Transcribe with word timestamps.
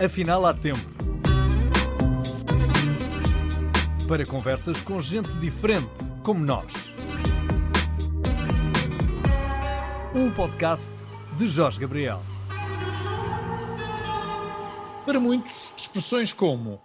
Afinal, 0.00 0.46
há 0.46 0.54
tempo. 0.54 0.78
Para 4.06 4.24
conversas 4.24 4.80
com 4.80 5.00
gente 5.00 5.28
diferente, 5.38 6.04
como 6.22 6.44
nós. 6.44 6.94
Um 10.14 10.30
podcast 10.30 10.92
de 11.36 11.48
Jorge 11.48 11.80
Gabriel. 11.80 12.22
Para 15.04 15.18
muitos, 15.18 15.74
expressões 15.76 16.32
como 16.32 16.80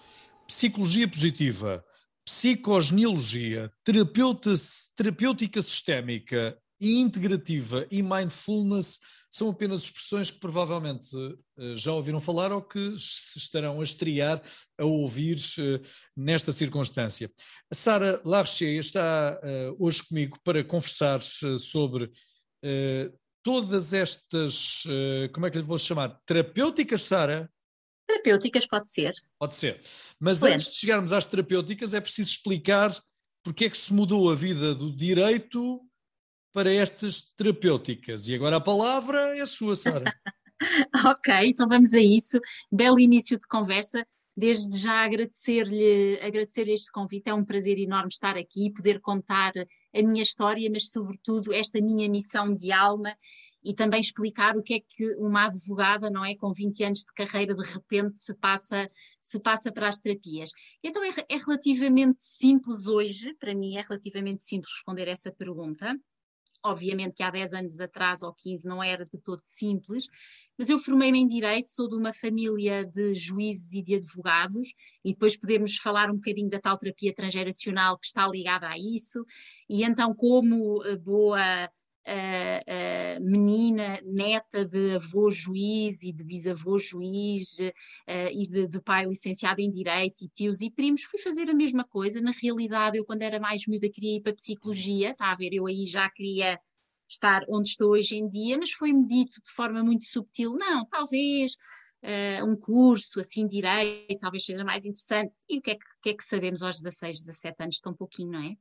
psicologia 0.48 1.08
positiva, 1.08 1.86
psicogenealogia, 2.26 3.72
terapêutica 3.84 5.62
sistémica 5.62 6.58
e 6.82 7.00
integrativa 7.00 7.86
e 7.92 8.02
mindfulness 8.02 9.00
são 9.34 9.50
apenas 9.50 9.82
expressões 9.82 10.30
que 10.30 10.40
provavelmente 10.40 11.10
eh, 11.58 11.76
já 11.76 11.92
ouviram 11.92 12.20
falar 12.20 12.52
ou 12.52 12.62
que 12.62 12.96
se 13.00 13.40
estarão 13.40 13.82
a 13.82 13.84
estrear 13.84 14.40
a 14.78 14.86
ouvir 14.86 15.40
eh, 15.58 15.82
nesta 16.16 16.52
circunstância. 16.52 17.32
A 17.72 17.74
Sara 17.74 18.22
Larcher 18.24 18.80
está 18.80 19.40
eh, 19.42 19.74
hoje 19.80 20.04
comigo 20.08 20.38
para 20.44 20.64
conversar 20.64 21.20
sobre 21.60 22.12
todas 23.44 23.92
estas, 23.92 24.84
como 25.34 25.46
é 25.46 25.52
que 25.52 25.58
lhe 25.58 25.66
vou 25.66 25.78
chamar? 25.78 26.18
Terapêuticas, 26.26 27.02
Sara? 27.02 27.52
Terapêuticas 28.08 28.66
pode 28.66 28.90
ser. 28.90 29.14
Pode 29.38 29.56
ser. 29.56 29.82
Mas 30.18 30.38
Excelente. 30.38 30.54
antes 30.54 30.72
de 30.72 30.78
chegarmos 30.78 31.12
às 31.12 31.26
terapêuticas, 31.26 31.94
é 31.94 32.00
preciso 32.00 32.30
explicar 32.30 32.98
porque 33.44 33.66
é 33.66 33.70
que 33.70 33.76
se 33.76 33.92
mudou 33.92 34.32
a 34.32 34.36
vida 34.36 34.74
do 34.74 34.96
direito 34.96 35.82
para 36.54 36.72
estas 36.72 37.24
terapêuticas. 37.36 38.28
E 38.28 38.36
agora 38.36 38.58
a 38.58 38.62
palavra 38.62 39.38
é 39.38 39.46
sua, 39.46 39.76
Sara. 39.76 40.06
ok, 41.06 41.34
então 41.44 41.68
vamos 41.68 41.94
a 41.94 42.00
isso. 42.00 42.40
Belo 42.72 43.00
início 43.00 43.38
de 43.38 43.48
conversa. 43.48 44.06
Desde 44.36 44.78
já 44.78 45.06
agradecer-lhe 45.06 46.20
agradecer 46.20 46.68
este 46.68 46.92
convite, 46.92 47.30
é 47.30 47.34
um 47.34 47.46
prazer 47.46 47.78
enorme 47.78 48.10
estar 48.12 48.36
aqui 48.36 48.66
e 48.66 48.74
poder 48.74 49.00
contar 49.00 49.54
a 49.56 50.02
minha 50.02 50.24
história, 50.24 50.68
mas 50.72 50.90
sobretudo 50.90 51.54
esta 51.54 51.80
minha 51.80 52.10
missão 52.10 52.50
de 52.50 52.72
alma 52.72 53.16
e 53.64 53.74
também 53.76 54.00
explicar 54.00 54.58
o 54.58 54.64
que 54.64 54.74
é 54.74 54.80
que 54.80 55.16
uma 55.18 55.46
advogada, 55.46 56.10
não 56.10 56.26
é, 56.26 56.36
com 56.36 56.52
20 56.52 56.84
anos 56.84 57.00
de 57.00 57.14
carreira, 57.14 57.54
de 57.54 57.64
repente 57.64 58.18
se 58.18 58.34
passa, 58.34 58.90
se 59.22 59.40
passa 59.40 59.72
para 59.72 59.88
as 59.88 60.00
terapias. 60.00 60.52
Então 60.84 61.04
é, 61.04 61.10
é 61.30 61.38
relativamente 61.38 62.24
simples 62.24 62.88
hoje, 62.88 63.34
para 63.36 63.54
mim 63.54 63.78
é 63.78 63.82
relativamente 63.82 64.42
simples 64.42 64.74
responder 64.74 65.08
essa 65.08 65.32
pergunta. 65.32 65.96
Obviamente 66.66 67.16
que 67.16 67.24
há 67.24 67.30
10 67.30 67.54
anos 67.54 67.82
atrás 67.82 68.24
ou 68.24 68.34
15 68.34 68.66
não 68.66 68.82
era 68.82 69.04
de 69.04 69.20
todo 69.20 69.42
simples, 69.44 70.08
mas 70.58 70.70
eu 70.70 70.80
formei-me 70.80 71.20
em 71.20 71.28
Direito, 71.28 71.72
sou 71.72 71.90
de 71.90 71.96
uma 71.96 72.14
família 72.14 72.86
de 72.86 73.14
juízes 73.16 73.74
e 73.74 73.82
de 73.82 73.96
advogados, 73.96 74.68
e 75.04 75.12
depois 75.12 75.36
podemos 75.36 75.76
falar 75.78 76.10
um 76.10 76.16
bocadinho 76.16 76.50
da 76.50 76.60
tal 76.60 76.78
terapia 76.78 77.14
transgeracional 77.14 77.98
que 77.98 78.06
está 78.06 78.28
ligada 78.28 78.68
a 78.70 78.78
isso, 78.78 79.26
e 79.70 79.84
então, 79.84 80.16
como 80.16 80.84
eh, 80.86 80.96
boa 80.96 81.70
uh, 82.08 83.24
menina, 83.24 84.00
neta 84.04 84.66
de 84.66 84.96
avô 84.96 85.30
juiz 85.32 86.04
e 86.04 86.12
de 86.12 86.24
bisavô 86.24 86.78
juiz 86.78 87.60
uh, 87.60 87.72
e 88.32 88.48
de, 88.48 88.68
de, 88.68 88.82
pai 88.82 89.06
licenciado 89.06 89.62
em 89.62 89.70
Direito 89.70 90.24
e 90.24 90.30
tios 90.30 90.62
e 90.62 90.70
primos, 90.70 91.04
fui 91.04 91.20
fazer 91.20 91.50
a 91.50 91.54
mesma 91.54 91.84
coisa. 91.84 92.22
Na 92.22 92.32
realidade, 92.32 92.98
eu 92.98 93.06
quando 93.06 93.22
era 93.22 93.40
mais 93.40 93.66
miúda 93.68 93.90
queria 93.90 94.18
ir 94.18 94.22
para 94.22 94.32
a 94.32 94.36
Psicologia, 94.36 95.12
está 95.12 95.32
a 95.32 95.36
ver, 95.36 95.54
eu 95.54 95.66
aí 95.68 95.86
já 95.86 96.10
queria 96.10 96.60
estar 97.08 97.44
onde 97.50 97.70
estou 97.70 97.92
hoje 97.92 98.18
em 98.18 98.28
dia, 98.30 98.58
mas 98.58 98.72
foi-me 98.72 99.06
dito 99.06 99.42
de 99.42 99.52
forma 99.52 99.84
muito 99.84 100.06
subtil, 100.06 100.56
não, 100.56 100.86
talvez 100.86 101.56
uh, 102.04 102.46
um 102.46 102.56
curso 102.56 103.20
assim 103.20 103.48
direito, 103.48 104.20
talvez 104.20 104.46
seja 104.46 104.64
mais 104.64 104.86
interessante. 104.86 105.34
E 105.50 105.58
o 105.60 105.62
que 105.62 105.72
é 105.72 105.76
que, 105.76 105.86
que, 106.02 106.10
é 106.10 106.14
que 106.14 106.24
sabemos 106.24 106.62
aos 106.62 106.78
16, 106.78 107.20
17 107.26 107.64
anos, 107.64 107.80
tão 107.80 107.94
pouquinho, 107.94 108.32
não 108.32 108.40
é? 108.40 108.56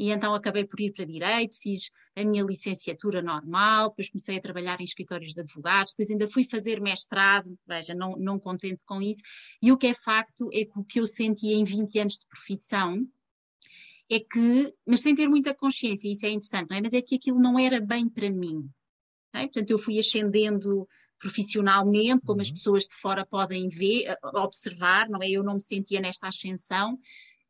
E 0.00 0.10
então 0.10 0.34
acabei 0.34 0.64
por 0.64 0.80
ir 0.80 0.94
para 0.94 1.04
Direito, 1.04 1.60
fiz 1.60 1.90
a 2.16 2.24
minha 2.24 2.42
licenciatura 2.42 3.20
normal, 3.20 3.90
depois 3.90 4.08
comecei 4.08 4.38
a 4.38 4.40
trabalhar 4.40 4.80
em 4.80 4.84
escritórios 4.84 5.34
de 5.34 5.42
advogados, 5.42 5.92
depois 5.92 6.10
ainda 6.10 6.26
fui 6.26 6.42
fazer 6.42 6.80
mestrado, 6.80 7.54
veja, 7.68 7.94
não, 7.94 8.16
não 8.16 8.40
contente 8.40 8.80
com 8.86 9.02
isso. 9.02 9.20
E 9.62 9.70
o 9.70 9.76
que 9.76 9.88
é 9.88 9.94
facto 9.94 10.48
é 10.54 10.64
que 10.64 10.78
o 10.78 10.82
que 10.82 11.00
eu 11.00 11.06
senti 11.06 11.48
em 11.48 11.64
20 11.64 11.98
anos 11.98 12.14
de 12.14 12.26
profissão, 12.26 13.06
é 14.10 14.20
que, 14.20 14.74
mas 14.86 15.02
sem 15.02 15.14
ter 15.14 15.28
muita 15.28 15.54
consciência, 15.54 16.10
isso 16.10 16.24
é 16.24 16.30
interessante, 16.30 16.70
não 16.70 16.78
é? 16.78 16.80
Mas 16.80 16.94
é 16.94 17.02
que 17.02 17.16
aquilo 17.16 17.38
não 17.38 17.58
era 17.58 17.78
bem 17.78 18.08
para 18.08 18.30
mim. 18.30 18.70
É? 19.34 19.42
Portanto, 19.42 19.70
eu 19.70 19.78
fui 19.78 19.98
ascendendo 19.98 20.88
profissionalmente, 21.18 22.24
como 22.24 22.38
uhum. 22.38 22.40
as 22.40 22.50
pessoas 22.50 22.84
de 22.84 22.94
fora 22.94 23.26
podem 23.26 23.68
ver, 23.68 24.16
observar, 24.22 25.10
não 25.10 25.22
é? 25.22 25.28
Eu 25.28 25.44
não 25.44 25.54
me 25.54 25.60
sentia 25.60 26.00
nesta 26.00 26.26
ascensão, 26.26 26.98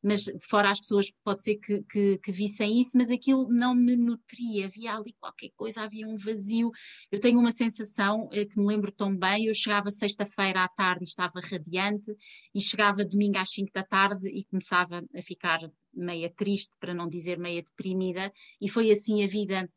mas 0.03 0.23
de 0.23 0.47
fora 0.49 0.71
as 0.71 0.81
pessoas 0.81 1.11
pode 1.23 1.43
ser 1.43 1.57
que, 1.57 1.83
que, 1.85 2.19
que, 2.19 2.33
vissem 2.33 2.81
isso, 2.81 2.97
mas 2.97 3.11
aquilo 3.11 3.49
não 3.49 3.75
me 3.75 3.97
nutria, 3.97 4.67
havia 4.67 4.95
ali 4.95 5.15
qualquer 5.19 5.51
coisa, 5.57 5.83
havia 5.83 6.09
um 6.09 6.17
vazio. 6.17 6.71
Eu 7.11 7.21
tenho 7.21 7.39
uma 7.39 7.53
sensação 7.53 8.29
eh, 8.33 8.47
que 8.47 8.59
me 8.59 8.67
lembro 8.67 8.91
tão 8.93 9.15
bem, 9.15 9.47
eu 9.47 9.55
chegava 9.55 9.91
sexta-feira 9.91 10.65
à 10.65 10.69
tarde 10.69 11.05
e 11.05 11.09
estava 11.09 11.41
radiante, 11.41 12.13
e 12.55 12.61
chegava 12.61 13.05
domingo 13.05 13.39
às 13.39 13.51
5 13.51 13.71
da 13.73 13.85
tarde 13.85 14.29
e 14.29 14.45
começava 14.45 15.05
a 15.15 15.23
ficar 15.23 15.61
meia 15.93 16.31
triste, 16.31 16.73
para 16.79 16.95
não 16.95 17.09
dizer 17.09 17.39
meia 17.39 17.63
deprimida, 17.63 18.33
e 18.61 18.69
foi 18.69 18.91
assim 18.91 19.23
a 19.25 19.27
vida 19.27 19.69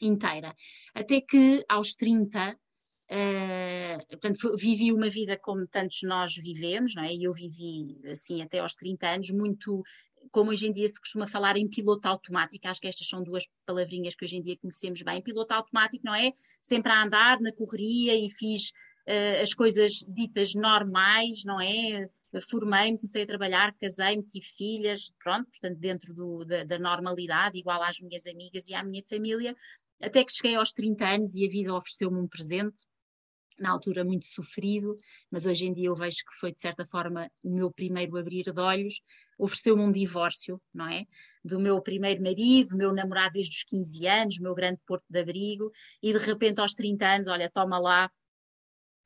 inteira. 0.00 0.54
Até 0.94 1.20
que 1.20 1.64
aos 1.68 1.94
30, 1.94 2.58
Uh, 3.10 3.98
portanto, 4.08 4.56
vivi 4.56 4.90
uma 4.90 5.10
vida 5.10 5.38
como 5.38 5.66
tantos 5.66 5.98
nós 6.04 6.34
vivemos, 6.34 6.94
não 6.94 7.04
é? 7.04 7.12
E 7.14 7.24
eu 7.24 7.32
vivi 7.32 7.98
assim 8.10 8.42
até 8.42 8.60
aos 8.60 8.74
30 8.74 9.06
anos, 9.06 9.30
muito 9.30 9.82
como 10.30 10.50
hoje 10.50 10.66
em 10.66 10.72
dia 10.72 10.88
se 10.88 10.98
costuma 10.98 11.26
falar 11.26 11.56
em 11.56 11.68
piloto 11.68 12.08
automático, 12.08 12.66
acho 12.66 12.80
que 12.80 12.88
estas 12.88 13.06
são 13.06 13.22
duas 13.22 13.44
palavrinhas 13.66 14.14
que 14.14 14.24
hoje 14.24 14.36
em 14.36 14.42
dia 14.42 14.56
conhecemos 14.56 15.02
bem. 15.02 15.22
Piloto 15.22 15.52
automático, 15.52 16.04
não 16.04 16.14
é? 16.14 16.32
Sempre 16.62 16.92
a 16.92 17.04
andar 17.04 17.40
na 17.40 17.52
correria 17.52 18.14
e 18.14 18.30
fiz 18.30 18.70
uh, 19.06 19.42
as 19.42 19.52
coisas 19.52 20.04
ditas 20.08 20.54
normais, 20.54 21.44
não 21.44 21.60
é? 21.60 22.08
Formei-me, 22.50 22.98
comecei 22.98 23.22
a 23.22 23.26
trabalhar, 23.26 23.74
casei-me, 23.78 24.24
tive 24.24 24.46
filhas, 24.46 25.12
pronto, 25.22 25.48
portanto, 25.50 25.78
dentro 25.78 26.12
do, 26.12 26.44
da, 26.44 26.64
da 26.64 26.78
normalidade, 26.78 27.58
igual 27.58 27.80
às 27.82 28.00
minhas 28.00 28.26
amigas 28.26 28.68
e 28.68 28.74
à 28.74 28.82
minha 28.82 29.04
família, 29.04 29.54
até 30.02 30.24
que 30.24 30.32
cheguei 30.32 30.56
aos 30.56 30.72
30 30.72 31.04
anos 31.06 31.34
e 31.36 31.46
a 31.46 31.50
vida 31.50 31.72
ofereceu-me 31.72 32.18
um 32.18 32.26
presente 32.26 32.86
na 33.58 33.70
altura 33.70 34.04
muito 34.04 34.26
sofrido, 34.26 34.98
mas 35.30 35.46
hoje 35.46 35.66
em 35.66 35.72
dia 35.72 35.86
eu 35.86 35.94
vejo 35.94 36.18
que 36.18 36.38
foi 36.38 36.52
de 36.52 36.60
certa 36.60 36.84
forma 36.84 37.30
o 37.42 37.54
meu 37.54 37.70
primeiro 37.70 38.16
abrir 38.16 38.44
de 38.44 38.60
olhos, 38.60 39.00
ofereceu-me 39.38 39.82
um 39.82 39.92
divórcio, 39.92 40.60
não 40.72 40.88
é? 40.88 41.04
Do 41.44 41.60
meu 41.60 41.80
primeiro 41.80 42.22
marido, 42.22 42.76
meu 42.76 42.92
namorado 42.92 43.34
desde 43.34 43.56
os 43.56 43.64
15 43.64 44.06
anos, 44.06 44.38
meu 44.38 44.54
grande 44.54 44.80
porto 44.86 45.04
de 45.08 45.20
abrigo, 45.20 45.70
e 46.02 46.12
de 46.12 46.18
repente 46.18 46.60
aos 46.60 46.74
30 46.74 47.06
anos, 47.06 47.28
olha, 47.28 47.50
toma 47.50 47.78
lá, 47.78 48.10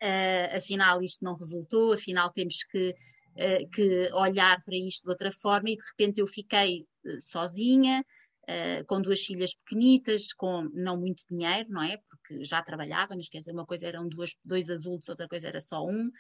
uh, 0.03 0.57
afinal 0.57 1.03
isto 1.03 1.25
não 1.25 1.35
resultou, 1.35 1.93
afinal 1.93 2.31
temos 2.33 2.65
que, 2.65 2.91
uh, 2.91 3.71
que 3.71 4.11
olhar 4.13 4.63
para 4.65 4.77
isto 4.77 5.05
de 5.05 5.11
outra 5.11 5.31
forma, 5.31 5.71
e 5.71 5.77
de 5.77 5.85
repente 5.91 6.21
eu 6.21 6.27
fiquei 6.27 6.87
uh, 7.05 7.21
sozinha, 7.21 8.05
uh, 8.49 8.85
com 8.87 9.01
duas 9.01 9.21
filhas 9.21 9.55
pequenitas, 9.55 10.33
com 10.33 10.69
não 10.73 10.97
muito 10.97 11.25
dinheiro, 11.31 11.69
não 11.71 11.83
é? 11.83 11.99
Porque 12.09 12.45
já 12.45 12.63
trabalhava, 12.63 13.15
mas 13.15 13.29
quer 13.29 13.39
dizer, 13.39 13.53
uma 13.53 13.67
coisa 13.67 13.87
eram 13.87 14.09
duas, 14.09 14.35
dois 14.45 14.71
adultos, 14.71 15.09
outra 15.09 15.29
coisa 15.29 15.49
era 15.49 15.61
só 15.61 15.85
um. 15.85 16.11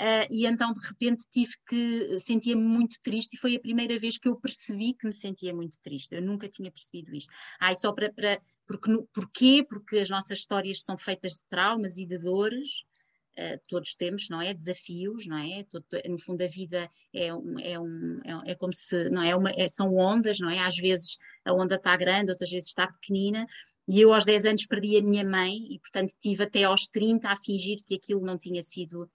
Uh, 0.00 0.26
e 0.30 0.46
então 0.46 0.72
de 0.72 0.80
repente 0.86 1.24
tive 1.28 1.52
que 1.68 2.18
sentia-me 2.20 2.62
muito 2.62 2.96
triste 3.02 3.34
e 3.34 3.36
foi 3.36 3.56
a 3.56 3.60
primeira 3.60 3.98
vez 3.98 4.16
que 4.16 4.28
eu 4.28 4.36
percebi 4.36 4.94
que 4.94 5.06
me 5.06 5.12
sentia 5.12 5.52
muito 5.52 5.76
triste. 5.82 6.14
Eu 6.14 6.22
nunca 6.22 6.48
tinha 6.48 6.70
percebido 6.70 7.14
isto. 7.14 7.34
Ai, 7.60 7.74
só 7.74 7.92
para, 7.92 8.12
para 8.12 8.38
porque 8.64 8.90
porquê? 9.12 9.66
Porque 9.68 9.98
as 9.98 10.08
nossas 10.08 10.38
histórias 10.38 10.84
são 10.84 10.96
feitas 10.96 11.32
de 11.32 11.42
traumas 11.48 11.96
e 11.98 12.06
de 12.06 12.16
dores 12.16 12.84
Uh, 13.38 13.60
todos 13.68 13.94
temos, 13.94 14.28
não 14.28 14.42
é? 14.42 14.52
Desafios, 14.52 15.26
não 15.26 15.38
é? 15.38 15.64
Todo, 15.70 15.84
no 16.08 16.18
fundo, 16.18 16.42
a 16.42 16.46
vida 16.48 16.90
é, 17.14 17.32
um, 17.32 17.58
é, 17.60 17.78
um, 17.78 18.20
é, 18.24 18.52
é 18.52 18.54
como 18.56 18.72
se, 18.72 19.08
não 19.10 19.22
é? 19.22 19.36
Uma, 19.36 19.50
é, 19.50 19.68
são 19.68 19.94
ondas, 19.94 20.40
não 20.40 20.50
é? 20.50 20.58
Às 20.58 20.76
vezes 20.76 21.16
a 21.44 21.52
onda 21.52 21.76
está 21.76 21.96
grande, 21.96 22.32
outras 22.32 22.50
vezes 22.50 22.68
está 22.68 22.88
pequenina. 22.88 23.46
E 23.88 24.00
eu 24.00 24.12
aos 24.12 24.24
10 24.24 24.44
anos 24.44 24.66
perdi 24.66 24.98
a 24.98 25.02
minha 25.02 25.24
mãe 25.24 25.54
e, 25.70 25.78
portanto, 25.78 26.12
tive 26.20 26.44
até 26.44 26.64
aos 26.64 26.88
30 26.88 27.28
a 27.28 27.36
fingir 27.36 27.78
que 27.86 27.94
aquilo 27.94 28.20
não 28.20 28.36
tinha 28.36 28.62
sido 28.62 29.08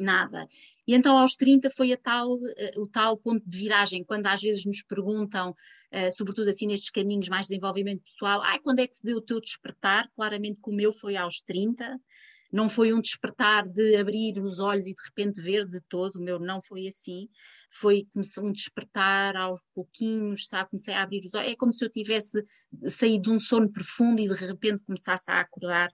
nada. 0.00 0.48
E 0.86 0.94
então 0.94 1.16
aos 1.16 1.36
30 1.36 1.70
foi 1.70 1.94
tal, 1.96 2.32
uh, 2.34 2.42
o 2.78 2.86
tal 2.86 3.16
ponto 3.16 3.48
de 3.48 3.58
viragem, 3.58 4.02
quando 4.02 4.26
às 4.26 4.40
vezes 4.40 4.64
nos 4.64 4.82
perguntam, 4.82 5.50
uh, 5.50 6.16
sobretudo 6.16 6.48
assim 6.48 6.66
nestes 6.66 6.90
caminhos 6.90 7.28
mais 7.28 7.46
de 7.46 7.50
desenvolvimento 7.50 8.02
pessoal, 8.02 8.40
ai, 8.42 8.58
quando 8.60 8.80
é 8.80 8.86
que 8.86 8.96
se 8.96 9.04
deu 9.04 9.18
o 9.18 9.22
teu 9.22 9.40
despertar? 9.40 10.10
Claramente 10.16 10.60
que 10.62 10.70
o 10.70 10.74
meu 10.74 10.92
foi 10.92 11.16
aos 11.16 11.40
30, 11.42 12.00
não 12.52 12.68
foi 12.68 12.92
um 12.92 13.00
despertar 13.00 13.68
de 13.68 13.96
abrir 13.96 14.38
os 14.42 14.60
olhos 14.60 14.86
e 14.86 14.94
de 14.94 15.02
repente 15.04 15.40
ver 15.40 15.66
de 15.66 15.80
todo, 15.88 16.16
o 16.16 16.22
meu 16.22 16.38
não 16.38 16.60
foi 16.60 16.88
assim, 16.88 17.28
foi 17.70 18.06
um 18.38 18.52
despertar 18.52 19.36
aos 19.36 19.60
pouquinhos, 19.74 20.48
sabe? 20.48 20.70
Comecei 20.70 20.94
a 20.94 21.02
abrir 21.02 21.24
os 21.24 21.34
olhos, 21.34 21.52
é 21.52 21.56
como 21.56 21.72
se 21.72 21.84
eu 21.84 21.90
tivesse 21.90 22.42
saído 22.88 23.22
de 23.22 23.30
um 23.30 23.38
sono 23.40 23.70
profundo 23.70 24.20
e 24.20 24.28
de 24.28 24.34
repente 24.34 24.82
começasse 24.84 25.30
a 25.30 25.40
acordar. 25.40 25.90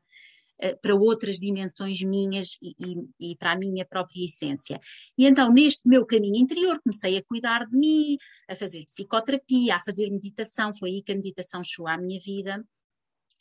uh, 0.62 0.79
para 0.81 0.94
outras 0.94 1.37
dimensões 1.37 2.03
minhas 2.03 2.56
e, 2.62 2.75
e, 2.79 3.32
e, 3.32 3.37
para 3.37 3.52
a 3.52 3.59
minha 3.59 3.85
própria 3.85 4.25
essência. 4.25 4.81
E 5.17 5.26
então, 5.26 5.52
neste 5.52 5.87
meu 5.87 6.06
caminho 6.06 6.37
interior, 6.37 6.81
comecei 6.82 7.17
a 7.19 7.25
cuidar 7.25 7.67
de 7.67 7.76
mim, 7.76 8.17
a 8.49 8.56
fazer 8.56 8.85
psicoterapia, 8.87 9.76
a 9.76 9.81
fazer 9.81 10.11
meditação, 10.11 10.73
foi 10.75 10.91
aí 10.91 11.02
que 11.02 11.12
a 11.12 11.17
meditação 11.17 11.62
chegou 11.62 11.88
à 11.88 11.99
minha 11.99 12.19
vida, 12.20 12.64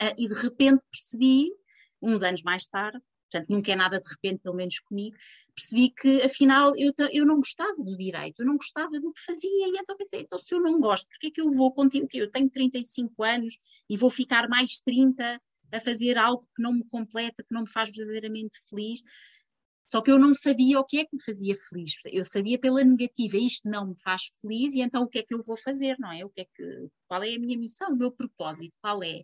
uh, 0.02 0.16
e 0.18 0.28
de 0.28 0.36
repente 0.36 0.84
percebi, 0.92 1.52
uns 2.06 2.24
anos 2.24 2.44
mais 2.44 2.68
tarde, 2.68 3.00
portanto 3.30 3.50
nunca 3.50 3.72
é 3.72 3.76
nada 3.76 4.00
de 4.00 4.10
repente, 4.10 4.42
pelo 4.42 4.56
menos 4.56 4.80
comigo, 4.80 5.18
percebi 5.56 5.90
que 5.90 6.22
afinal 6.22 6.74
eu, 6.78 6.94
eu 7.12 7.26
não 7.26 7.38
gostava 7.38 7.76
do 7.78 7.98
direito, 7.98 8.42
eu 8.42 8.46
não 8.46 8.58
gostava 8.58 9.00
do 9.00 9.12
que 9.12 9.22
fazia, 9.22 9.68
e 9.68 9.78
então 9.78 9.98
pensei, 9.98 10.22
então 10.22 10.40
se 10.40 10.54
eu 10.54 10.62
não 10.62 10.80
gosto, 10.80 11.08
porque 11.08 11.28
é 11.28 11.32
que 11.32 11.42
eu 11.42 11.52
vou 11.52 11.72
continuar, 11.74 12.08
eu 12.14 12.32
tenho 12.32 12.50
35 12.50 13.24
anos 13.24 13.58
e 13.90 13.98
vou 13.98 14.10
ficar 14.10 14.48
mais 14.48 14.80
30 14.80 15.42
a 15.72 15.80
fazer 15.80 16.18
algo 16.18 16.42
que 16.56 16.62
não 16.62 16.74
me 16.74 16.86
completa, 16.86 17.44
que 17.44 17.54
não 17.54 17.62
me 17.62 17.72
faz 17.72 17.90
verdadeiramente 17.90 18.58
feliz, 18.70 19.02
só 19.88 20.02
que 20.02 20.12
eu 20.12 20.18
não 20.18 20.34
sabia 20.34 20.80
o 20.80 20.84
que 20.84 21.00
é 21.00 21.06
que 21.06 21.16
me 21.16 21.22
fazia 21.22 21.56
feliz. 21.56 21.94
Eu 22.06 22.26
sabia 22.26 22.58
pela 22.58 22.84
negativa, 22.84 23.38
isto 23.38 23.70
não 23.70 23.88
me 23.88 24.00
faz 24.00 24.24
feliz, 24.42 24.74
e 24.74 24.82
então 24.82 25.04
o 25.04 25.08
que 25.08 25.20
é 25.20 25.24
que 25.24 25.34
eu 25.34 25.42
vou 25.42 25.56
fazer, 25.56 25.96
não 26.00 26.12
é? 26.12 26.26
O 26.26 26.30
que 26.30 26.42
é 26.42 26.46
que, 26.46 26.90
qual 27.08 27.22
é 27.24 27.36
a 27.36 27.40
minha 27.40 27.58
missão, 27.58 27.92
o 27.92 27.96
meu 27.96 28.12
propósito, 28.12 28.74
qual 28.82 29.04
é? 29.04 29.24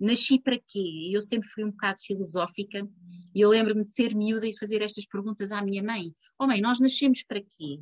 Nasci 0.00 0.40
para 0.40 0.58
quê? 0.58 1.10
Eu 1.12 1.20
sempre 1.20 1.48
fui 1.48 1.62
um 1.62 1.70
bocado 1.70 2.00
filosófica 2.00 2.88
e 3.34 3.40
eu 3.40 3.50
lembro-me 3.50 3.84
de 3.84 3.92
ser 3.92 4.14
miúda 4.14 4.46
e 4.46 4.50
de 4.50 4.58
fazer 4.58 4.80
estas 4.82 5.06
perguntas 5.06 5.52
à 5.52 5.62
minha 5.62 5.82
mãe. 5.82 6.14
Oh 6.38 6.46
mãe, 6.46 6.60
nós 6.60 6.80
nascemos 6.80 7.22
para 7.22 7.40
quê? 7.40 7.78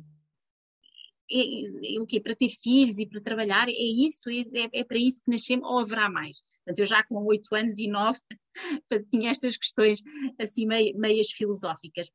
É, 1.31 1.95
é, 1.95 2.01
o 2.01 2.05
quê? 2.05 2.19
Para 2.19 2.35
ter 2.35 2.49
filhos 2.49 2.97
e 2.99 3.05
para 3.05 3.21
trabalhar? 3.21 3.69
É 3.69 3.71
isso? 3.71 4.29
É, 4.29 4.63
é, 4.63 4.69
é 4.81 4.83
para 4.83 4.97
isso 4.97 5.21
que 5.23 5.31
nascemos 5.31 5.67
ou 5.67 5.79
haverá 5.79 6.09
mais? 6.09 6.41
Portanto, 6.41 6.79
eu 6.79 6.85
já 6.85 7.03
com 7.03 7.23
oito 7.25 7.55
anos 7.55 7.77
e 7.77 7.87
nove 7.87 8.19
tinha 9.11 9.31
estas 9.31 9.55
questões 9.55 10.01
assim 10.39 10.65
meio, 10.65 10.97
meias 10.97 11.31
filosóficas. 11.31 12.09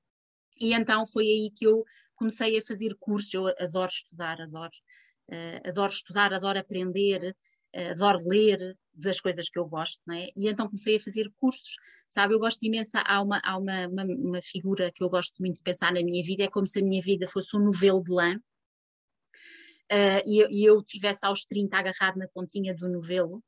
E 0.60 0.72
então 0.74 1.06
foi 1.06 1.26
aí 1.26 1.50
que 1.50 1.66
eu 1.66 1.84
comecei 2.16 2.58
a 2.58 2.62
fazer 2.62 2.94
cursos. 2.98 3.32
Eu 3.32 3.46
adoro 3.58 3.90
estudar, 3.90 4.40
adoro, 4.40 4.72
uh, 5.30 5.68
adoro 5.68 5.92
estudar, 5.92 6.32
adoro 6.32 6.58
aprender, 6.58 7.36
adoro 7.90 8.18
ler 8.28 8.76
das 8.94 9.20
coisas 9.20 9.48
que 9.48 9.58
eu 9.58 9.66
gosto, 9.66 10.00
não 10.06 10.14
é? 10.14 10.28
E 10.36 10.48
então 10.48 10.66
comecei 10.66 10.96
a 10.96 11.00
fazer 11.00 11.30
cursos, 11.36 11.76
sabe? 12.08 12.34
Eu 12.34 12.38
gosto 12.38 12.62
imenso, 12.62 12.92
há 12.94 13.22
uma, 13.22 13.40
há 13.44 13.58
uma, 13.58 13.86
uma, 13.88 14.04
uma 14.04 14.42
figura 14.42 14.92
que 14.92 15.02
eu 15.02 15.10
gosto 15.10 15.34
muito 15.40 15.56
de 15.56 15.62
pensar 15.62 15.92
na 15.92 16.02
minha 16.02 16.22
vida, 16.24 16.44
é 16.44 16.48
como 16.48 16.66
se 16.66 16.80
a 16.80 16.82
minha 16.82 17.02
vida 17.02 17.26
fosse 17.28 17.56
um 17.56 17.60
novelo 17.60 18.02
de 18.02 18.12
lã, 18.12 18.36
uh, 18.36 20.22
e, 20.26 20.38
eu, 20.38 20.50
e 20.50 20.64
eu 20.64 20.82
tivesse 20.82 21.24
aos 21.26 21.44
30 21.44 21.76
agarrado 21.76 22.16
na 22.16 22.28
pontinha 22.28 22.74
do 22.74 22.88
novelo, 22.88 23.42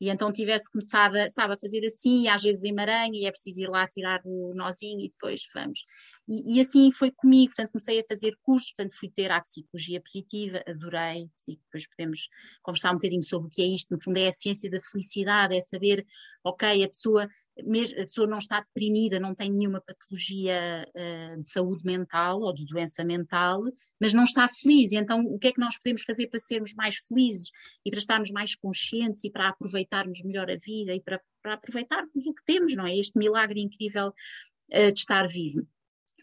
e 0.00 0.08
então 0.08 0.32
tivesse 0.32 0.70
começado 0.70 1.16
a, 1.16 1.28
sabe, 1.28 1.54
a 1.54 1.58
fazer 1.58 1.84
assim, 1.86 2.28
às 2.28 2.42
vezes 2.42 2.64
emaranha, 2.64 3.12
e 3.14 3.26
é 3.26 3.30
preciso 3.30 3.62
ir 3.62 3.68
lá 3.68 3.86
tirar 3.86 4.20
o 4.24 4.52
nozinho 4.54 5.00
e 5.00 5.08
depois 5.08 5.42
vamos. 5.54 5.84
E, 6.28 6.56
e, 6.56 6.60
assim 6.60 6.92
foi 6.92 7.10
comigo, 7.10 7.52
portanto 7.52 7.72
comecei 7.72 8.00
a 8.00 8.04
fazer 8.08 8.36
cursos, 8.42 8.72
portanto 8.72 8.96
fui 8.96 9.10
ter 9.10 9.30
a 9.30 9.40
psicologia 9.40 10.00
positiva, 10.00 10.62
adorei, 10.66 11.28
e 11.48 11.56
depois 11.56 11.88
podemos 11.88 12.28
conversar 12.62 12.92
um 12.92 12.94
bocadinho 12.94 13.22
sobre 13.22 13.48
o 13.48 13.50
que 13.50 13.60
é 13.60 13.66
isto, 13.66 13.92
no 13.92 14.00
fundo 14.00 14.18
é 14.18 14.28
a 14.28 14.32
ciência 14.32 14.70
da 14.70 14.80
felicidade, 14.80 15.56
é 15.56 15.60
saber, 15.60 16.06
ok, 16.44 16.84
a 16.84 16.88
pessoa, 16.88 17.28
mesmo, 17.64 18.00
a 18.00 18.04
pessoa 18.04 18.28
não 18.28 18.38
está 18.38 18.60
deprimida, 18.60 19.18
não 19.18 19.34
tem 19.34 19.50
nenhuma 19.50 19.80
patologia 19.80 20.88
uh, 20.94 21.40
de 21.40 21.48
saúde 21.48 21.84
mental 21.84 22.40
ou 22.40 22.54
de 22.54 22.66
doença 22.66 23.04
mental, 23.04 23.60
mas 24.00 24.12
não 24.12 24.24
está 24.24 24.46
feliz, 24.48 24.92
então 24.92 25.24
o 25.26 25.38
que 25.40 25.48
é 25.48 25.52
que 25.52 25.60
nós 25.60 25.76
podemos 25.76 26.02
fazer 26.02 26.28
para 26.28 26.38
sermos 26.38 26.72
mais 26.74 26.98
felizes 26.98 27.50
e 27.84 27.90
para 27.90 27.98
estarmos 27.98 28.30
mais 28.30 28.54
conscientes 28.54 29.24
e 29.24 29.30
para 29.30 29.48
aproveitarmos 29.48 30.22
melhor 30.22 30.48
a 30.48 30.56
vida 30.56 30.94
e 30.94 31.00
para, 31.00 31.20
para 31.42 31.54
aproveitarmos 31.54 32.26
o 32.26 32.32
que 32.32 32.44
temos, 32.44 32.76
não 32.76 32.86
é? 32.86 32.96
Este 32.96 33.18
milagre 33.18 33.60
incrível 33.60 34.08
uh, 34.08 34.92
de 34.92 34.98
estar 34.98 35.26
vivo. 35.26 35.66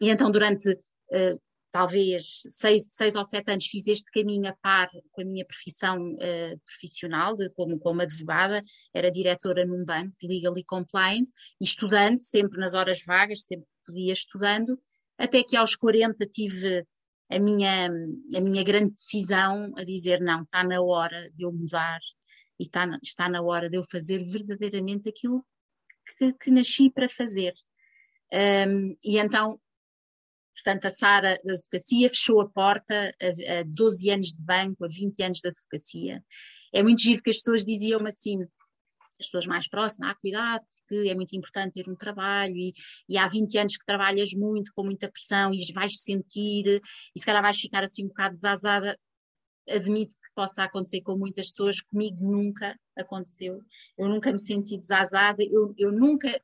E 0.01 0.09
então, 0.09 0.31
durante 0.31 0.71
uh, 0.71 1.41
talvez 1.71 2.41
seis, 2.49 2.89
seis 2.91 3.15
ou 3.15 3.23
sete 3.23 3.51
anos, 3.51 3.67
fiz 3.67 3.87
este 3.87 4.09
caminho 4.11 4.49
a 4.49 4.55
par 4.61 4.89
com 5.11 5.21
a 5.21 5.25
minha 5.25 5.45
profissão 5.45 6.13
uh, 6.13 6.59
profissional, 6.65 7.35
de, 7.35 7.49
como, 7.53 7.79
como 7.79 8.01
advogada, 8.01 8.61
era 8.93 9.11
diretora 9.11 9.65
num 9.65 9.85
banco 9.85 10.15
de 10.19 10.27
Legal 10.27 10.57
e 10.57 10.63
Compliance, 10.63 11.31
e 11.59 11.65
estudando, 11.65 12.19
sempre 12.19 12.59
nas 12.59 12.73
horas 12.73 13.03
vagas, 13.05 13.45
sempre 13.45 13.67
podia 13.85 14.13
estudando, 14.13 14.79
até 15.17 15.43
que 15.43 15.57
aos 15.57 15.75
40 15.75 16.25
tive 16.27 16.85
a 17.29 17.39
minha, 17.39 17.87
a 18.35 18.41
minha 18.41 18.63
grande 18.63 18.91
decisão 18.91 19.71
a 19.77 19.83
dizer: 19.83 20.19
não, 20.21 20.43
está 20.43 20.63
na 20.63 20.81
hora 20.81 21.29
de 21.31 21.43
eu 21.43 21.51
mudar 21.51 21.99
e 22.59 22.63
está 22.63 22.85
na, 22.85 22.99
está 23.03 23.29
na 23.29 23.41
hora 23.41 23.69
de 23.69 23.77
eu 23.77 23.83
fazer 23.83 24.23
verdadeiramente 24.23 25.07
aquilo 25.09 25.45
que, 26.17 26.33
que 26.33 26.51
nasci 26.51 26.89
para 26.89 27.07
fazer. 27.07 27.53
Um, 28.31 28.95
e 29.03 29.17
então 29.17 29.59
Portanto, 30.63 30.85
a 30.85 30.89
Sara 30.89 31.37
da 31.43 31.53
advocacia 31.53 32.09
fechou 32.09 32.41
a 32.41 32.49
porta 32.49 33.15
a, 33.21 33.59
a 33.59 33.63
12 33.63 34.09
anos 34.09 34.27
de 34.33 34.43
banco, 34.43 34.83
a 34.83 34.87
20 34.87 35.23
anos 35.23 35.39
de 35.39 35.47
advocacia. 35.47 36.23
É 36.73 36.83
muito 36.83 37.01
giro 37.01 37.21
que 37.21 37.29
as 37.29 37.37
pessoas 37.37 37.65
diziam-me 37.65 38.09
assim, 38.09 38.43
as 39.19 39.25
pessoas 39.25 39.45
mais 39.45 39.67
próximas, 39.67 40.11
ah, 40.11 40.15
cuidado, 40.15 40.63
porque 40.87 41.09
é 41.09 41.15
muito 41.15 41.35
importante 41.35 41.73
ter 41.73 41.89
um 41.89 41.95
trabalho 41.95 42.55
e, 42.55 42.73
e, 43.07 43.17
há 43.17 43.27
20 43.27 43.57
anos 43.57 43.77
que 43.77 43.85
trabalhas 43.85 44.33
muito, 44.33 44.71
com 44.73 44.83
muita 44.83 45.11
pressão 45.11 45.53
e 45.53 45.59
vais 45.73 46.01
sentir, 46.01 46.81
e 47.15 47.19
se 47.19 47.25
calhar 47.25 47.41
vais 47.41 47.59
ficar 47.59 47.83
assim 47.83 48.05
um 48.05 48.07
bocado 48.07 48.35
desazada. 48.35 48.97
Admito 49.67 50.15
que 50.15 50.33
possa 50.33 50.63
acontecer 50.63 51.01
com 51.01 51.17
muitas 51.17 51.49
pessoas, 51.49 51.81
comigo 51.81 52.17
nunca 52.31 52.79
aconteceu. 52.97 53.61
Eu 53.97 54.09
nunca 54.09 54.31
me 54.31 54.39
senti 54.39 54.77
desazada, 54.77 55.43
eu, 55.43 55.73
eu 55.77 55.91
nunca, 55.91 56.41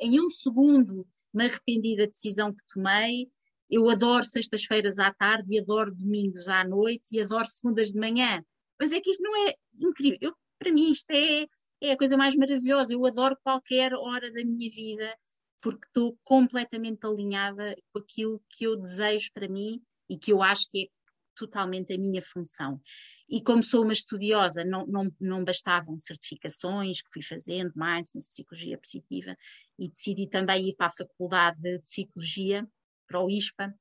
em 0.00 0.20
um 0.20 0.28
segundo, 0.28 1.06
me 1.32 1.44
arrependi 1.46 1.96
da 1.96 2.06
decisão 2.06 2.52
que 2.52 2.62
tomei 2.72 3.28
eu 3.70 3.88
adoro 3.90 4.24
sextas-feiras 4.24 4.98
à 4.98 5.12
tarde 5.12 5.54
e 5.54 5.58
adoro 5.58 5.94
domingos 5.94 6.48
à 6.48 6.64
noite 6.64 7.08
e 7.12 7.20
adoro 7.20 7.46
segundas 7.46 7.92
de 7.92 7.98
manhã. 7.98 8.42
Mas 8.80 8.92
é 8.92 9.00
que 9.00 9.10
isto 9.10 9.22
não 9.22 9.48
é 9.48 9.54
incrível. 9.74 10.18
Eu, 10.20 10.34
para 10.58 10.72
mim, 10.72 10.90
isto 10.90 11.10
é, 11.10 11.46
é 11.80 11.92
a 11.92 11.96
coisa 11.96 12.16
mais 12.16 12.36
maravilhosa. 12.36 12.92
Eu 12.92 13.04
adoro 13.04 13.36
qualquer 13.42 13.94
hora 13.94 14.30
da 14.32 14.44
minha 14.44 14.70
vida 14.70 15.16
porque 15.60 15.86
estou 15.86 16.16
completamente 16.22 17.04
alinhada 17.04 17.74
com 17.92 17.98
aquilo 17.98 18.40
que 18.50 18.64
eu 18.64 18.76
desejo 18.76 19.30
para 19.34 19.48
mim 19.48 19.82
e 20.08 20.16
que 20.16 20.32
eu 20.32 20.42
acho 20.42 20.68
que 20.70 20.84
é 20.84 20.86
totalmente 21.34 21.92
a 21.92 21.98
minha 21.98 22.22
função. 22.22 22.80
E 23.28 23.42
como 23.42 23.62
sou 23.62 23.82
uma 23.82 23.92
estudiosa, 23.92 24.64
não, 24.64 24.86
não, 24.86 25.12
não 25.20 25.44
bastavam 25.44 25.98
certificações 25.98 27.02
que 27.02 27.08
fui 27.12 27.22
fazendo, 27.22 27.72
mindfulness, 27.74 28.28
psicologia 28.28 28.78
positiva, 28.78 29.36
e 29.78 29.88
decidi 29.88 30.28
também 30.28 30.68
ir 30.68 30.76
para 30.76 30.86
a 30.86 30.90
faculdade 30.90 31.60
de 31.60 31.78
psicologia 31.80 32.66
para 33.06 33.22
o 33.22 33.30
ISPA, 33.30 33.74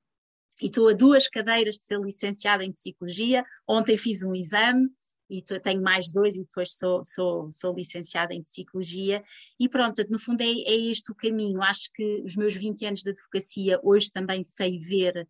e 0.61 0.67
estou 0.67 0.87
a 0.87 0.93
duas 0.93 1.27
cadeiras 1.27 1.75
de 1.75 1.85
ser 1.85 1.99
licenciada 1.99 2.63
em 2.63 2.71
Psicologia. 2.71 3.43
Ontem 3.67 3.97
fiz 3.97 4.23
um 4.23 4.33
exame 4.33 4.89
e 5.29 5.41
tenho 5.41 5.81
mais 5.81 6.11
dois 6.11 6.37
e 6.37 6.45
depois 6.45 6.75
sou, 6.75 7.03
sou, 7.03 7.51
sou 7.51 7.73
licenciada 7.73 8.33
em 8.33 8.41
Psicologia. 8.41 9.23
E 9.59 9.67
pronto, 9.67 10.05
no 10.09 10.19
fundo 10.19 10.41
é, 10.41 10.45
é 10.45 10.75
este 10.89 11.11
o 11.11 11.15
caminho. 11.15 11.61
Acho 11.61 11.91
que 11.93 12.21
os 12.23 12.35
meus 12.35 12.55
20 12.55 12.85
anos 12.85 13.01
de 13.01 13.09
advocacia 13.09 13.79
hoje 13.83 14.11
também 14.11 14.43
sei 14.43 14.79
ver 14.79 15.27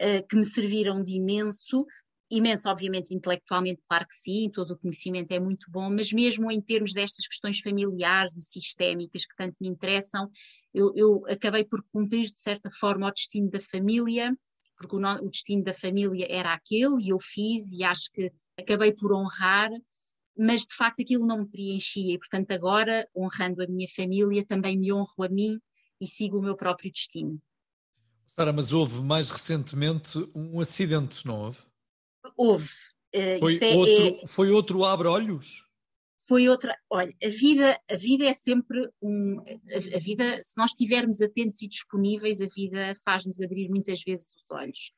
uh, 0.00 0.26
que 0.26 0.36
me 0.36 0.44
serviram 0.44 1.02
de 1.02 1.16
imenso, 1.16 1.86
imenso, 2.30 2.68
obviamente, 2.68 3.14
intelectualmente, 3.14 3.82
claro 3.86 4.06
que 4.06 4.14
sim, 4.14 4.50
todo 4.52 4.72
o 4.72 4.78
conhecimento 4.78 5.30
é 5.32 5.38
muito 5.38 5.70
bom, 5.70 5.90
mas 5.90 6.12
mesmo 6.12 6.50
em 6.50 6.60
termos 6.60 6.92
destas 6.92 7.26
questões 7.26 7.60
familiares 7.60 8.36
e 8.36 8.42
sistémicas 8.42 9.24
que 9.24 9.36
tanto 9.36 9.56
me 9.60 9.68
interessam, 9.68 10.28
eu, 10.74 10.92
eu 10.96 11.24
acabei 11.28 11.64
por 11.64 11.82
cumprir, 11.92 12.30
de 12.30 12.40
certa 12.40 12.70
forma, 12.70 13.06
o 13.06 13.12
destino 13.12 13.50
da 13.50 13.60
família, 13.60 14.36
porque 14.76 14.96
o, 14.96 14.98
o 14.98 15.30
destino 15.30 15.62
da 15.62 15.72
família 15.72 16.26
era 16.28 16.52
aquele 16.52 17.02
e 17.02 17.10
eu 17.10 17.18
fiz 17.20 17.72
e 17.72 17.84
acho 17.84 18.10
que 18.12 18.32
acabei 18.58 18.92
por 18.92 19.12
honrar, 19.12 19.70
mas 20.36 20.62
de 20.62 20.74
facto 20.74 21.00
aquilo 21.00 21.26
não 21.26 21.38
me 21.38 21.48
preenchia 21.48 22.14
e, 22.14 22.18
portanto, 22.18 22.50
agora, 22.50 23.08
honrando 23.16 23.62
a 23.62 23.66
minha 23.66 23.88
família, 23.94 24.44
também 24.44 24.76
me 24.76 24.92
honro 24.92 25.22
a 25.22 25.28
mim 25.28 25.58
e 26.00 26.06
sigo 26.06 26.38
o 26.38 26.42
meu 26.42 26.56
próprio 26.56 26.90
destino. 26.90 27.40
Sara, 28.28 28.52
mas 28.52 28.72
houve 28.72 29.00
mais 29.02 29.30
recentemente 29.30 30.18
um 30.34 30.60
acidente, 30.60 31.24
não 31.24 31.40
houve? 31.40 31.58
Houve. 32.36 32.68
Uh, 33.14 33.40
foi, 33.40 33.58
é, 33.60 33.74
outro, 33.74 34.06
é, 34.06 34.26
foi 34.26 34.50
outro 34.50 34.84
abre-olhos? 34.84 35.64
Foi 36.26 36.48
outra. 36.48 36.76
Olha, 36.90 37.14
a 37.22 37.28
vida, 37.28 37.80
a 37.88 37.96
vida 37.96 38.24
é 38.24 38.34
sempre 38.34 38.90
um. 39.00 39.38
A, 39.40 39.96
a 39.96 40.00
vida, 40.00 40.42
se 40.42 40.56
nós 40.58 40.72
estivermos 40.72 41.22
atentos 41.22 41.62
e 41.62 41.68
disponíveis, 41.68 42.40
a 42.40 42.46
vida 42.46 42.94
faz-nos 43.04 43.40
abrir 43.40 43.68
muitas 43.68 44.02
vezes 44.02 44.34
os 44.34 44.50
olhos. 44.50 44.92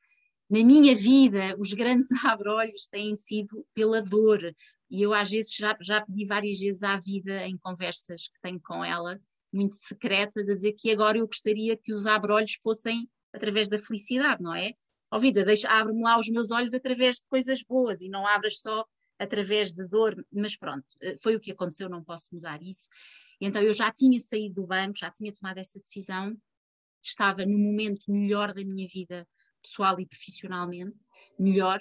Na 0.49 0.63
minha 0.63 0.95
vida, 0.95 1.55
os 1.59 1.73
grandes 1.73 2.09
abre-olhos 2.25 2.87
têm 2.87 3.15
sido 3.15 3.65
pela 3.73 4.01
dor. 4.01 4.41
E 4.89 5.03
eu, 5.03 5.13
às 5.13 5.29
vezes, 5.29 5.53
já, 5.53 5.77
já 5.79 6.01
pedi 6.01 6.25
várias 6.25 6.59
vezes 6.59 6.81
à 6.81 6.97
vida, 6.97 7.47
em 7.47 7.55
conversas 7.57 8.27
que 8.27 8.41
tenho 8.41 8.59
com 8.59 8.83
ela, 8.83 9.21
muito 9.53 9.75
secretas, 9.75 10.49
a 10.49 10.55
dizer 10.55 10.73
que 10.73 10.89
agora 10.89 11.19
eu 11.19 11.27
gostaria 11.27 11.77
que 11.77 11.93
os 11.93 12.07
abre-olhos 12.07 12.55
fossem 12.63 13.07
através 13.31 13.69
da 13.69 13.77
felicidade, 13.77 14.41
não 14.41 14.55
é? 14.55 14.73
Oh, 15.11 15.19
vida, 15.19 15.43
deixa, 15.43 15.69
abre-me 15.69 16.01
lá 16.01 16.19
os 16.19 16.29
meus 16.29 16.51
olhos 16.51 16.73
através 16.73 17.17
de 17.17 17.23
coisas 17.29 17.63
boas 17.63 18.01
e 18.01 18.09
não 18.09 18.25
abras 18.25 18.59
só 18.59 18.85
através 19.17 19.73
de 19.73 19.85
dor, 19.87 20.15
mas 20.31 20.55
pronto, 20.55 20.85
eh, 21.01 21.17
foi 21.21 21.35
o 21.35 21.39
que 21.39 21.51
aconteceu, 21.51 21.89
não 21.89 22.03
posso 22.03 22.33
mudar 22.33 22.61
isso. 22.63 22.87
Então 23.41 23.61
eu 23.61 23.73
já 23.73 23.91
tinha 23.91 24.19
saído 24.19 24.55
do 24.55 24.67
banco, 24.67 24.97
já 24.97 25.11
tinha 25.11 25.33
tomado 25.33 25.57
essa 25.57 25.77
decisão, 25.79 26.35
estava 27.03 27.45
no 27.45 27.57
momento 27.57 28.01
melhor 28.07 28.53
da 28.53 28.63
minha 28.63 28.87
vida 28.87 29.27
pessoal 29.61 29.99
e 29.99 30.05
profissionalmente, 30.05 30.95
melhor, 31.37 31.79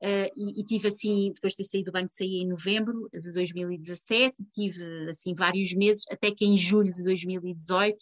Uh, 0.00 0.30
e, 0.36 0.60
e, 0.60 0.64
tive 0.64 0.86
assim, 0.86 1.32
depois 1.34 1.54
de 1.54 1.56
ter 1.56 1.64
saído 1.64 1.90
do 1.90 1.92
banco, 1.92 2.08
saí 2.12 2.36
em 2.36 2.46
novembro 2.46 3.08
de 3.12 3.32
2017, 3.32 4.42
e 4.42 4.46
tive 4.46 5.10
assim 5.10 5.34
vários 5.34 5.74
meses, 5.74 6.04
até 6.08 6.30
que 6.30 6.44
em 6.44 6.56
julho 6.56 6.92
de 6.92 7.02
2018, 7.02 7.98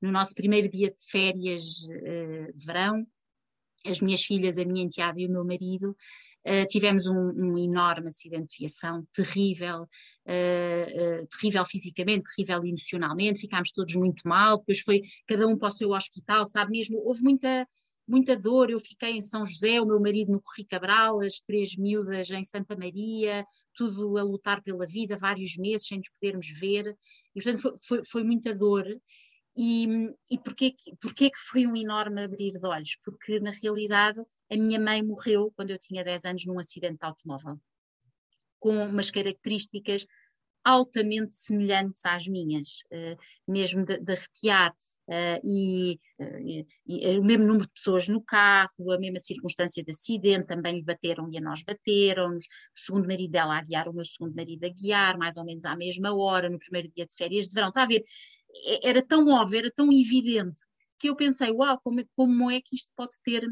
no 0.00 0.10
nosso 0.10 0.34
primeiro 0.34 0.66
dia 0.66 0.90
de 0.90 1.10
férias 1.10 1.62
uh, 1.84 2.52
de 2.54 2.64
verão, 2.64 3.06
as 3.90 4.00
minhas 4.00 4.22
filhas, 4.24 4.58
a 4.58 4.64
minha 4.64 4.84
enteada 4.84 5.20
e 5.20 5.26
o 5.26 5.30
meu 5.30 5.44
marido, 5.44 5.90
uh, 5.90 6.66
tivemos 6.68 7.06
um, 7.06 7.14
um, 7.14 7.58
enorme 7.58 8.08
acidente 8.08 8.48
de 8.54 8.58
viação, 8.60 9.06
terrível, 9.12 9.86
terrível 11.30 11.64
fisicamente, 11.64 12.30
terrível 12.34 12.64
emocionalmente, 12.64 13.40
ficámos 13.40 13.70
todos 13.72 13.94
muito 13.94 14.26
mal, 14.26 14.58
depois 14.58 14.80
foi 14.80 15.02
cada 15.26 15.46
um 15.46 15.56
para 15.56 15.68
o 15.68 15.70
seu 15.70 15.90
hospital, 15.90 16.44
sabe 16.44 16.72
mesmo, 16.72 16.98
houve 17.04 17.22
muita 17.22 17.66
muita 18.06 18.36
dor. 18.36 18.70
Eu 18.70 18.78
fiquei 18.78 19.12
em 19.12 19.20
São 19.20 19.44
José, 19.44 19.80
o 19.80 19.86
meu 19.86 20.00
marido 20.00 20.30
no 20.32 20.40
Corri 20.40 20.64
Cabral, 20.64 21.20
as 21.20 21.40
três 21.40 21.76
miúdas 21.76 22.30
em 22.30 22.44
Santa 22.44 22.76
Maria, 22.76 23.44
tudo 23.74 24.16
a 24.16 24.22
lutar 24.22 24.62
pela 24.62 24.86
vida, 24.86 25.16
vários 25.16 25.56
meses 25.56 25.86
sem 25.86 25.98
nos 25.98 26.08
podermos 26.10 26.48
ver. 26.58 26.96
E, 27.34 27.42
portanto, 27.42 27.60
foi, 27.60 27.72
foi, 27.86 28.04
foi 28.04 28.24
muita 28.24 28.54
dor. 28.54 28.86
E, 29.56 29.86
e 30.30 30.38
porquê, 30.38 30.74
porquê 31.00 31.30
que 31.30 31.38
foi 31.38 31.66
um 31.66 31.74
enorme 31.74 32.22
abrir 32.22 32.52
de 32.52 32.66
olhos? 32.66 32.98
Porque, 33.02 33.40
na 33.40 33.50
realidade, 33.50 34.20
a 34.50 34.56
minha 34.56 34.78
mãe 34.78 35.02
morreu 35.02 35.52
quando 35.56 35.70
eu 35.70 35.78
tinha 35.78 36.04
10 36.04 36.24
anos 36.26 36.44
num 36.44 36.58
acidente 36.58 36.98
de 36.98 37.06
automóvel, 37.06 37.58
com 38.58 38.84
umas 38.84 39.10
características 39.10 40.06
altamente 40.66 41.32
semelhantes 41.36 42.04
às 42.04 42.26
minhas, 42.26 42.80
uh, 42.90 43.16
mesmo 43.46 43.84
de, 43.84 43.98
de 43.98 44.12
arrepiar. 44.12 44.74
Uh, 45.08 45.38
e, 45.44 46.00
uh, 46.18 46.38
e, 46.40 46.66
e, 46.84 47.18
o 47.20 47.22
mesmo 47.22 47.44
número 47.44 47.66
de 47.66 47.72
pessoas 47.72 48.08
no 48.08 48.20
carro, 48.20 48.90
a 48.90 48.98
mesma 48.98 49.20
circunstância 49.20 49.84
de 49.84 49.92
acidente, 49.92 50.48
também 50.48 50.74
lhe 50.74 50.82
bateram 50.82 51.30
e 51.30 51.38
a 51.38 51.40
nós 51.40 51.62
bateram-nos, 51.62 52.44
o 52.44 52.80
segundo 52.80 53.06
marido 53.06 53.30
dela 53.30 53.56
a 53.56 53.62
guiar, 53.62 53.88
o 53.88 53.92
meu 53.92 54.04
segundo 54.04 54.34
marido 54.34 54.64
a 54.64 54.68
guiar, 54.68 55.16
mais 55.16 55.36
ou 55.36 55.44
menos 55.44 55.64
à 55.64 55.76
mesma 55.76 56.12
hora, 56.12 56.50
no 56.50 56.58
primeiro 56.58 56.90
dia 56.92 57.06
de 57.06 57.14
férias 57.14 57.46
de 57.46 57.54
verão. 57.54 57.68
Está 57.68 57.84
a 57.84 57.86
ver? 57.86 58.02
Era 58.82 59.02
tão 59.02 59.28
óbvio, 59.28 59.58
era 59.58 59.70
tão 59.70 59.92
evidente, 59.92 60.60
que 60.98 61.08
eu 61.08 61.16
pensei, 61.16 61.50
uau, 61.50 61.78
como 61.82 62.00
é, 62.00 62.04
como 62.14 62.50
é 62.50 62.60
que 62.60 62.76
isto 62.76 62.90
pode 62.96 63.16
ter 63.22 63.46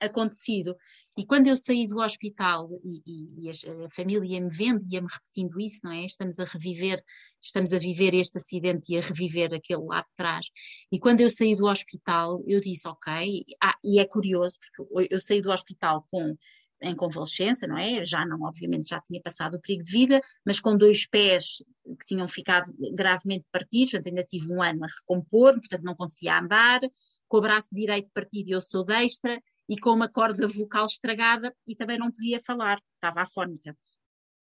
acontecido. 0.00 0.76
E 1.16 1.24
quando 1.24 1.46
eu 1.46 1.56
saí 1.56 1.86
do 1.86 1.98
hospital 1.98 2.68
e, 2.84 3.02
e, 3.06 3.46
e 3.46 3.50
a 3.50 3.88
família 3.90 4.34
ia-me 4.34 4.50
vendo 4.50 4.82
e 4.84 4.94
ia-me 4.94 5.08
repetindo 5.10 5.58
isso, 5.58 5.80
não 5.84 5.92
é? 5.92 6.04
Estamos 6.04 6.38
a 6.38 6.44
reviver, 6.44 7.02
estamos 7.42 7.72
a 7.72 7.78
viver 7.78 8.14
este 8.14 8.36
acidente 8.38 8.92
e 8.92 8.98
a 8.98 9.00
reviver 9.00 9.54
aquele 9.54 9.82
lá 9.84 10.02
de 10.02 10.08
trás. 10.16 10.46
E 10.92 10.98
quando 10.98 11.20
eu 11.20 11.30
saí 11.30 11.56
do 11.56 11.66
hospital, 11.66 12.42
eu 12.46 12.60
disse, 12.60 12.86
ok, 12.86 13.44
ah, 13.62 13.76
e 13.82 13.98
é 13.98 14.04
curioso, 14.04 14.58
porque 14.60 15.08
eu 15.14 15.20
saí 15.20 15.40
do 15.40 15.50
hospital 15.50 16.04
com 16.10 16.36
em 16.82 16.94
convalescença, 16.94 17.66
não 17.66 17.78
é? 17.78 18.04
Já 18.04 18.26
não, 18.26 18.42
obviamente, 18.42 18.90
já 18.90 19.00
tinha 19.00 19.20
passado 19.22 19.54
o 19.54 19.60
perigo 19.60 19.82
de 19.82 19.92
vida, 19.92 20.20
mas 20.44 20.60
com 20.60 20.76
dois 20.76 21.06
pés 21.06 21.62
que 21.98 22.06
tinham 22.06 22.28
ficado 22.28 22.72
gravemente 22.92 23.46
partidos, 23.50 23.92
portanto 23.92 24.08
ainda 24.08 24.24
tive 24.24 24.52
um 24.52 24.62
ano 24.62 24.84
a 24.84 24.86
recompor, 24.86 25.54
portanto 25.54 25.82
não 25.82 25.94
conseguia 25.94 26.38
andar, 26.38 26.80
com 27.28 27.38
o 27.38 27.40
braço 27.40 27.68
direito 27.72 28.10
partido 28.12 28.50
eu 28.50 28.60
sou 28.60 28.84
destra, 28.84 29.40
e 29.68 29.78
com 29.78 29.90
uma 29.90 30.08
corda 30.08 30.46
vocal 30.46 30.86
estragada 30.86 31.54
e 31.66 31.74
também 31.74 31.98
não 31.98 32.10
podia 32.10 32.38
falar, 32.40 32.80
estava 32.94 33.22
afónica. 33.22 33.76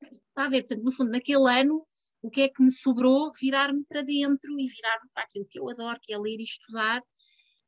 Está 0.01 0.45
a 0.45 0.49
ver, 0.49 0.63
portanto, 0.63 0.83
no 0.83 0.91
fundo, 0.91 1.11
naquele 1.11 1.49
ano, 1.49 1.85
o 2.21 2.29
que 2.29 2.41
é 2.41 2.49
que 2.49 2.61
me 2.61 2.71
sobrou? 2.71 3.31
Virar-me 3.39 3.85
para 3.85 4.01
dentro 4.01 4.59
e 4.59 4.67
virar-me 4.67 5.09
para 5.13 5.23
aquilo 5.23 5.45
que 5.45 5.59
eu 5.59 5.69
adoro, 5.69 5.99
que 6.01 6.13
é 6.13 6.17
ler 6.17 6.39
e 6.39 6.43
estudar, 6.43 7.01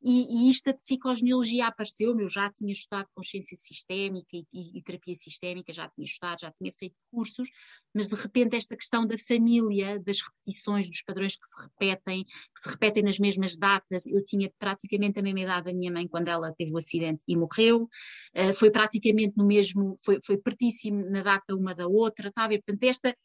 e, 0.08 0.46
e 0.46 0.50
isto 0.50 0.66
da 0.66 0.74
psicogenealogia 0.74 1.66
apareceu, 1.66 2.16
eu 2.20 2.28
já 2.28 2.48
tinha 2.52 2.72
estudado 2.72 3.08
consciência 3.12 3.56
sistémica 3.56 4.36
e, 4.36 4.46
e, 4.52 4.78
e, 4.78 4.82
terapia 4.82 5.16
sistémica, 5.16 5.72
já 5.72 5.88
tinha 5.88 6.04
estudado, 6.04 6.42
já 6.42 6.52
tinha 6.52 6.72
feito 6.78 6.94
cursos, 7.10 7.48
mas 7.92 8.06
de 8.06 8.14
repente 8.14 8.54
esta 8.54 8.76
questão 8.76 9.04
da 9.04 9.18
família, 9.18 9.98
das 9.98 10.18
repetições, 10.22 10.88
dos 10.88 11.02
padrões 11.02 11.36
que 11.36 11.44
se 11.44 11.60
repetem, 11.60 12.24
que 12.24 12.60
se 12.62 12.68
repetem 12.68 13.02
nas 13.02 13.18
mesmas 13.18 13.56
datas, 13.56 14.06
eu 14.06 14.22
tinha 14.24 14.48
praticamente 14.60 15.18
a 15.18 15.22
mesma 15.22 15.40
idade 15.40 15.72
da 15.72 15.76
minha 15.76 15.90
mãe 15.90 16.06
quando 16.06 16.28
ela 16.28 16.54
teve 16.56 16.72
o 16.72 16.78
acidente 16.78 17.24
e 17.26 17.36
morreu, 17.36 17.88
uh, 18.36 18.54
foi 18.54 18.70
praticamente 18.70 19.36
no 19.36 19.44
mesmo, 19.44 19.96
foi, 20.04 20.20
foi 20.24 20.38
pertíssimo 20.38 21.10
na 21.10 21.22
data 21.22 21.52
uma 21.52 21.74
da 21.74 21.88
outra, 21.88 22.30
tá 22.30 22.46
ver? 22.46 22.62
Portanto, 22.62 22.84
esta 22.84 23.16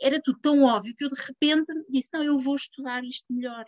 era 0.00 0.20
tudo 0.22 0.38
tão 0.40 0.62
óbvio 0.62 0.94
que 0.96 1.04
eu 1.04 1.08
de 1.08 1.20
repente 1.20 1.72
disse, 1.88 2.10
não, 2.12 2.22
eu 2.22 2.38
vou 2.38 2.54
estudar 2.54 3.02
isto 3.04 3.32
melhor. 3.32 3.64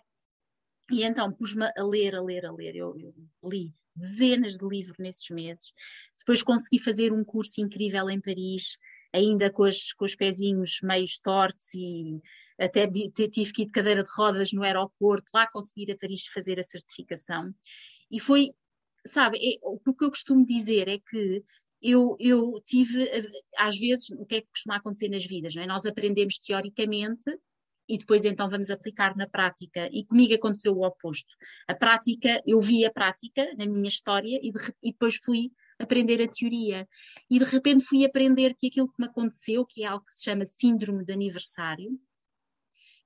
E 0.91 1.05
então 1.05 1.33
pus-me 1.33 1.71
a 1.77 1.83
ler, 1.83 2.15
a 2.15 2.21
ler, 2.21 2.45
a 2.45 2.53
ler. 2.53 2.75
Eu, 2.77 2.97
eu, 2.99 3.15
li 3.49 3.75
dezenas 3.95 4.57
de 4.57 4.67
livros 4.67 4.99
nesses 4.99 5.29
meses. 5.31 5.73
Depois 6.19 6.43
consegui 6.43 6.83
fazer 6.83 7.13
um 7.13 7.25
curso 7.25 7.61
incrível 7.61 8.09
em 8.09 8.21
Paris, 8.21 8.77
ainda 9.13 9.51
com, 9.51 9.65
as, 9.65 9.93
com 9.93 10.05
os 10.05 10.15
pezinhos 10.15 10.79
meio 10.83 11.07
tortos 11.23 11.75
e 11.75 12.21
até 12.59 12.87
tive 12.87 13.53
que 13.53 13.63
ir 13.63 13.67
de 13.67 13.71
cadeira 13.73 14.03
de 14.03 14.11
rodas 14.15 14.53
no 14.53 14.63
aeroporto, 14.63 15.31
lá 15.35 15.47
conseguir 15.47 15.91
a 15.93 15.99
Paris 15.99 16.27
fazer 16.27 16.59
a 16.61 16.63
certificação. 16.63 17.53
E 18.11 18.21
foi, 18.21 18.51
sabe, 19.07 19.39
é, 19.39 19.59
o 19.63 19.79
que 19.79 20.05
eu 20.05 20.11
costumo 20.11 20.45
dizer 20.45 20.89
é 20.89 20.99
que 20.99 21.43
eu, 21.83 22.17
eu 22.21 22.61
tive, 22.65 23.09
às 23.57 23.79
vezes, 23.79 24.11
o 24.11 24.27
que 24.27 24.37
é 24.37 24.41
que 24.43 24.49
costuma 24.49 24.77
acontecer 24.77 25.09
nas 25.09 25.25
vidas, 25.25 25.55
não 25.55 25.63
é? 25.63 25.67
Nós 25.67 25.87
aprendemos 25.87 26.39
teoricamente 26.39 27.25
e 27.91 27.99
depois 27.99 28.25
então 28.25 28.49
vamos 28.49 28.71
aplicar 28.71 29.17
na 29.17 29.27
prática. 29.27 29.89
E 29.93 30.05
comigo 30.05 30.33
aconteceu 30.33 30.73
o 30.73 30.87
oposto. 30.87 31.35
A 31.67 31.75
prática, 31.75 32.41
eu 32.47 32.61
vi 32.61 32.87
a 32.87 32.91
prática 32.91 33.53
na 33.59 33.67
minha 33.67 33.89
história 33.89 34.39
e, 34.41 34.53
de, 34.53 34.61
e 34.81 34.93
depois 34.93 35.17
fui 35.17 35.51
aprender 35.77 36.23
a 36.23 36.29
teoria. 36.29 36.89
E 37.29 37.41
de 37.41 37.45
repente 37.45 37.85
fui 37.85 38.05
aprender 38.05 38.55
que 38.55 38.69
aquilo 38.69 38.89
que 38.89 39.01
me 39.01 39.07
aconteceu, 39.07 39.67
que 39.67 39.83
é 39.83 39.87
algo 39.87 40.05
que 40.05 40.13
se 40.13 40.23
chama 40.23 40.45
síndrome 40.45 41.05
de 41.05 41.13
aniversário, 41.13 41.99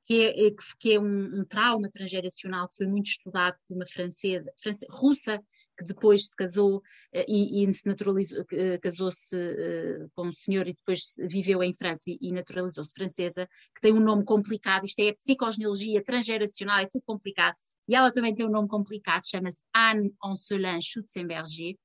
que 0.05 0.23
é, 0.23 0.51
que 0.79 0.93
é 0.93 1.01
um, 1.01 1.41
um, 1.41 1.45
trauma 1.47 1.89
transgeracional 1.91 2.69
que 2.69 2.77
foi 2.77 2.87
muito 2.87 3.07
estudado 3.07 3.57
por 3.67 3.75
uma 3.75 3.87
francesa, 3.87 4.53
francesa 4.59 4.87
russa, 4.91 5.43
que 5.77 5.85
depois 5.85 6.27
se 6.27 6.37
casou 6.37 6.79
uh, 6.79 6.83
e, 7.27 7.65
e, 7.65 7.73
se 7.73 7.87
naturalizou, 7.87 8.41
uh, 8.41 8.81
casou-se 8.81 9.35
uh, 9.37 10.11
com 10.15 10.29
um 10.29 10.33
senhor 10.33 10.67
e 10.69 10.75
depois 10.75 11.15
viveu 11.29 11.63
em 11.63 11.73
França 11.73 12.05
e, 12.07 12.33
naturalizou-se 12.33 12.93
francesa, 12.95 13.49
que 13.75 13.81
tem 13.81 13.93
um 13.93 14.01
nome 14.01 14.25
complicado, 14.25 14.85
isto 14.85 15.01
é 15.01 15.13
psicogenealogia 15.13 16.03
transgeracional, 16.05 16.79
é 16.79 16.87
tudo 16.87 17.03
complicado, 17.07 17.55
e 17.89 17.95
ela 17.95 18.13
também 18.13 18.35
tem 18.35 18.47
um 18.47 18.51
nome 18.51 18.69
complicado, 18.69 19.23
chama-se 19.29 19.63
Anne 19.75 20.13
Ancelin 20.25 20.81
Schutzenberger, 20.81 21.77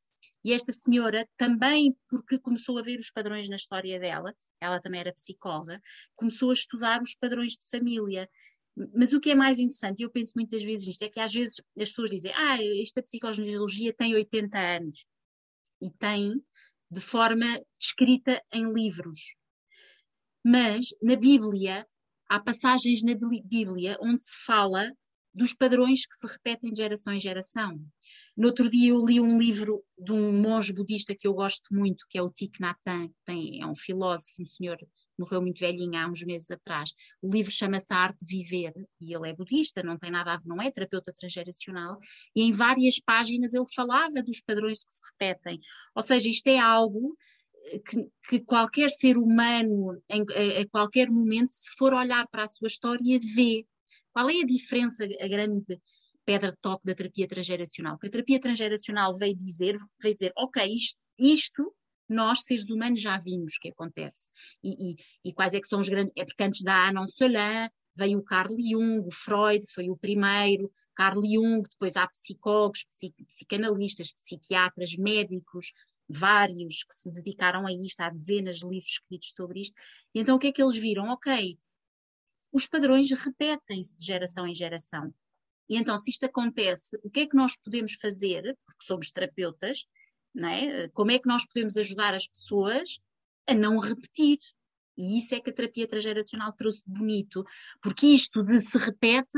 e 0.43 0.53
esta 0.53 0.71
senhora 0.71 1.27
também, 1.37 1.97
porque 2.07 2.39
começou 2.39 2.77
a 2.77 2.81
ver 2.81 2.97
os 2.99 3.11
padrões 3.11 3.49
na 3.49 3.57
história 3.57 3.99
dela, 3.99 4.33
ela 4.61 4.79
também 4.79 5.01
era 5.01 5.13
psicóloga, 5.13 5.81
começou 6.15 6.51
a 6.51 6.53
estudar 6.53 7.01
os 7.01 7.13
padrões 7.15 7.53
de 7.53 7.69
família 7.69 8.29
mas 8.93 9.13
o 9.13 9.19
que 9.19 9.31
é 9.31 9.35
mais 9.35 9.59
interessante, 9.59 9.99
e 9.99 10.03
eu 10.03 10.11
penso 10.11 10.33
muitas 10.35 10.63
vezes 10.63 10.87
nisto, 10.87 11.01
é 11.03 11.09
que 11.09 11.19
às 11.19 11.33
vezes 11.33 11.57
as 11.77 11.89
pessoas 11.89 12.09
dizem, 12.09 12.31
ah, 12.35 12.57
esta 12.81 13.01
psicogenealogia 13.01 13.93
tem 13.93 14.15
80 14.15 14.57
anos, 14.57 15.05
e 15.81 15.91
tem 15.91 16.41
de 16.91 16.99
forma 16.99 17.45
escrita 17.79 18.41
em 18.51 18.71
livros. 18.71 19.19
Mas 20.45 20.87
na 21.01 21.15
Bíblia, 21.15 21.85
há 22.29 22.39
passagens 22.39 23.03
na 23.03 23.13
Bíblia 23.43 23.97
onde 24.01 24.23
se 24.23 24.45
fala 24.45 24.91
dos 25.33 25.53
padrões 25.53 26.05
que 26.05 26.15
se 26.15 26.27
repetem 26.27 26.71
de 26.71 26.77
geração 26.77 27.13
em 27.13 27.19
geração. 27.19 27.79
No 28.35 28.47
outro 28.47 28.69
dia 28.69 28.89
eu 28.89 29.05
li 29.05 29.19
um 29.19 29.37
livro 29.37 29.83
de 29.97 30.11
um 30.11 30.33
monge 30.33 30.73
budista 30.73 31.15
que 31.15 31.27
eu 31.27 31.33
gosto 31.33 31.73
muito, 31.73 32.05
que 32.09 32.17
é 32.17 32.21
o 32.21 32.29
Thich 32.29 32.59
Nhat 32.59 32.79
Hanh, 32.85 33.11
tem, 33.25 33.61
é 33.61 33.65
um 33.65 33.75
filósofo, 33.75 34.41
um 34.41 34.45
senhor 34.45 34.77
morreu 35.19 35.41
muito 35.41 35.59
velhinho 35.59 35.99
há 35.99 36.07
uns 36.07 36.23
meses 36.23 36.49
atrás. 36.49 36.91
O 37.21 37.31
livro 37.31 37.51
chama-se 37.51 37.93
A 37.93 37.97
Arte 37.97 38.25
de 38.25 38.37
Viver 38.37 38.73
e 39.01 39.13
ele 39.13 39.29
é 39.29 39.33
budista, 39.33 39.83
não 39.83 39.97
tem 39.97 40.09
nada 40.09 40.33
a 40.33 40.37
ver, 40.37 40.47
não 40.47 40.61
é 40.61 40.71
terapeuta 40.71 41.13
transgeracional, 41.13 41.99
e 42.35 42.43
em 42.43 42.51
várias 42.51 42.99
páginas 42.99 43.53
ele 43.53 43.65
falava 43.75 44.23
dos 44.23 44.41
padrões 44.41 44.83
que 44.83 44.91
se 44.91 45.01
repetem. 45.11 45.59
Ou 45.93 46.01
seja, 46.01 46.29
isto 46.29 46.47
é 46.47 46.57
algo 46.57 47.15
eh, 47.71 47.79
que, 47.79 48.07
que 48.29 48.39
qualquer 48.39 48.89
ser 48.89 49.17
humano, 49.17 50.01
em, 50.09 50.21
a, 50.21 50.61
a 50.61 50.67
qualquer 50.69 51.09
momento, 51.11 51.51
se 51.51 51.71
for 51.77 51.93
olhar 51.93 52.25
para 52.29 52.43
a 52.43 52.47
sua 52.47 52.67
história, 52.67 53.19
vê. 53.35 53.65
Qual 54.13 54.29
é 54.29 54.41
a 54.41 54.45
diferença, 54.45 55.03
a 55.03 55.27
grande 55.27 55.79
pedra 56.25 56.51
de 56.51 56.57
toque 56.61 56.85
da 56.85 56.95
terapia 56.95 57.27
transgeracional? 57.27 57.97
Que 57.97 58.07
a 58.07 58.09
terapia 58.09 58.39
transgeracional 58.39 59.15
veio 59.15 59.35
dizer, 59.35 59.77
veio 60.01 60.13
dizer, 60.13 60.33
ok, 60.35 60.65
isto, 60.67 60.99
isto 61.17 61.73
nós, 62.09 62.41
seres 62.43 62.69
humanos, 62.69 62.99
já 62.99 63.17
vimos 63.17 63.57
que 63.59 63.69
acontece. 63.69 64.29
E, 64.63 64.91
e, 64.91 64.95
e, 65.25 65.33
quais 65.33 65.53
é 65.53 65.61
que 65.61 65.67
são 65.67 65.79
os 65.79 65.87
grandes. 65.87 66.11
É 66.17 66.25
porque 66.25 66.43
antes 66.43 66.63
da 66.63 66.87
Anon 66.87 67.07
Solin 67.07 67.69
veio 67.95 68.19
o 68.19 68.23
Carl 68.23 68.55
Jung, 68.57 69.05
o 69.05 69.11
Freud 69.11 69.63
foi 69.71 69.89
o 69.89 69.97
primeiro, 69.97 70.71
Carl 70.95 71.21
Jung, 71.21 71.61
depois 71.69 71.95
há 71.95 72.07
psicólogos, 72.07 72.85
psicanalistas, 73.27 74.11
psiquiatras, 74.11 74.95
médicos, 74.95 75.71
vários 76.07 76.83
que 76.83 76.95
se 76.95 77.11
dedicaram 77.11 77.67
a 77.67 77.71
isto, 77.71 78.01
há 78.01 78.09
dezenas 78.09 78.57
de 78.57 78.65
livros 78.65 78.91
escritos 78.91 79.33
sobre 79.33 79.61
isto. 79.61 79.75
E 80.13 80.19
então 80.19 80.35
o 80.35 80.39
que 80.39 80.47
é 80.47 80.51
que 80.51 80.61
eles 80.61 80.77
viram? 80.77 81.09
Ok, 81.09 81.57
os 82.51 82.67
padrões 82.67 83.11
repetem-se 83.11 83.95
de 83.97 84.05
geração 84.05 84.47
em 84.47 84.55
geração. 84.55 85.13
E 85.69 85.77
então, 85.77 85.97
se 85.97 86.09
isto 86.09 86.25
acontece, 86.25 86.97
o 87.03 87.09
que 87.09 87.21
é 87.21 87.27
que 87.27 87.35
nós 87.35 87.55
podemos 87.57 87.93
fazer, 87.93 88.57
porque 88.65 88.83
somos 88.83 89.11
terapeutas, 89.11 89.85
não 90.33 90.49
é? 90.49 90.89
como 90.89 91.11
é 91.11 91.19
que 91.19 91.27
nós 91.27 91.45
podemos 91.45 91.77
ajudar 91.77 92.13
as 92.13 92.27
pessoas 92.27 92.99
a 93.47 93.53
não 93.53 93.77
repetir? 93.77 94.39
E 94.97 95.17
isso 95.17 95.35
é 95.35 95.39
que 95.39 95.49
a 95.49 95.53
terapia 95.53 95.87
transgeracional 95.87 96.51
trouxe 96.53 96.83
de 96.85 96.91
bonito, 96.91 97.43
porque 97.81 98.07
isto 98.07 98.43
de 98.43 98.59
se 98.59 98.77
repete, 98.77 99.37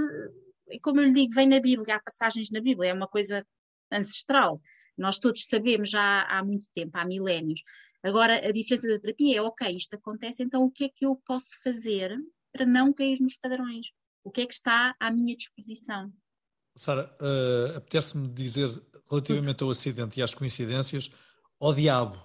como 0.82 1.02
eu 1.02 1.06
lhe 1.06 1.14
digo, 1.14 1.34
vem 1.34 1.48
na 1.48 1.60
Bíblia, 1.60 1.96
há 1.96 2.02
passagens 2.02 2.50
na 2.50 2.62
Bíblia, 2.62 2.92
é 2.92 2.94
uma 2.94 3.08
coisa 3.08 3.46
ancestral. 3.92 4.62
Nós 4.98 5.20
todos 5.20 5.46
sabemos 5.46 5.90
já 5.90 6.24
há 6.24 6.44
muito 6.44 6.68
tempo, 6.74 6.98
há 6.98 7.06
milénios. 7.06 7.62
Agora, 8.02 8.36
a 8.38 8.52
diferença 8.52 8.88
da 8.88 9.00
terapia 9.00 9.38
é, 9.38 9.42
ok, 9.42 9.70
isto 9.70 9.96
acontece, 9.96 10.44
então 10.44 10.64
o 10.64 10.72
que 10.72 10.86
é 10.86 10.90
que 10.90 11.06
eu 11.06 11.16
posso 11.26 11.62
fazer 11.64 12.18
para 12.52 12.66
não 12.66 12.94
cair 12.94 13.20
nos 13.20 13.38
padrões? 13.38 13.88
O 14.24 14.32
que 14.32 14.42
é 14.42 14.46
que 14.46 14.54
está 14.54 14.96
à 15.00 15.12
minha 15.12 15.36
disposição? 15.36 16.12
Sara, 16.76 17.16
uh, 17.22 17.78
apetece-me 17.78 18.28
dizer 18.28 18.70
relativamente 19.10 19.58
Tudo. 19.58 19.66
ao 19.66 19.72
acidente 19.72 20.20
e 20.20 20.24
às 20.24 20.34
coincidências, 20.34 21.12
ao 21.60 21.74
diabo. 21.74 22.18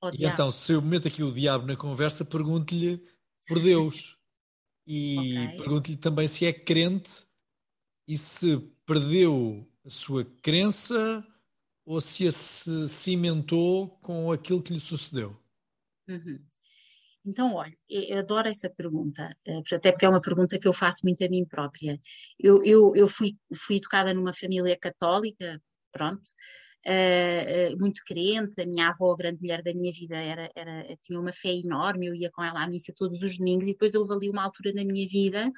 Ao 0.00 0.10
e 0.10 0.16
diabo. 0.16 0.34
então, 0.34 0.50
se 0.50 0.72
eu 0.72 0.82
meto 0.82 1.08
aqui 1.08 1.22
o 1.22 1.32
diabo 1.32 1.66
na 1.66 1.76
conversa, 1.76 2.24
pergunto-lhe 2.24 3.02
por 3.48 3.60
Deus. 3.60 4.16
E 4.86 5.18
okay. 5.18 5.56
pergunto-lhe 5.58 5.96
também 5.96 6.26
se 6.26 6.44
é 6.46 6.52
crente 6.52 7.26
e 8.06 8.16
se 8.16 8.58
perdeu 8.84 9.68
a 9.84 9.90
sua 9.90 10.24
crença 10.24 11.26
ou 11.84 12.00
se 12.00 12.30
se 12.30 12.88
cimentou 12.88 13.88
com 14.00 14.30
aquilo 14.30 14.62
que 14.62 14.72
lhe 14.72 14.80
sucedeu? 14.80 15.36
Uhum. 16.08 16.44
Então, 17.24 17.54
olha, 17.54 17.76
eu 17.88 18.18
adoro 18.18 18.48
essa 18.48 18.68
pergunta, 18.68 19.30
eh, 19.46 19.60
até 19.72 19.92
porque 19.92 20.04
é 20.04 20.08
uma 20.08 20.20
pergunta 20.20 20.58
que 20.58 20.66
eu 20.66 20.72
faço 20.72 21.00
muito 21.04 21.24
a 21.24 21.28
mim 21.28 21.44
própria. 21.44 22.00
Eu, 22.38 22.64
eu, 22.64 22.96
eu 22.96 23.08
fui, 23.08 23.36
fui 23.54 23.76
educada 23.76 24.12
numa 24.12 24.32
família 24.32 24.76
católica, 24.76 25.62
pronto, 25.92 26.22
uh, 26.86 27.78
muito 27.78 28.02
crente, 28.04 28.60
a 28.60 28.66
minha 28.66 28.88
avó, 28.88 29.12
a 29.12 29.16
grande 29.16 29.40
mulher 29.40 29.62
da 29.62 29.72
minha 29.72 29.92
vida, 29.92 30.16
era, 30.16 30.50
era, 30.54 30.96
tinha 31.02 31.20
uma 31.20 31.32
fé 31.32 31.50
enorme, 31.52 32.06
eu 32.06 32.14
ia 32.14 32.30
com 32.30 32.42
ela 32.42 32.64
à 32.64 32.66
missa 32.66 32.92
todos 32.96 33.22
os 33.22 33.38
domingos, 33.38 33.68
e 33.68 33.72
depois 33.72 33.94
houve 33.94 34.12
ali 34.12 34.28
uma 34.28 34.42
altura 34.42 34.72
na 34.74 34.84
minha 34.84 35.06
vida, 35.06 35.50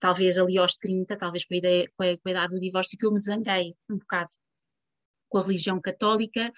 talvez 0.00 0.38
ali 0.38 0.58
aos 0.58 0.76
30, 0.76 1.16
talvez 1.16 1.44
com 1.44 1.54
a, 1.54 1.56
ideia, 1.56 1.88
com 1.96 2.02
a, 2.02 2.16
com 2.16 2.28
a 2.28 2.30
idade 2.30 2.54
do 2.54 2.60
divórcio, 2.60 2.98
que 2.98 3.06
eu 3.06 3.12
me 3.12 3.20
zanguei 3.20 3.74
um 3.88 3.98
bocado 3.98 4.30
com 5.28 5.38
a 5.38 5.42
religião 5.42 5.80
católica. 5.80 6.52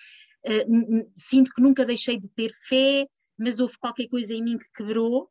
Sinto 1.17 1.53
que 1.55 1.63
nunca 1.63 1.85
deixei 1.85 2.19
de 2.19 2.29
ter 2.31 2.51
fé, 2.69 3.07
mas 3.39 3.59
houve 3.59 3.79
qualquer 3.79 4.09
coisa 4.09 4.35
em 4.35 4.43
mim 4.43 4.59
que 4.59 4.71
quebrou, 4.75 5.25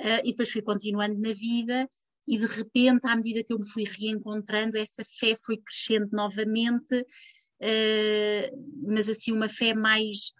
uh, 0.00 0.20
e 0.24 0.30
depois 0.30 0.50
fui 0.50 0.62
continuando 0.62 1.18
na 1.18 1.32
vida, 1.32 1.88
e 2.26 2.38
de 2.38 2.46
repente, 2.46 3.06
à 3.06 3.16
medida 3.16 3.42
que 3.42 3.52
eu 3.52 3.58
me 3.58 3.68
fui 3.68 3.84
reencontrando, 3.84 4.78
essa 4.78 5.04
fé 5.04 5.34
foi 5.36 5.56
crescendo 5.58 6.08
novamente, 6.12 7.00
uh, 7.00 8.86
mas 8.86 9.08
assim, 9.08 9.32
uma 9.32 9.48
fé 9.48 9.74
mais, 9.74 10.32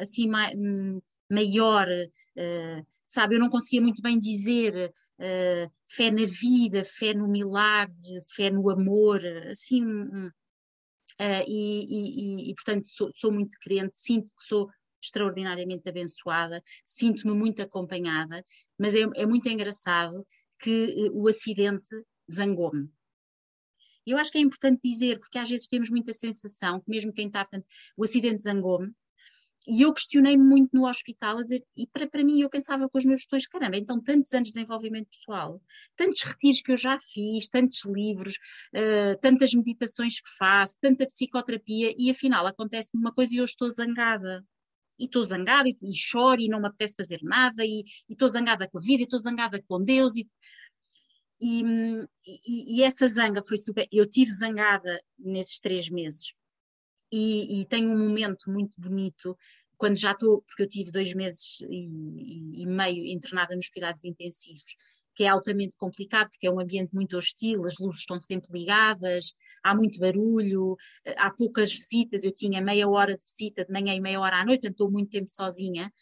assim, 0.00 0.28
mais, 0.28 0.56
um, 0.56 1.00
maior, 1.30 1.88
sabe? 3.06 3.34
Eu 3.34 3.40
não 3.40 3.48
conseguia 3.48 3.80
muito 3.80 4.00
bem 4.00 4.18
dizer 4.18 4.92
fé 5.88 6.10
na 6.10 6.26
vida, 6.26 6.84
fé 6.84 7.14
no 7.14 7.26
milagre, 7.26 8.20
fé 8.36 8.50
no 8.50 8.70
amor, 8.70 9.20
assim, 9.50 9.82
Uh, 11.20 11.46
e, 11.46 12.48
e, 12.48 12.50
e, 12.50 12.54
portanto, 12.54 12.86
sou, 12.88 13.08
sou, 13.14 13.30
muito 13.30 13.56
crente, 13.60 13.96
sinto 13.96 14.26
que 14.34 14.44
sou 14.44 14.68
extraordinariamente 15.04 15.88
abençoada, 15.88 16.62
sinto-me 16.84 17.34
muito 17.34 17.62
acompanhada, 17.62 18.44
mas 18.78 18.94
é, 18.94 19.02
é 19.14 19.26
muito 19.26 19.48
engraçado 19.48 20.26
que 20.58 21.08
uh, 21.08 21.22
o 21.22 21.28
acidente 21.28 21.88
zangou-me. 22.30 22.88
Eu 24.06 24.18
acho 24.18 24.30
que 24.30 24.38
é 24.38 24.40
importante 24.40 24.80
dizer, 24.82 25.18
porque 25.18 25.38
às 25.38 25.48
vezes 25.48 25.66
temos 25.66 25.88
muita 25.88 26.12
sensação 26.12 26.80
que 26.80 26.90
mesmo 26.90 27.12
quem 27.12 27.26
está, 27.26 27.44
portanto, 27.44 27.66
o 27.96 28.04
acidente 28.04 28.42
zangou-me, 28.42 28.92
e 29.66 29.82
eu 29.82 29.94
questionei-me 29.94 30.42
muito 30.42 30.76
no 30.76 30.86
hospital, 30.86 31.38
a 31.38 31.42
dizer, 31.42 31.64
e 31.76 31.86
para, 31.86 32.06
para 32.06 32.22
mim 32.22 32.40
eu 32.40 32.50
pensava 32.50 32.88
com 32.88 32.98
os 32.98 33.04
meus 33.04 33.20
gestores, 33.20 33.46
caramba, 33.46 33.78
então 33.78 33.98
tantos 33.98 34.32
anos 34.34 34.48
de 34.48 34.54
desenvolvimento 34.54 35.08
pessoal, 35.08 35.60
tantos 35.96 36.22
retiros 36.22 36.60
que 36.60 36.72
eu 36.72 36.76
já 36.76 36.98
fiz, 37.00 37.48
tantos 37.48 37.82
livros, 37.86 38.36
uh, 38.74 39.18
tantas 39.20 39.54
meditações 39.54 40.20
que 40.20 40.28
faço, 40.36 40.76
tanta 40.80 41.06
psicoterapia, 41.06 41.94
e 41.96 42.10
afinal 42.10 42.46
acontece 42.46 42.90
uma 42.94 43.12
coisa 43.12 43.34
e 43.34 43.38
eu 43.38 43.44
estou 43.44 43.70
zangada. 43.70 44.44
E 44.98 45.06
estou 45.06 45.22
zangada 45.24 45.68
e, 45.68 45.76
e 45.82 45.94
choro 45.94 46.40
e 46.40 46.48
não 46.48 46.60
me 46.60 46.68
apetece 46.68 46.94
fazer 46.96 47.20
nada, 47.22 47.64
e 47.64 47.84
estou 48.08 48.28
zangada 48.28 48.68
com 48.68 48.78
a 48.78 48.80
vida, 48.80 49.02
e 49.02 49.04
estou 49.04 49.18
zangada 49.18 49.62
com 49.66 49.82
Deus, 49.82 50.16
e, 50.16 50.28
e, 51.40 51.62
e, 52.26 52.78
e, 52.78 52.82
essa 52.82 53.08
zanga 53.08 53.42
foi 53.42 53.56
super. 53.56 53.86
Eu 53.92 54.08
tive 54.08 54.32
zangada 54.32 55.02
nesses 55.18 55.58
três 55.58 55.88
meses, 55.88 56.32
e, 57.12 57.60
e 57.60 57.66
tenho 57.66 57.90
um 57.90 57.98
momento 57.98 58.50
muito 58.50 58.80
bonito 58.80 59.36
quando 59.76 59.96
já 59.96 60.12
estou, 60.12 60.42
porque 60.42 60.62
eu 60.62 60.68
tive 60.68 60.90
dois 60.90 61.12
meses 61.14 61.60
e, 61.68 62.62
e, 62.62 62.66
meio 62.66 63.04
internada 63.06 63.54
nos 63.54 63.68
cuidados 63.68 64.04
intensivos, 64.04 64.76
que 65.14 65.24
é 65.24 65.28
altamente 65.28 65.76
complicado, 65.76 66.28
porque 66.30 66.46
é 66.46 66.50
um 66.50 66.60
ambiente 66.60 66.94
muito 66.94 67.16
hostil, 67.16 67.64
as 67.66 67.74
luzes 67.78 68.00
estão 68.00 68.20
sempre 68.20 68.50
ligadas, 68.52 69.32
há 69.62 69.74
muito 69.74 69.98
barulho, 69.98 70.76
há 71.16 71.30
poucas 71.30 71.72
visitas, 71.72 72.24
eu 72.24 72.32
tinha 72.32 72.60
meia 72.60 72.88
hora 72.88 73.16
de 73.16 73.22
visita 73.22 73.64
de 73.64 73.72
manhã 73.72 73.94
e 73.94 74.00
meia 74.00 74.20
hora 74.20 74.40
à 74.40 74.44
noite, 74.44 74.62
portanto 74.62 74.74
estou 74.74 74.90
muito 74.90 75.10
tempo 75.10 75.30
sozinha, 75.30 75.92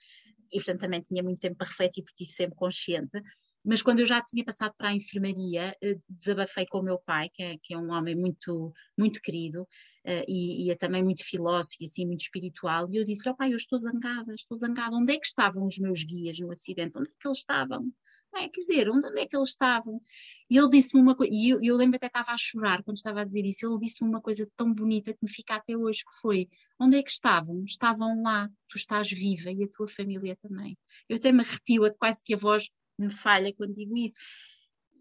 e 0.52 0.56
portanto 0.56 0.80
também 0.80 1.00
tinha 1.00 1.22
muito 1.22 1.40
tempo 1.40 1.56
para 1.56 1.68
refletir, 1.68 2.02
porque 2.02 2.24
estive 2.24 2.36
sempre 2.36 2.56
consciente. 2.56 3.20
Mas 3.64 3.80
quando 3.80 4.00
eu 4.00 4.06
já 4.06 4.20
tinha 4.20 4.44
passado 4.44 4.74
para 4.76 4.88
a 4.88 4.94
enfermaria, 4.94 5.76
eh, 5.80 5.96
desabafei 6.08 6.66
com 6.66 6.80
o 6.80 6.82
meu 6.82 6.98
pai, 6.98 7.28
que 7.32 7.42
é, 7.42 7.56
que 7.62 7.74
é 7.74 7.78
um 7.78 7.92
homem 7.92 8.16
muito, 8.16 8.72
muito 8.98 9.20
querido 9.20 9.62
uh, 9.62 10.24
e, 10.26 10.66
e, 10.66 10.70
é 10.70 10.74
também 10.74 11.02
muito 11.02 11.24
filósofo 11.24 11.76
e 11.80 11.84
assim 11.84 12.04
muito 12.04 12.22
espiritual, 12.22 12.88
e 12.90 12.96
eu 12.96 13.04
disse-lhe, 13.04 13.30
oh 13.30 13.36
pai, 13.36 13.52
eu 13.52 13.56
estou 13.56 13.78
zangada, 13.78 14.34
estou 14.34 14.56
zangada, 14.56 14.96
onde 14.96 15.12
é 15.12 15.18
que 15.18 15.26
estavam 15.26 15.64
os 15.64 15.78
meus 15.78 16.02
guias 16.02 16.38
no 16.40 16.50
acidente? 16.50 16.98
Onde 16.98 17.10
é 17.10 17.12
que 17.18 17.28
eles 17.28 17.38
estavam? 17.38 17.92
É, 18.34 18.48
quer 18.48 18.60
dizer, 18.60 18.88
onde, 18.88 19.06
é 19.20 19.26
que 19.26 19.36
eles 19.36 19.50
estavam? 19.50 20.00
E 20.48 20.56
ele 20.56 20.68
disse-me 20.70 21.02
uma 21.02 21.14
coisa, 21.14 21.32
e 21.34 21.50
eu, 21.50 21.62
eu 21.62 21.76
lembro 21.76 21.96
até 21.96 22.06
estava 22.06 22.32
a 22.32 22.36
chorar 22.38 22.82
quando 22.82 22.96
estava 22.96 23.20
a 23.20 23.24
dizer 23.24 23.44
isso, 23.44 23.66
ele 23.66 23.78
disse-me 23.78 24.08
uma 24.08 24.22
coisa 24.22 24.48
tão 24.56 24.72
bonita 24.72 25.12
que 25.12 25.18
me 25.22 25.30
fica 25.30 25.56
até 25.56 25.76
hoje, 25.76 26.00
que 26.00 26.20
foi, 26.20 26.48
onde 26.80 26.96
é 26.96 27.02
que 27.02 27.10
estavam? 27.10 27.62
Estavam 27.64 28.22
lá, 28.22 28.48
tu 28.68 28.76
estás 28.78 29.10
viva 29.10 29.50
e 29.50 29.64
a 29.64 29.68
tua 29.68 29.86
família 29.86 30.36
também. 30.40 30.78
Eu 31.08 31.16
até 31.16 31.30
me 31.30 31.40
arrepio, 31.40 31.82
quase 31.98 32.22
que 32.24 32.32
a 32.34 32.36
voz 32.36 32.70
me 32.98 33.10
falha 33.10 33.52
quando 33.54 33.74
digo 33.74 33.96
isso. 33.96 34.14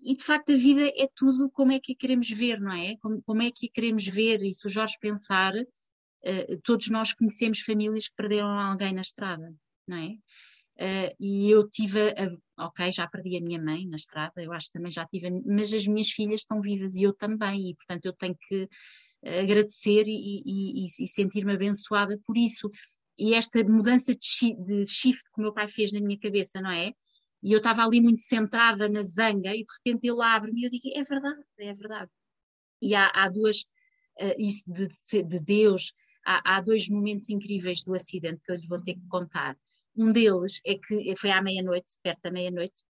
E 0.04 0.16
de 0.16 0.24
facto 0.24 0.52
a 0.52 0.56
vida 0.56 0.88
é 0.98 1.08
tudo 1.16 1.50
como 1.52 1.72
é 1.72 1.80
que 1.80 1.94
a 1.94 1.96
queremos 1.96 2.30
ver, 2.30 2.60
não 2.60 2.74
é? 2.74 2.98
Como, 2.98 3.22
como 3.22 3.42
é 3.44 3.52
que 3.52 3.68
a 3.68 3.72
queremos 3.72 4.06
ver? 4.08 4.42
E 4.42 4.54
se 4.54 4.66
o 4.66 4.70
Jorge 4.70 4.98
pensar, 5.00 5.54
uh, 5.56 6.62
todos 6.64 6.90
nós 6.90 7.14
conhecemos 7.14 7.62
famílias 7.62 8.08
que 8.08 8.16
perderam 8.16 8.48
alguém 8.48 8.94
na 8.94 9.02
estrada, 9.02 9.54
não 9.88 9.98
é? 9.98 10.16
Uh, 10.82 11.14
e 11.20 11.52
eu 11.52 11.70
tive, 11.70 12.10
a, 12.10 12.66
ok, 12.66 12.92
já 12.92 13.08
perdi 13.08 13.38
a 13.38 13.42
minha 13.42 13.62
mãe 13.62 13.86
na 13.86 13.98
estrada, 13.98 14.42
eu 14.42 14.52
acho 14.52 14.66
que 14.68 14.74
também 14.74 14.92
já 14.92 15.06
tive, 15.06 15.30
mas 15.46 15.72
as 15.72 15.86
minhas 15.86 16.10
filhas 16.10 16.42
estão 16.42 16.60
vivas 16.60 16.96
e 16.96 17.04
eu 17.04 17.14
também, 17.14 17.70
e 17.70 17.76
portanto 17.76 18.06
eu 18.06 18.14
tenho 18.14 18.36
que 18.48 18.68
agradecer 19.24 20.06
e, 20.08 20.42
e, 20.44 20.86
e 20.86 21.08
sentir-me 21.08 21.54
abençoada 21.54 22.20
por 22.26 22.36
isso. 22.36 22.70
E 23.18 23.36
esta 23.36 23.64
mudança 23.64 24.16
de, 24.16 24.56
de 24.56 24.86
shift 24.88 25.24
que 25.24 25.40
o 25.40 25.42
meu 25.44 25.54
pai 25.54 25.68
fez 25.68 25.92
na 25.92 26.02
minha 26.02 26.18
cabeça, 26.18 26.60
não 26.60 26.72
é? 26.72 26.92
E 27.44 27.52
eu 27.52 27.58
estava 27.58 27.84
ali 27.84 28.02
muito 28.02 28.22
centrada 28.22 28.88
na 28.88 29.02
zanga 29.02 29.56
e 29.56 29.64
de 29.64 29.74
repente 29.78 30.08
ele 30.08 30.22
abre-me 30.22 30.62
e 30.62 30.66
eu 30.66 30.72
digo, 30.72 30.90
é 30.96 31.04
verdade, 31.04 31.42
é 31.60 31.74
verdade. 31.74 32.12
E 32.82 32.96
há, 32.96 33.12
há 33.14 33.30
duas, 33.30 33.62
uh, 34.20 34.36
isso 34.40 34.64
de, 34.68 35.24
de 35.24 35.40
Deus, 35.40 35.94
há, 36.26 36.58
há, 36.58 36.62
dois 36.62 36.88
momentos 36.90 37.30
incríveis 37.30 37.84
do 37.84 37.94
acidente 37.94 38.42
que 38.44 38.52
eu 38.52 38.56
lhe 38.56 38.68
vou 38.68 38.82
ter 38.82 38.96
que 38.96 39.08
contar. 39.08 39.56
Um 40.02 40.12
deles 40.12 40.60
é 40.66 40.74
que 40.76 41.16
foi 41.16 41.30
à 41.30 41.40
meia-noite, 41.44 41.94
perto 42.02 42.22
da 42.24 42.32
meia-noite, 42.32 42.84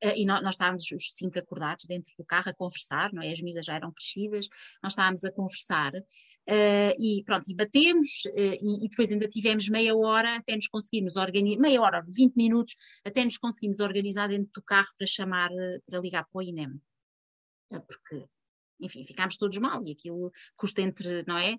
Uh, 0.00 0.14
e 0.14 0.24
nós, 0.24 0.40
nós, 0.44 0.54
estávamos 0.54 0.84
os 0.92 1.12
cinco 1.12 1.40
acordados 1.40 1.84
dentro 1.84 2.12
do 2.16 2.24
carro 2.24 2.48
a 2.48 2.54
conversar, 2.54 3.12
não 3.12 3.20
é? 3.20 3.32
As 3.32 3.40
miúdas 3.40 3.66
já 3.66 3.74
eram 3.74 3.92
crescidas, 3.92 4.46
nós 4.80 4.92
estávamos 4.92 5.24
a 5.24 5.32
conversar 5.32 5.92
uh, 5.92 6.94
e 6.96 7.24
pronto, 7.24 7.50
e 7.50 7.52
batemos 7.52 8.22
uh, 8.26 8.58
e, 8.60 8.86
e, 8.86 8.88
depois 8.88 9.10
ainda 9.10 9.26
tivemos 9.26 9.68
meia 9.68 9.96
hora 9.96 10.36
até 10.36 10.54
nos 10.54 10.68
conseguirmos 10.68 11.16
organizar, 11.16 11.60
meia 11.60 11.82
hora, 11.82 12.04
20 12.08 12.36
minutos, 12.36 12.76
até 13.04 13.24
nos 13.24 13.38
conseguimos 13.38 13.80
organizar 13.80 14.28
dentro 14.28 14.52
do 14.54 14.62
carro 14.62 14.88
para 14.96 15.06
chamar, 15.08 15.50
para 15.84 15.98
ligar 15.98 16.24
para 16.30 16.38
o 16.38 16.42
INEM. 16.42 16.80
porque, 17.68 18.24
enfim, 18.78 19.04
ficámos 19.04 19.36
todos 19.36 19.58
mal 19.58 19.82
e 19.84 19.90
aquilo 19.90 20.30
custa 20.56 20.80
entre, 20.80 21.24
não 21.26 21.36
é? 21.36 21.58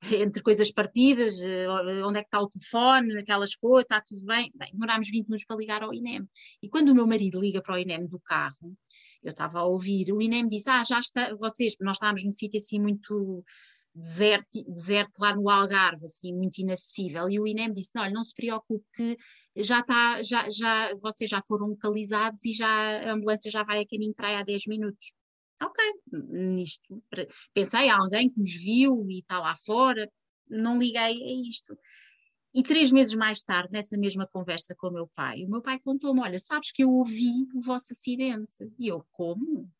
entre 0.12 0.42
coisas 0.42 0.70
partidas, 0.72 1.40
eh, 1.40 1.68
onde 2.04 2.18
é 2.18 2.22
que 2.22 2.28
está 2.28 2.40
o 2.40 2.48
telefone, 2.48 3.18
aquelas 3.18 3.54
coisas, 3.54 3.82
está 3.82 4.00
tudo 4.00 4.24
bem. 4.24 4.50
Bem, 4.54 4.70
demorámos 4.72 5.10
20 5.10 5.26
minutos 5.26 5.44
para 5.46 5.56
ligar 5.56 5.82
ao 5.82 5.94
INEM. 5.94 6.28
E 6.62 6.68
quando 6.68 6.90
o 6.90 6.94
meu 6.94 7.06
marido 7.06 7.40
liga 7.40 7.62
para 7.62 7.74
o 7.74 7.78
INEM 7.78 8.06
do 8.06 8.20
carro, 8.20 8.76
eu 9.22 9.30
estava 9.30 9.60
a 9.60 9.64
ouvir, 9.64 10.12
o 10.12 10.22
INEM 10.22 10.46
disse, 10.46 10.70
ah, 10.70 10.84
já 10.84 10.98
está, 11.00 11.34
vocês, 11.34 11.74
nós 11.80 11.96
estávamos 11.96 12.24
num 12.24 12.32
sítio 12.32 12.58
assim 12.58 12.80
muito, 12.80 13.44
deserto, 13.96 14.62
deserto 14.68 15.18
lá 15.18 15.34
no 15.34 15.48
Algarve, 15.48 16.04
assim, 16.04 16.32
muito 16.32 16.58
inacessível. 16.58 17.28
E 17.30 17.40
o 17.40 17.46
INEM 17.46 17.72
disse: 17.72 17.92
não, 17.94 18.08
não 18.10 18.22
se 18.22 18.34
preocupe, 18.34 18.84
que 18.94 19.16
já 19.56 19.80
está, 19.80 20.22
já, 20.22 20.48
já, 20.50 20.94
vocês 21.00 21.30
já 21.30 21.40
foram 21.42 21.68
localizados 21.68 22.44
e 22.44 22.52
já 22.52 22.68
a 22.68 23.12
ambulância 23.12 23.50
já 23.50 23.64
vai 23.64 23.80
a 23.80 23.86
caminho 23.86 24.14
para 24.14 24.28
aí 24.28 24.36
há 24.36 24.42
10 24.42 24.66
minutos. 24.66 25.12
Ok, 25.62 25.84
nisto. 26.12 27.02
Pensei, 27.54 27.88
há 27.88 27.96
alguém 27.96 28.28
que 28.28 28.40
nos 28.40 28.54
viu 28.54 29.06
e 29.10 29.20
está 29.20 29.38
lá 29.38 29.54
fora, 29.54 30.10
não 30.48 30.78
liguei 30.78 31.00
a 31.00 31.48
isto. 31.48 31.78
E 32.54 32.62
três 32.62 32.90
meses 32.90 33.14
mais 33.14 33.42
tarde, 33.42 33.72
nessa 33.72 33.98
mesma 33.98 34.26
conversa 34.26 34.74
com 34.74 34.88
o 34.88 34.92
meu 34.92 35.06
pai, 35.08 35.44
o 35.44 35.50
meu 35.50 35.60
pai 35.60 35.78
contou-me: 35.78 36.20
Olha, 36.20 36.38
sabes 36.38 36.72
que 36.72 36.84
eu 36.84 36.90
ouvi 36.90 37.46
o 37.54 37.60
vosso 37.60 37.92
acidente? 37.92 38.70
E 38.78 38.88
eu, 38.88 39.06
como? 39.12 39.70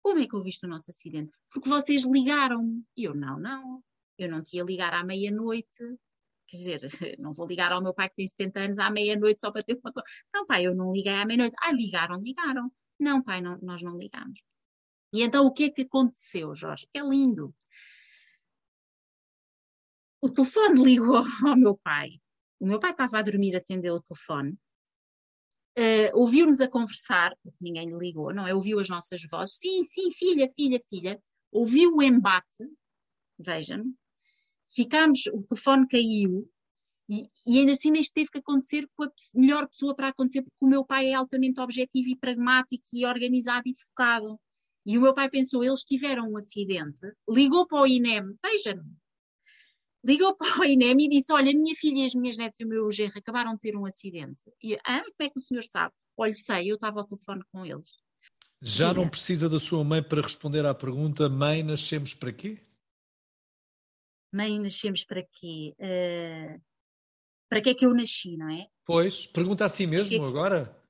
Como 0.00 0.20
é 0.20 0.26
que 0.28 0.36
ouviste 0.36 0.64
o 0.64 0.68
nosso 0.68 0.90
acidente? 0.90 1.32
Porque 1.50 1.68
vocês 1.68 2.04
ligaram-me. 2.04 2.84
E 2.96 3.04
eu, 3.04 3.14
não, 3.14 3.40
não. 3.40 3.82
Eu 4.16 4.30
não 4.30 4.42
tinha 4.42 4.62
ligar 4.62 4.94
à 4.94 5.02
meia-noite. 5.02 5.82
Quer 6.46 6.56
dizer, 6.56 6.80
não 7.18 7.32
vou 7.32 7.46
ligar 7.48 7.72
ao 7.72 7.82
meu 7.82 7.92
pai 7.92 8.08
que 8.08 8.14
tem 8.14 8.28
70 8.28 8.60
anos 8.60 8.78
à 8.78 8.88
meia-noite 8.88 9.40
só 9.40 9.50
para 9.50 9.64
ter 9.64 9.74
uma 9.82 9.92
coisa. 9.92 10.06
Não, 10.32 10.46
pai, 10.46 10.66
eu 10.66 10.74
não 10.74 10.92
liguei 10.92 11.14
à 11.14 11.24
meia-noite. 11.24 11.56
Ah, 11.60 11.72
ligaram, 11.72 12.20
ligaram. 12.20 12.70
Não, 13.00 13.20
pai, 13.20 13.40
não, 13.40 13.58
nós 13.60 13.82
não 13.82 13.98
ligamos. 13.98 14.40
E 15.12 15.22
então 15.22 15.46
o 15.46 15.52
que 15.52 15.64
é 15.64 15.70
que 15.70 15.82
aconteceu, 15.82 16.54
Jorge? 16.54 16.88
É 16.92 17.00
lindo. 17.00 17.54
O 20.20 20.28
telefone 20.28 20.82
ligou 20.82 21.24
ao 21.46 21.56
meu 21.56 21.76
pai. 21.76 22.20
O 22.58 22.66
meu 22.66 22.80
pai 22.80 22.90
estava 22.90 23.18
a 23.18 23.22
dormir, 23.22 23.54
atendeu 23.54 23.94
o 23.94 24.02
telefone 24.02 24.58
uh, 25.76 26.18
ouviu-nos 26.18 26.60
a 26.60 26.68
conversar, 26.68 27.36
porque 27.42 27.58
ninguém 27.60 27.96
ligou, 27.96 28.32
não 28.32 28.46
é? 28.46 28.54
Ouviu 28.54 28.80
as 28.80 28.88
nossas 28.88 29.20
vozes, 29.30 29.56
sim, 29.56 29.82
sim, 29.82 30.10
filha, 30.12 30.50
filha, 30.54 30.80
filha, 30.88 31.22
ouviu 31.52 31.94
o 31.94 32.02
embate, 32.02 32.64
vejam, 33.38 33.84
ficámos, 34.74 35.26
o 35.26 35.42
telefone 35.42 35.86
caiu, 35.88 36.50
e, 37.08 37.28
e 37.46 37.60
ainda 37.60 37.72
assim 37.72 37.92
isto 37.92 38.12
teve 38.12 38.30
que 38.30 38.38
acontecer 38.38 38.88
com 38.96 39.04
a 39.04 39.10
melhor 39.34 39.68
pessoa 39.68 39.94
para 39.94 40.08
acontecer, 40.08 40.42
porque 40.42 40.56
o 40.60 40.66
meu 40.66 40.84
pai 40.84 41.10
é 41.10 41.14
altamente 41.14 41.60
objetivo 41.60 42.08
e 42.08 42.16
pragmático 42.16 42.84
e 42.92 43.06
organizado 43.06 43.62
e 43.66 43.74
focado. 43.78 44.40
E 44.86 44.96
o 44.96 45.00
meu 45.00 45.12
pai 45.12 45.28
pensou, 45.28 45.64
eles 45.64 45.80
tiveram 45.80 46.30
um 46.30 46.36
acidente, 46.36 47.00
ligou 47.28 47.66
para 47.66 47.82
o 47.82 47.86
INEM, 47.88 48.22
vejam, 48.40 48.84
ligou 50.04 50.36
para 50.36 50.60
o 50.60 50.64
INEM 50.64 50.96
e 51.00 51.08
disse: 51.08 51.32
Olha, 51.32 51.50
a 51.50 51.54
minha 51.54 51.74
filha 51.74 52.02
e 52.02 52.04
as 52.04 52.14
minhas 52.14 52.38
netas 52.38 52.60
e 52.60 52.64
o 52.64 52.68
meu 52.68 52.88
genro 52.92 53.18
acabaram 53.18 53.54
de 53.54 53.58
ter 53.58 53.76
um 53.76 53.84
acidente. 53.84 54.42
E, 54.62 54.76
ah, 54.84 55.02
como 55.02 55.28
é 55.28 55.28
que 55.28 55.38
o 55.38 55.42
senhor 55.42 55.64
sabe? 55.64 55.92
Olha, 56.16 56.32
sei, 56.32 56.70
eu 56.70 56.76
estava 56.76 57.00
ao 57.00 57.06
telefone 57.06 57.42
com 57.50 57.66
eles. 57.66 57.90
Já 58.62 58.94
não 58.94 59.08
precisa 59.08 59.48
da 59.48 59.58
sua 59.58 59.82
mãe 59.82 60.00
para 60.00 60.22
responder 60.22 60.64
à 60.64 60.72
pergunta: 60.72 61.28
Mãe, 61.28 61.64
nascemos 61.64 62.14
para 62.14 62.32
quê? 62.32 62.58
Mãe, 64.32 64.58
nascemos 64.60 65.04
para 65.04 65.22
quê? 65.22 65.74
Uh, 65.80 66.62
para 67.48 67.60
que 67.60 67.70
é 67.70 67.74
que 67.74 67.86
eu 67.86 67.92
nasci, 67.92 68.36
não 68.36 68.50
é? 68.50 68.68
Pois, 68.84 69.26
pergunta 69.26 69.64
assim 69.64 69.86
mesmo 69.86 70.16
que... 70.16 70.24
agora. 70.24 70.85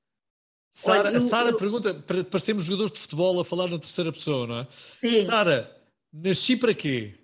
Sara, 0.71 1.09
Olha, 1.09 1.19
Sara 1.19 1.49
eu... 1.49 1.57
pergunta, 1.57 1.93
parecemos 2.29 2.63
jogadores 2.63 2.91
de 2.91 2.99
futebol 2.99 3.39
a 3.39 3.45
falar 3.45 3.67
na 3.67 3.79
terceira 3.79 4.11
pessoa, 4.11 4.45
não 4.45 4.59
é? 4.59 4.67
Sim. 4.71 5.25
Sara, 5.25 5.75
nasci 6.13 6.55
para 6.57 6.73
quê? 6.73 7.17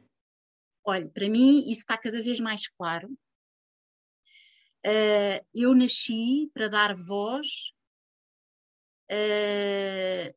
Olha, 0.85 1.07
para 1.09 1.29
mim 1.29 1.59
isso 1.69 1.81
está 1.81 1.97
cada 1.97 2.21
vez 2.21 2.39
mais 2.39 2.67
claro. 2.67 3.09
Uh, 4.85 5.39
eu 5.53 5.73
nasci 5.73 6.49
para 6.53 6.67
dar 6.67 6.93
voz. 6.93 7.47
Uh, 9.09 10.33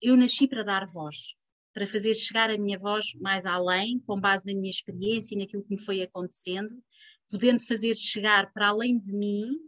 eu 0.00 0.16
nasci 0.16 0.46
para 0.46 0.62
dar 0.62 0.86
voz, 0.86 1.34
para 1.74 1.86
fazer 1.86 2.14
chegar 2.14 2.50
a 2.50 2.56
minha 2.56 2.78
voz 2.78 3.14
mais 3.20 3.44
além, 3.44 3.98
com 4.00 4.20
base 4.20 4.46
na 4.46 4.54
minha 4.54 4.70
experiência 4.70 5.34
e 5.34 5.38
naquilo 5.38 5.64
que 5.64 5.74
me 5.74 5.80
foi 5.80 6.02
acontecendo, 6.02 6.82
podendo 7.30 7.60
fazer 7.60 7.96
chegar 7.96 8.52
para 8.52 8.68
além 8.68 8.98
de 8.98 9.12
mim 9.12 9.58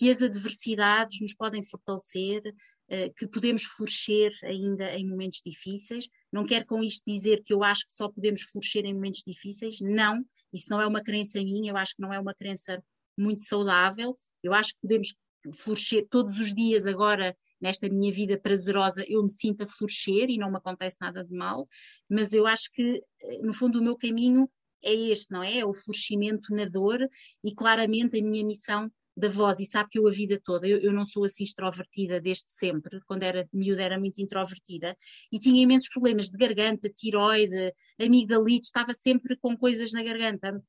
que 0.00 0.10
as 0.10 0.22
adversidades 0.22 1.20
nos 1.20 1.34
podem 1.34 1.62
fortalecer, 1.62 2.40
uh, 2.46 3.14
que 3.14 3.28
podemos 3.28 3.64
florescer 3.64 4.32
ainda 4.42 4.90
em 4.94 5.06
momentos 5.06 5.42
difíceis, 5.44 6.08
não 6.32 6.46
quero 6.46 6.64
com 6.64 6.82
isto 6.82 7.02
dizer 7.06 7.42
que 7.44 7.52
eu 7.52 7.62
acho 7.62 7.84
que 7.84 7.92
só 7.92 8.08
podemos 8.08 8.40
florescer 8.44 8.86
em 8.86 8.94
momentos 8.94 9.22
difíceis, 9.26 9.76
não, 9.82 10.24
isso 10.54 10.70
não 10.70 10.80
é 10.80 10.86
uma 10.86 11.02
crença 11.02 11.38
minha, 11.44 11.70
eu 11.70 11.76
acho 11.76 11.94
que 11.94 12.00
não 12.00 12.14
é 12.14 12.18
uma 12.18 12.32
crença 12.32 12.82
muito 13.14 13.42
saudável, 13.42 14.16
eu 14.42 14.54
acho 14.54 14.70
que 14.70 14.80
podemos 14.80 15.14
florescer 15.54 16.06
todos 16.08 16.38
os 16.38 16.54
dias 16.54 16.86
agora 16.86 17.36
nesta 17.60 17.86
minha 17.86 18.10
vida 18.10 18.40
prazerosa, 18.40 19.04
eu 19.06 19.22
me 19.22 19.28
sinto 19.28 19.64
a 19.64 19.68
florescer 19.68 20.30
e 20.30 20.38
não 20.38 20.50
me 20.50 20.56
acontece 20.56 20.96
nada 20.98 21.22
de 21.22 21.34
mal, 21.34 21.68
mas 22.08 22.32
eu 22.32 22.46
acho 22.46 22.72
que 22.72 23.02
eh, 23.20 23.42
no 23.42 23.52
fundo 23.52 23.80
o 23.80 23.82
meu 23.82 23.98
caminho 23.98 24.50
é 24.82 24.94
este, 24.94 25.30
não 25.30 25.42
é? 25.42 25.58
É 25.58 25.66
o 25.66 25.74
florescimento 25.74 26.54
na 26.54 26.64
dor 26.64 27.06
e 27.44 27.54
claramente 27.54 28.18
a 28.18 28.22
minha 28.22 28.42
missão 28.42 28.90
da 29.20 29.28
voz 29.28 29.60
e 29.60 29.66
sabe 29.66 29.90
que 29.90 29.98
eu 29.98 30.08
a 30.08 30.10
vida 30.10 30.40
toda, 30.42 30.66
eu, 30.66 30.78
eu, 30.78 30.92
não 30.92 31.04
sou 31.04 31.24
assim 31.24 31.44
extrovertida 31.44 32.20
desde 32.20 32.50
sempre, 32.50 33.00
quando 33.06 33.22
era 33.22 33.48
miúda 33.52 33.82
era 33.82 33.98
muito 33.98 34.20
introvertida 34.20 34.96
e 35.30 35.38
tinha 35.38 35.62
imensos 35.62 35.88
problemas 35.88 36.30
de 36.30 36.36
garganta, 36.36 36.88
tiroide, 36.88 37.72
amigdalite, 38.00 38.66
estava 38.66 38.92
sempre 38.92 39.36
com 39.36 39.56
coisas 39.56 39.92
na 39.92 40.02
garganta. 40.02 40.62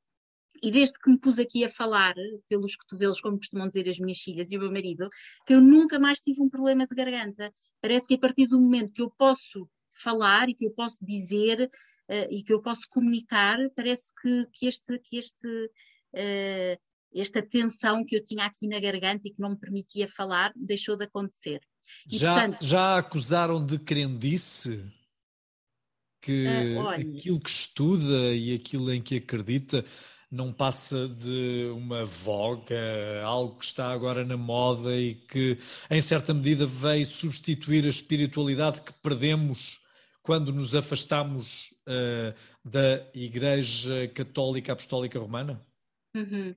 E 0.62 0.70
desde 0.70 1.00
que 1.00 1.10
me 1.10 1.18
pus 1.18 1.40
aqui 1.40 1.64
a 1.64 1.70
falar, 1.70 2.14
pelos 2.48 2.76
cotovelos, 2.76 3.22
como 3.22 3.38
costumam 3.38 3.68
dizer 3.68 3.90
as 3.90 3.98
minhas 3.98 4.20
filhas 4.20 4.52
e 4.52 4.58
o 4.58 4.60
meu 4.60 4.72
marido, 4.72 5.10
que 5.48 5.54
eu 5.54 5.62
nunca 5.62 5.98
mais 5.98 6.20
tive 6.20 6.42
um 6.42 6.50
problema 6.50 6.86
de 6.86 6.96
garganta. 6.96 7.52
Parece 7.82 8.08
que 8.08 8.16
a 8.16 8.20
partir 8.20 8.48
do 8.48 8.60
momento 8.60 8.92
que 8.92 9.02
eu 9.02 9.10
posso 9.10 9.68
falar 9.92 10.50
e 10.50 10.54
que 10.54 10.66
eu 10.66 10.72
posso 10.72 11.04
dizer 11.04 11.70
uh, 12.10 12.28
e 12.30 12.44
que 12.44 12.54
eu 12.54 12.62
posso 12.62 12.82
comunicar, 12.90 13.58
parece 13.76 14.14
que, 14.22 14.46
que 14.54 14.68
este, 14.68 15.00
que 15.00 15.18
este 15.18 15.48
uh, 15.48 16.91
esta 17.14 17.42
tensão 17.42 18.06
que 18.06 18.16
eu 18.16 18.24
tinha 18.24 18.46
aqui 18.46 18.68
na 18.68 18.80
garganta 18.80 19.28
e 19.28 19.32
que 19.32 19.42
não 19.42 19.52
me 19.52 19.58
permitia 19.58 20.08
falar 20.08 20.52
deixou 20.56 20.98
de 20.98 21.06
acontecer. 21.06 21.62
E, 22.10 22.18
já, 22.18 22.34
portanto, 22.34 22.66
já 22.66 22.98
acusaram 22.98 23.66
de 23.66 23.78
crendice? 23.78 24.86
Que 26.22 26.46
uh, 26.76 26.78
olha, 26.78 27.18
aquilo 27.18 27.40
que 27.40 27.50
estuda 27.50 28.34
e 28.34 28.54
aquilo 28.54 28.94
em 28.94 29.02
que 29.02 29.18
acredita 29.18 29.84
não 30.32 30.54
passa 30.54 31.10
de 31.10 31.70
uma 31.76 32.06
voga, 32.06 33.22
algo 33.26 33.60
que 33.60 33.66
está 33.66 33.92
agora 33.92 34.24
na 34.24 34.38
moda 34.38 34.96
e 34.96 35.16
que, 35.16 35.58
em 35.90 36.00
certa 36.00 36.34
medida, 36.34 36.66
veio 36.66 37.06
substituir 37.06 37.86
a 37.86 37.90
espiritualidade 37.90 38.82
que 38.82 38.94
perdemos 38.94 39.82
quando 40.24 40.54
nos 40.54 40.74
afastamos 40.74 41.74
uh, 41.88 42.34
da 42.64 43.06
Igreja 43.14 44.08
Católica 44.10 44.72
Apostólica 44.72 45.20
Romana? 45.20 45.62
Uhum. 46.16 46.56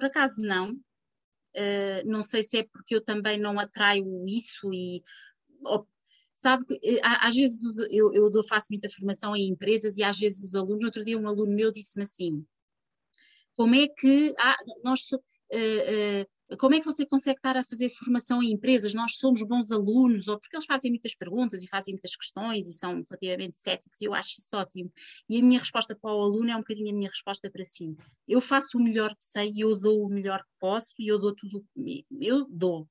Por 0.00 0.06
acaso 0.06 0.40
não. 0.40 0.72
Uh, 1.54 2.06
não 2.06 2.22
sei 2.22 2.42
se 2.42 2.58
é 2.58 2.62
porque 2.62 2.94
eu 2.94 3.04
também 3.04 3.38
não 3.38 3.58
atraio 3.58 4.26
isso 4.26 4.72
e 4.72 5.02
sabe 6.32 6.64
que 6.64 6.74
eh, 6.82 7.00
às 7.02 7.34
vezes 7.34 7.60
eu, 7.90 8.14
eu 8.14 8.30
dou, 8.30 8.42
faço 8.42 8.68
muita 8.70 8.88
formação 8.88 9.36
em 9.36 9.48
empresas 9.48 9.98
e 9.98 10.02
às 10.02 10.18
vezes 10.18 10.42
os 10.42 10.54
alunos, 10.54 10.84
outro 10.84 11.04
dia 11.04 11.18
um 11.18 11.28
aluno 11.28 11.52
meu 11.52 11.70
disse-me 11.70 12.04
assim, 12.04 12.46
como 13.54 13.74
é 13.74 13.88
que 13.88 14.32
ah, 14.38 14.56
nós 14.82 15.00
como 16.58 16.74
é 16.74 16.80
que 16.80 16.84
você 16.84 17.06
consegue 17.06 17.38
estar 17.38 17.56
a 17.56 17.64
fazer 17.64 17.88
formação 17.90 18.42
em 18.42 18.52
empresas? 18.52 18.94
Nós 18.94 19.16
somos 19.16 19.42
bons 19.42 19.70
alunos, 19.70 20.28
ou 20.28 20.38
porque 20.38 20.56
eles 20.56 20.66
fazem 20.66 20.90
muitas 20.90 21.14
perguntas 21.14 21.62
e 21.62 21.68
fazem 21.68 21.94
muitas 21.94 22.16
questões 22.16 22.66
e 22.66 22.72
são 22.72 23.02
relativamente 23.08 23.58
céticos, 23.58 24.00
e 24.00 24.04
eu 24.04 24.14
acho 24.14 24.38
isso 24.38 24.56
ótimo. 24.56 24.92
E 25.28 25.38
a 25.38 25.42
minha 25.42 25.58
resposta 25.58 25.96
para 25.96 26.12
o 26.12 26.22
aluno 26.22 26.50
é 26.50 26.56
um 26.56 26.60
bocadinho 26.60 26.90
a 26.90 26.96
minha 26.96 27.10
resposta 27.10 27.50
para 27.50 27.64
si. 27.64 27.96
Eu 28.26 28.40
faço 28.40 28.78
o 28.78 28.82
melhor 28.82 29.10
que 29.10 29.24
sei, 29.24 29.52
eu 29.56 29.78
dou 29.78 30.04
o 30.04 30.08
melhor 30.08 30.40
que 30.40 30.50
posso 30.58 30.94
e 30.98 31.08
eu 31.08 31.18
dou 31.18 31.34
tudo, 31.34 31.64
eu 32.20 32.46
dou 32.48 32.88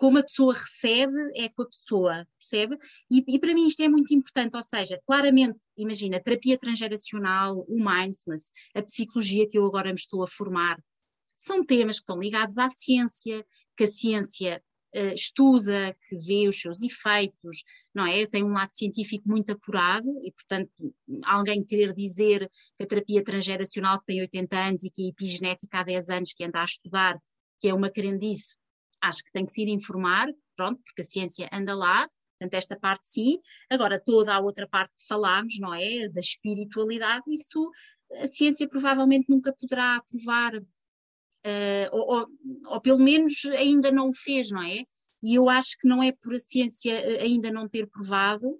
como 0.00 0.16
a 0.16 0.22
pessoa 0.22 0.54
recebe 0.54 1.14
é 1.36 1.50
com 1.50 1.60
a 1.60 1.66
pessoa, 1.66 2.26
percebe? 2.38 2.74
E, 3.10 3.22
e, 3.28 3.38
para 3.38 3.52
mim 3.52 3.66
isto 3.66 3.82
é 3.82 3.88
muito 3.88 4.14
importante, 4.14 4.56
ou 4.56 4.62
seja, 4.62 4.98
claramente, 5.06 5.58
imagina, 5.76 6.18
terapia 6.18 6.56
transgeracional, 6.56 7.58
o 7.68 7.76
mindfulness, 7.76 8.50
a 8.74 8.80
psicologia 8.80 9.46
que 9.46 9.58
eu 9.58 9.66
agora 9.66 9.90
me 9.90 9.98
estou 9.98 10.22
a 10.22 10.26
formar, 10.26 10.82
são 11.40 11.64
temas 11.64 11.96
que 11.96 12.02
estão 12.02 12.20
ligados 12.20 12.58
à 12.58 12.68
ciência, 12.68 13.44
que 13.74 13.84
a 13.84 13.86
ciência 13.86 14.62
uh, 14.94 15.14
estuda, 15.14 15.96
que 16.06 16.16
vê 16.18 16.46
os 16.46 16.60
seus 16.60 16.82
efeitos, 16.82 17.64
não 17.94 18.06
é? 18.06 18.26
Tem 18.26 18.44
um 18.44 18.52
lado 18.52 18.70
científico 18.72 19.26
muito 19.26 19.50
apurado 19.50 20.06
e, 20.22 20.30
portanto, 20.32 20.70
alguém 21.24 21.64
querer 21.64 21.94
dizer 21.94 22.50
que 22.76 22.84
a 22.84 22.86
terapia 22.86 23.24
transgeracional 23.24 23.98
que 24.00 24.06
tem 24.06 24.20
80 24.20 24.58
anos 24.58 24.84
e 24.84 24.90
que 24.90 25.06
a 25.06 25.08
epigenética 25.08 25.80
há 25.80 25.82
10 25.82 26.10
anos 26.10 26.32
que 26.34 26.44
anda 26.44 26.60
a 26.60 26.64
estudar, 26.64 27.18
que 27.58 27.68
é 27.68 27.74
uma 27.74 27.90
crendice, 27.90 28.54
acho 29.00 29.24
que 29.24 29.32
tem 29.32 29.46
que 29.46 29.52
se 29.52 29.62
ir 29.62 29.68
informar, 29.68 30.28
pronto, 30.54 30.82
porque 30.84 31.00
a 31.00 31.04
ciência 31.04 31.48
anda 31.52 31.74
lá, 31.74 32.06
Portanto, 32.38 32.54
esta 32.54 32.74
parte 32.74 33.06
sim. 33.06 33.38
Agora, 33.68 34.00
toda 34.02 34.34
a 34.34 34.40
outra 34.40 34.66
parte 34.66 34.94
que 34.94 35.06
falámos, 35.06 35.58
não 35.58 35.74
é? 35.74 36.08
Da 36.08 36.20
espiritualidade, 36.20 37.22
isso 37.28 37.70
a 38.14 38.26
ciência 38.26 38.66
provavelmente 38.66 39.28
nunca 39.28 39.52
poderá 39.52 40.02
provar 40.10 40.52
uh, 41.46 41.96
ou, 41.96 42.18
ou, 42.18 42.26
ou, 42.66 42.80
pelo 42.80 42.98
menos 42.98 43.44
ainda 43.56 43.90
não 43.90 44.10
o 44.10 44.14
fez, 44.14 44.50
não 44.50 44.62
é? 44.62 44.84
E 45.22 45.34
eu 45.34 45.48
acho 45.48 45.76
que 45.78 45.86
não 45.86 46.02
é 46.02 46.12
por 46.12 46.34
a 46.34 46.38
ciência 46.38 46.92
eh, 46.92 47.22
ainda 47.22 47.50
não 47.50 47.68
ter 47.68 47.86
provado 47.86 48.58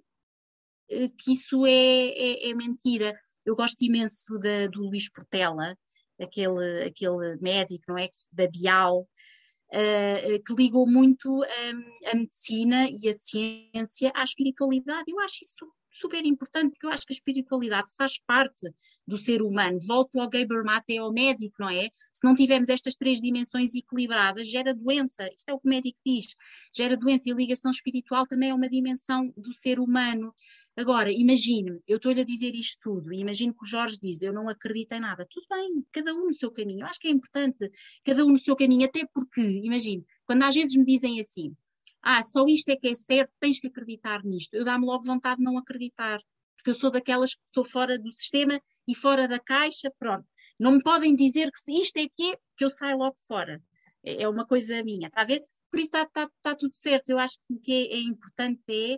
que 1.17 1.33
isso 1.33 1.65
é, 1.65 1.71
é, 1.71 2.49
é 2.49 2.53
mentira. 2.53 3.17
Eu 3.45 3.55
gosto 3.55 3.81
imenso 3.81 4.37
da, 4.37 4.67
do 4.67 4.83
Luís 4.83 5.09
Portela, 5.09 5.75
aquele, 6.19 6.83
aquele 6.83 7.37
médico, 7.37 7.85
não 7.87 7.97
é? 7.97 8.09
Da 8.31 8.47
Bial, 8.47 9.01
uh, 9.01 10.43
que 10.45 10.53
ligou 10.53 10.87
muito 10.87 11.29
um, 11.29 12.09
a 12.09 12.15
medicina 12.15 12.87
e 12.89 13.07
a 13.07 13.13
ciência 13.13 14.11
à 14.13 14.23
espiritualidade. 14.23 15.05
Eu 15.07 15.19
acho 15.19 15.43
isso 15.43 15.65
super 15.91 16.25
importante, 16.25 16.71
porque 16.71 16.85
eu 16.85 16.89
acho 16.89 17.05
que 17.05 17.13
a 17.13 17.15
espiritualidade 17.15 17.89
faz 17.95 18.19
parte 18.25 18.69
do 19.07 19.17
ser 19.17 19.41
humano. 19.41 19.77
Volto 19.87 20.19
ao 20.19 20.29
Gaber 20.29 20.63
Mate, 20.63 20.97
ao 20.97 21.11
médico, 21.11 21.57
não 21.59 21.69
é? 21.69 21.89
Se 22.13 22.25
não 22.25 22.33
tivermos 22.33 22.69
estas 22.69 22.95
três 22.95 23.19
dimensões 23.19 23.75
equilibradas, 23.75 24.47
gera 24.47 24.73
doença. 24.73 25.27
Isto 25.33 25.49
é 25.49 25.53
o 25.53 25.59
que 25.59 25.67
o 25.67 25.69
médico 25.69 25.99
diz. 26.05 26.35
Gera 26.75 26.95
doença 26.97 27.29
e 27.29 27.31
a 27.31 27.35
ligação 27.35 27.71
espiritual 27.71 28.25
também 28.25 28.49
é 28.49 28.53
uma 28.53 28.69
dimensão 28.69 29.33
do 29.35 29.53
ser 29.53 29.79
humano. 29.79 30.33
Agora, 30.75 31.11
imagine, 31.11 31.81
eu 31.85 31.97
estou-lhe 31.97 32.21
a 32.21 32.25
dizer 32.25 32.55
isto 32.55 32.79
tudo, 32.81 33.13
e 33.13 33.19
imagino 33.19 33.53
que 33.53 33.63
o 33.63 33.67
Jorge 33.67 33.99
diz, 34.01 34.21
eu 34.21 34.33
não 34.33 34.47
acredito 34.47 34.93
em 34.93 35.01
nada. 35.01 35.27
Tudo 35.29 35.45
bem, 35.49 35.85
cada 35.91 36.13
um 36.13 36.27
no 36.27 36.33
seu 36.33 36.49
caminho. 36.49 36.81
Eu 36.81 36.87
acho 36.87 36.99
que 36.99 37.07
é 37.07 37.11
importante, 37.11 37.69
cada 38.03 38.25
um 38.25 38.29
no 38.29 38.39
seu 38.39 38.55
caminho, 38.55 38.85
até 38.85 39.05
porque, 39.13 39.41
imagine, 39.41 40.05
quando 40.25 40.43
às 40.43 40.55
vezes 40.55 40.75
me 40.75 40.85
dizem 40.85 41.19
assim, 41.19 41.55
ah, 42.01 42.23
só 42.23 42.45
isto 42.47 42.69
é 42.69 42.75
que 42.75 42.89
é 42.89 42.93
certo, 42.93 43.31
tens 43.39 43.59
que 43.59 43.67
acreditar 43.67 44.23
nisto. 44.23 44.53
Eu 44.53 44.65
dá-me 44.65 44.85
logo 44.85 45.03
vontade 45.03 45.37
de 45.37 45.43
não 45.43 45.57
acreditar, 45.57 46.19
porque 46.57 46.71
eu 46.71 46.75
sou 46.75 46.91
daquelas 46.91 47.35
que 47.35 47.41
sou 47.47 47.63
fora 47.63 47.97
do 47.97 48.11
sistema 48.11 48.59
e 48.87 48.95
fora 48.95 49.27
da 49.27 49.39
caixa, 49.39 49.91
pronto. 49.99 50.27
Não 50.59 50.71
me 50.73 50.83
podem 50.83 51.15
dizer 51.15 51.51
que 51.51 51.59
se 51.59 51.73
isto 51.73 51.97
é 51.97 52.07
que 52.07 52.33
é, 52.33 52.37
que 52.57 52.65
eu 52.65 52.69
saio 52.69 52.97
logo 52.97 53.17
fora. 53.27 53.61
É, 54.03 54.23
é 54.23 54.29
uma 54.29 54.45
coisa 54.45 54.81
minha, 54.83 55.07
está 55.07 55.21
a 55.21 55.25
ver? 55.25 55.43
Por 55.69 55.79
isso 55.79 55.87
está, 55.87 56.03
está, 56.03 56.23
está 56.23 56.55
tudo 56.55 56.75
certo. 56.75 57.09
Eu 57.09 57.19
acho 57.19 57.37
que 57.47 57.53
o 57.53 57.59
que 57.59 57.71
é, 57.71 57.95
é 57.95 57.99
importante 57.99 58.61
é, 58.69 58.97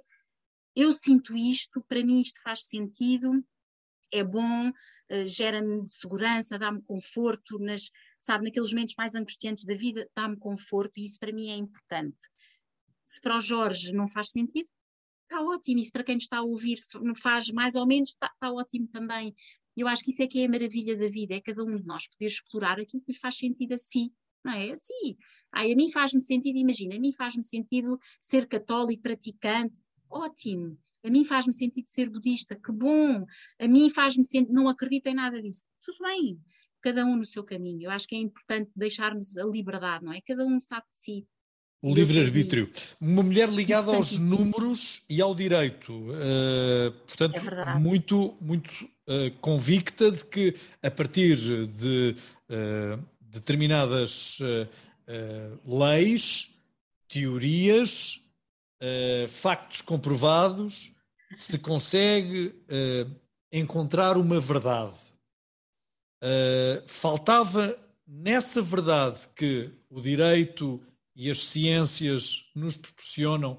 eu 0.76 0.92
sinto 0.92 1.36
isto, 1.38 1.82
para 1.88 2.04
mim 2.04 2.20
isto 2.20 2.42
faz 2.42 2.66
sentido, 2.66 3.44
é 4.12 4.24
bom, 4.24 4.70
uh, 4.70 5.28
gera-me 5.28 5.86
segurança, 5.88 6.58
dá-me 6.58 6.82
conforto, 6.84 7.60
nas, 7.60 7.89
sabe, 8.20 8.46
naqueles 8.46 8.72
momentos 8.72 8.96
mais 8.98 9.16
angustiantes 9.16 9.66
da 9.66 9.76
vida, 9.76 10.08
dá-me 10.16 10.38
conforto 10.38 11.00
e 11.00 11.06
isso 11.06 11.20
para 11.20 11.32
mim 11.32 11.50
é 11.50 11.56
importante. 11.56 12.24
Se 13.06 13.22
para 13.22 13.38
o 13.38 13.42
Jorge 13.42 13.92
não 13.92 14.08
faz 14.08 14.32
sentido, 14.32 14.68
está 15.24 15.42
ótimo. 15.42 15.80
E 15.80 15.86
se 15.86 15.92
para 15.92 16.04
quem 16.04 16.18
está 16.18 16.38
a 16.38 16.44
ouvir 16.44 16.80
faz 17.16 17.50
mais 17.52 17.76
ou 17.76 17.86
menos, 17.86 18.10
está, 18.10 18.28
está 18.28 18.52
ótimo 18.52 18.88
também. 18.88 19.34
Eu 19.76 19.88
acho 19.88 20.04
que 20.04 20.12
isso 20.12 20.22
é 20.22 20.28
que 20.28 20.39
é 20.39 20.46
a 20.46 20.50
maravilha 20.50 20.96
da 20.96 21.08
vida, 21.08 21.34
é 21.34 21.42
cada 21.42 21.63
um 21.63 21.76
de 21.76 21.86
nós 21.86 22.08
poder 22.08 22.28
explorar 22.28 22.80
aquilo 22.80 23.02
que 23.04 23.12
lhe 23.12 23.18
faz 23.18 23.38
sentido 23.38 23.74
a 23.74 23.78
si. 23.78 24.12
Não 24.44 24.54
é 24.54 24.72
assim? 24.72 25.18
Ai, 25.52 25.72
a 25.72 25.76
mim 25.76 25.89
faz-me 25.89 26.20
sentido, 26.20 26.58
imagina, 26.58 26.96
a 26.96 27.00
mim 27.00 27.12
faz-me 27.12 27.44
sentido 27.44 27.98
ser 28.22 28.48
católico, 28.48 29.02
praticante, 29.02 29.80
ótimo. 30.10 30.78
A 31.04 31.10
mim 31.10 31.24
faz-me 31.24 31.54
sentido 31.54 31.88
ser 31.88 32.10
budista, 32.10 32.56
que 32.56 32.72
bom. 32.72 33.26
A 33.60 33.68
mim 33.68 33.89
faz-me 33.89 34.24
sentido, 34.24 34.54
não 34.54 34.70
acredito 34.70 35.08
em 35.08 35.16
nada 35.16 35.42
disso. 35.42 35.66
Tudo 35.82 35.98
bem, 36.00 36.39
cada 36.82 37.06
um 37.06 37.16
no 37.16 37.26
seu 37.26 37.44
caminho. 37.44 37.84
Eu 37.84 37.92
acho 37.92 38.08
que 38.08 38.16
é 38.16 38.20
importante 38.20 38.72
deixarmos 38.76 39.38
a 39.38 39.44
liberdade, 39.44 40.06
não 40.06 40.13
é? 40.13 40.22
Cada 40.22 40.46
um 40.46 40.60
sabe 40.60 40.86
de 40.92 40.98
si. 40.98 41.28
O 41.84 41.93
livre-arbítrio. 41.93 42.72
Uma 42.98 43.22
mulher 43.22 43.50
ligada 43.50 43.93
aos 43.93 44.17
números 44.17 45.02
e 45.10 45.22
ao 45.22 45.36
direito. 45.36 45.91
Uh, 45.91 46.91
portanto, 47.06 47.36
é 47.36 47.78
muito, 47.78 48.38
muito 48.39 48.69
uh, 49.06 49.30
convicta 49.41 50.10
de 50.10 50.24
que, 50.24 50.56
a 50.82 50.89
partir 50.89 51.67
de 51.67 52.15
uh, 52.50 53.04
determinadas 53.19 54.39
leis, 55.65 56.50
teorias, 57.10 58.22
factos 59.28 59.82
comprovados, 59.82 60.93
se 61.36 61.60
consegue 61.60 62.56
encontrar 63.52 64.15
uma 64.15 64.39
verdade. 64.39 64.96
faltava 66.88 67.78
nessa 68.08 68.62
verdade 68.62 69.19
que 69.36 69.69
o 69.89 70.00
direito 70.00 70.82
e 71.15 71.30
as 71.30 71.43
ciências 71.43 72.45
nos 72.56 72.78
proporcionam 72.78 73.54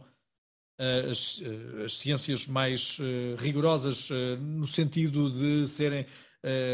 uh, 0.78 1.10
as, 1.10 1.38
uh, 1.38 1.84
as, 1.84 1.94
ciências 1.94 2.46
mais 2.46 2.98
uh, 2.98 3.36
rigorosas 3.38 4.08
no 4.40 4.66
sentido 4.66 5.30
de 5.30 5.68
serem 5.68 6.06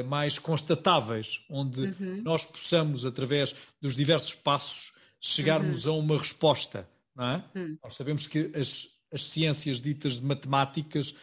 mais 0.08 0.36
constatáveis, 0.36 1.44
onde 1.48 1.82
uhum. 1.82 2.22
nós 2.24 2.44
possamos, 2.44 3.04
através 3.04 3.54
dos 3.80 3.94
diversos 3.94 4.34
passos, 4.34 4.92
chegarmos 5.20 5.86
uhum. 5.86 5.94
a 5.94 5.96
uma 5.96 6.18
resposta. 6.18 6.88
É? 7.16 7.56
Uhum. 7.56 7.78
Nós 7.80 7.94
sabemos 7.94 8.26
que 8.26 8.50
as, 8.52 8.88
as 9.12 9.22
ciências 9.22 9.80
ditas 9.80 10.14
de 10.14 10.26
matemáticas, 10.26 11.14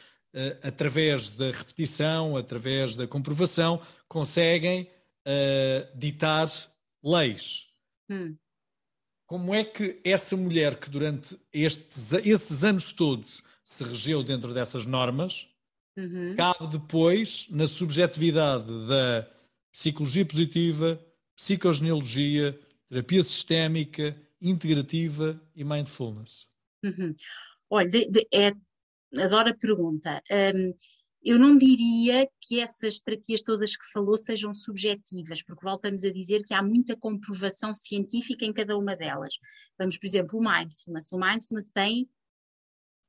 através 0.63 1.29
da 1.31 1.51
repetição, 1.51 2.37
através 2.37 2.95
da 2.95 3.05
comprovação, 3.05 3.81
conseguem 4.07 4.89
ditar 5.93 6.47
leis. 7.03 7.67
Hum 8.09 8.33
como 9.27 9.53
é 9.53 9.63
que 9.63 9.99
essa 10.03 10.37
mulher 10.37 10.79
que 10.79 10.89
durante 10.89 11.37
estes, 11.51 12.13
esses 12.13 12.63
anos 12.63 12.93
todos 12.93 13.43
se 13.61 13.83
regeu 13.83 14.23
dentro 14.23 14.53
dessas 14.53 14.85
normas, 14.85 15.49
uhum. 15.97 16.33
cabe 16.35 16.67
depois 16.71 17.47
na 17.51 17.67
subjetividade 17.67 18.65
da 18.87 19.29
psicologia 19.71 20.25
positiva, 20.25 20.97
psicogenealogia, 21.35 22.57
terapia 22.89 23.21
sistémica, 23.21 24.15
integrativa 24.41 25.39
e 25.53 25.63
mindfulness? 25.63 26.47
Uhum. 26.83 27.13
Olha, 27.69 27.89
de, 27.89 28.09
de, 28.09 28.27
é, 28.33 28.53
adoro 29.21 29.49
a 29.49 29.53
pergunta. 29.53 30.23
Um, 30.55 30.73
eu 31.29 31.37
não 31.37 31.57
diria 31.57 32.25
que 32.39 32.61
essas 32.61 33.01
terapias 33.01 33.41
todas 33.41 33.75
que 33.75 33.83
falou 33.91 34.15
sejam 34.17 34.53
subjetivas, 34.53 35.43
porque 35.43 35.65
voltamos 35.65 36.05
a 36.05 36.09
dizer 36.09 36.43
que 36.45 36.53
há 36.53 36.63
muita 36.63 36.95
comprovação 36.95 37.73
científica 37.73 38.45
em 38.45 38.53
cada 38.53 38.77
uma 38.77 38.95
delas. 38.95 39.33
Vamos, 39.77 39.97
por 39.97 40.05
exemplo, 40.07 40.39
o 40.39 40.41
mindfulness. 40.41 41.11
O 41.11 41.19
mindfulness 41.19 41.69
tem 41.69 42.09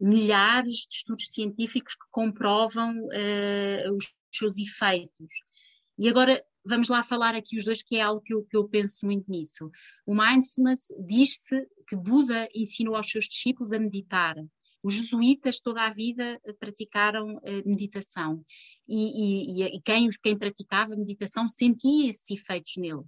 milhares 0.00 0.78
de 0.88 0.94
estudos 0.96 1.28
científicos 1.28 1.94
que 1.94 2.06
comprovam 2.10 2.92
uh, 3.04 3.96
os 3.96 4.12
seus 4.32 4.58
efeitos. 4.58 5.30
E 5.96 6.08
agora 6.08 6.44
vamos 6.66 6.88
lá 6.88 7.04
falar 7.04 7.36
aqui 7.36 7.56
os 7.56 7.64
dois, 7.64 7.84
que 7.84 7.96
é 7.96 8.02
algo 8.02 8.20
que 8.20 8.34
eu, 8.34 8.44
que 8.44 8.56
eu 8.56 8.68
penso 8.68 9.06
muito 9.06 9.30
nisso. 9.30 9.70
O 10.04 10.12
mindfulness 10.12 10.88
diz-se 11.06 11.68
que 11.86 11.94
Buda 11.94 12.48
ensinou 12.52 12.96
aos 12.96 13.08
seus 13.08 13.26
discípulos 13.26 13.72
a 13.72 13.78
meditar. 13.78 14.34
Os 14.82 14.94
jesuítas 14.94 15.60
toda 15.60 15.82
a 15.82 15.90
vida 15.90 16.40
eh, 16.44 16.52
praticaram 16.52 17.38
eh, 17.42 17.62
meditação 17.66 18.44
e, 18.88 19.62
e, 19.62 19.76
e 19.76 19.80
quem, 19.82 20.08
quem 20.22 20.38
praticava 20.38 20.96
meditação 20.96 21.48
sentia 21.48 22.10
esses 22.10 22.30
efeitos 22.30 22.74
nele. 22.76 23.02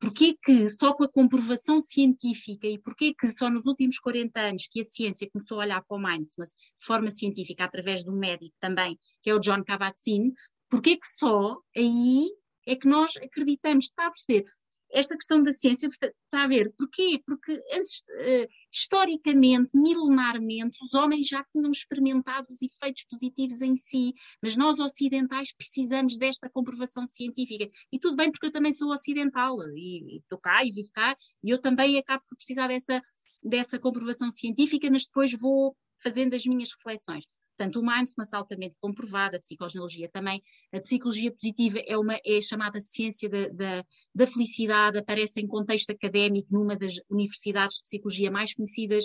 Porquê 0.00 0.36
que 0.42 0.68
só 0.70 0.92
com 0.92 1.04
a 1.04 1.08
comprovação 1.08 1.80
científica 1.80 2.66
e 2.66 2.78
porquê 2.78 3.14
que 3.14 3.30
só 3.30 3.48
nos 3.48 3.64
últimos 3.64 3.98
40 3.98 4.38
anos 4.38 4.68
que 4.70 4.80
a 4.80 4.84
ciência 4.84 5.28
começou 5.30 5.58
a 5.58 5.64
olhar 5.64 5.82
para 5.82 5.96
o 5.96 6.00
mindfulness 6.00 6.54
de 6.78 6.86
forma 6.86 7.10
científica, 7.10 7.64
através 7.64 8.02
de 8.02 8.10
um 8.10 8.18
médico 8.18 8.54
também, 8.60 8.98
que 9.22 9.30
é 9.30 9.34
o 9.34 9.38
John 9.38 9.64
Kabat-Zinn, 9.64 10.32
porquê 10.68 10.96
que 10.96 11.06
só 11.06 11.58
aí 11.76 12.28
é 12.66 12.76
que 12.76 12.88
nós 12.88 13.16
acreditamos, 13.16 13.86
está 13.86 14.06
a 14.06 14.10
perceber? 14.10 14.44
Esta 14.92 15.16
questão 15.16 15.42
da 15.42 15.52
ciência, 15.52 15.88
está 15.88 16.44
a 16.44 16.46
ver, 16.46 16.72
porquê? 16.76 17.20
Porque 17.26 17.52
uh, 17.52 18.48
historicamente, 18.72 19.76
milenarmente, 19.76 20.78
os 20.82 20.94
homens 20.94 21.26
já 21.26 21.44
tinham 21.44 21.70
experimentado 21.70 22.46
os 22.50 22.62
efeitos 22.62 23.04
positivos 23.10 23.60
em 23.62 23.74
si, 23.74 24.12
mas 24.42 24.56
nós 24.56 24.78
ocidentais 24.78 25.52
precisamos 25.52 26.16
desta 26.16 26.48
comprovação 26.48 27.06
científica. 27.06 27.68
E 27.92 27.98
tudo 27.98 28.16
bem, 28.16 28.30
porque 28.30 28.46
eu 28.46 28.52
também 28.52 28.72
sou 28.72 28.92
ocidental, 28.92 29.56
e 29.76 30.18
estou 30.18 30.38
cá 30.38 30.64
e 30.64 30.70
vivo 30.70 30.90
cá, 30.92 31.16
e 31.42 31.50
eu 31.50 31.60
também 31.60 31.98
acabo 31.98 32.22
por 32.28 32.36
precisar 32.36 32.68
dessa, 32.68 33.02
dessa 33.42 33.78
comprovação 33.78 34.30
científica, 34.30 34.88
mas 34.90 35.04
depois 35.04 35.32
vou 35.32 35.76
fazendo 36.02 36.34
as 36.34 36.44
minhas 36.44 36.70
reflexões. 36.72 37.24
Portanto, 37.56 37.76
o 37.76 37.82
mindfulness 37.82 38.34
altamente 38.34 38.74
comprovado, 38.80 39.36
a 39.36 39.38
psicogenealogia 39.38 40.08
também. 40.08 40.42
A 40.72 40.80
psicologia 40.80 41.30
positiva 41.30 41.78
é, 41.86 41.96
uma, 41.96 42.18
é 42.24 42.40
chamada 42.40 42.80
ciência 42.80 43.28
da, 43.28 43.48
da, 43.48 43.84
da 44.14 44.26
felicidade, 44.26 44.98
aparece 44.98 45.40
em 45.40 45.46
contexto 45.46 45.90
académico 45.90 46.48
numa 46.50 46.76
das 46.76 46.94
universidades 47.08 47.76
de 47.76 47.82
psicologia 47.84 48.30
mais 48.30 48.52
conhecidas 48.52 49.04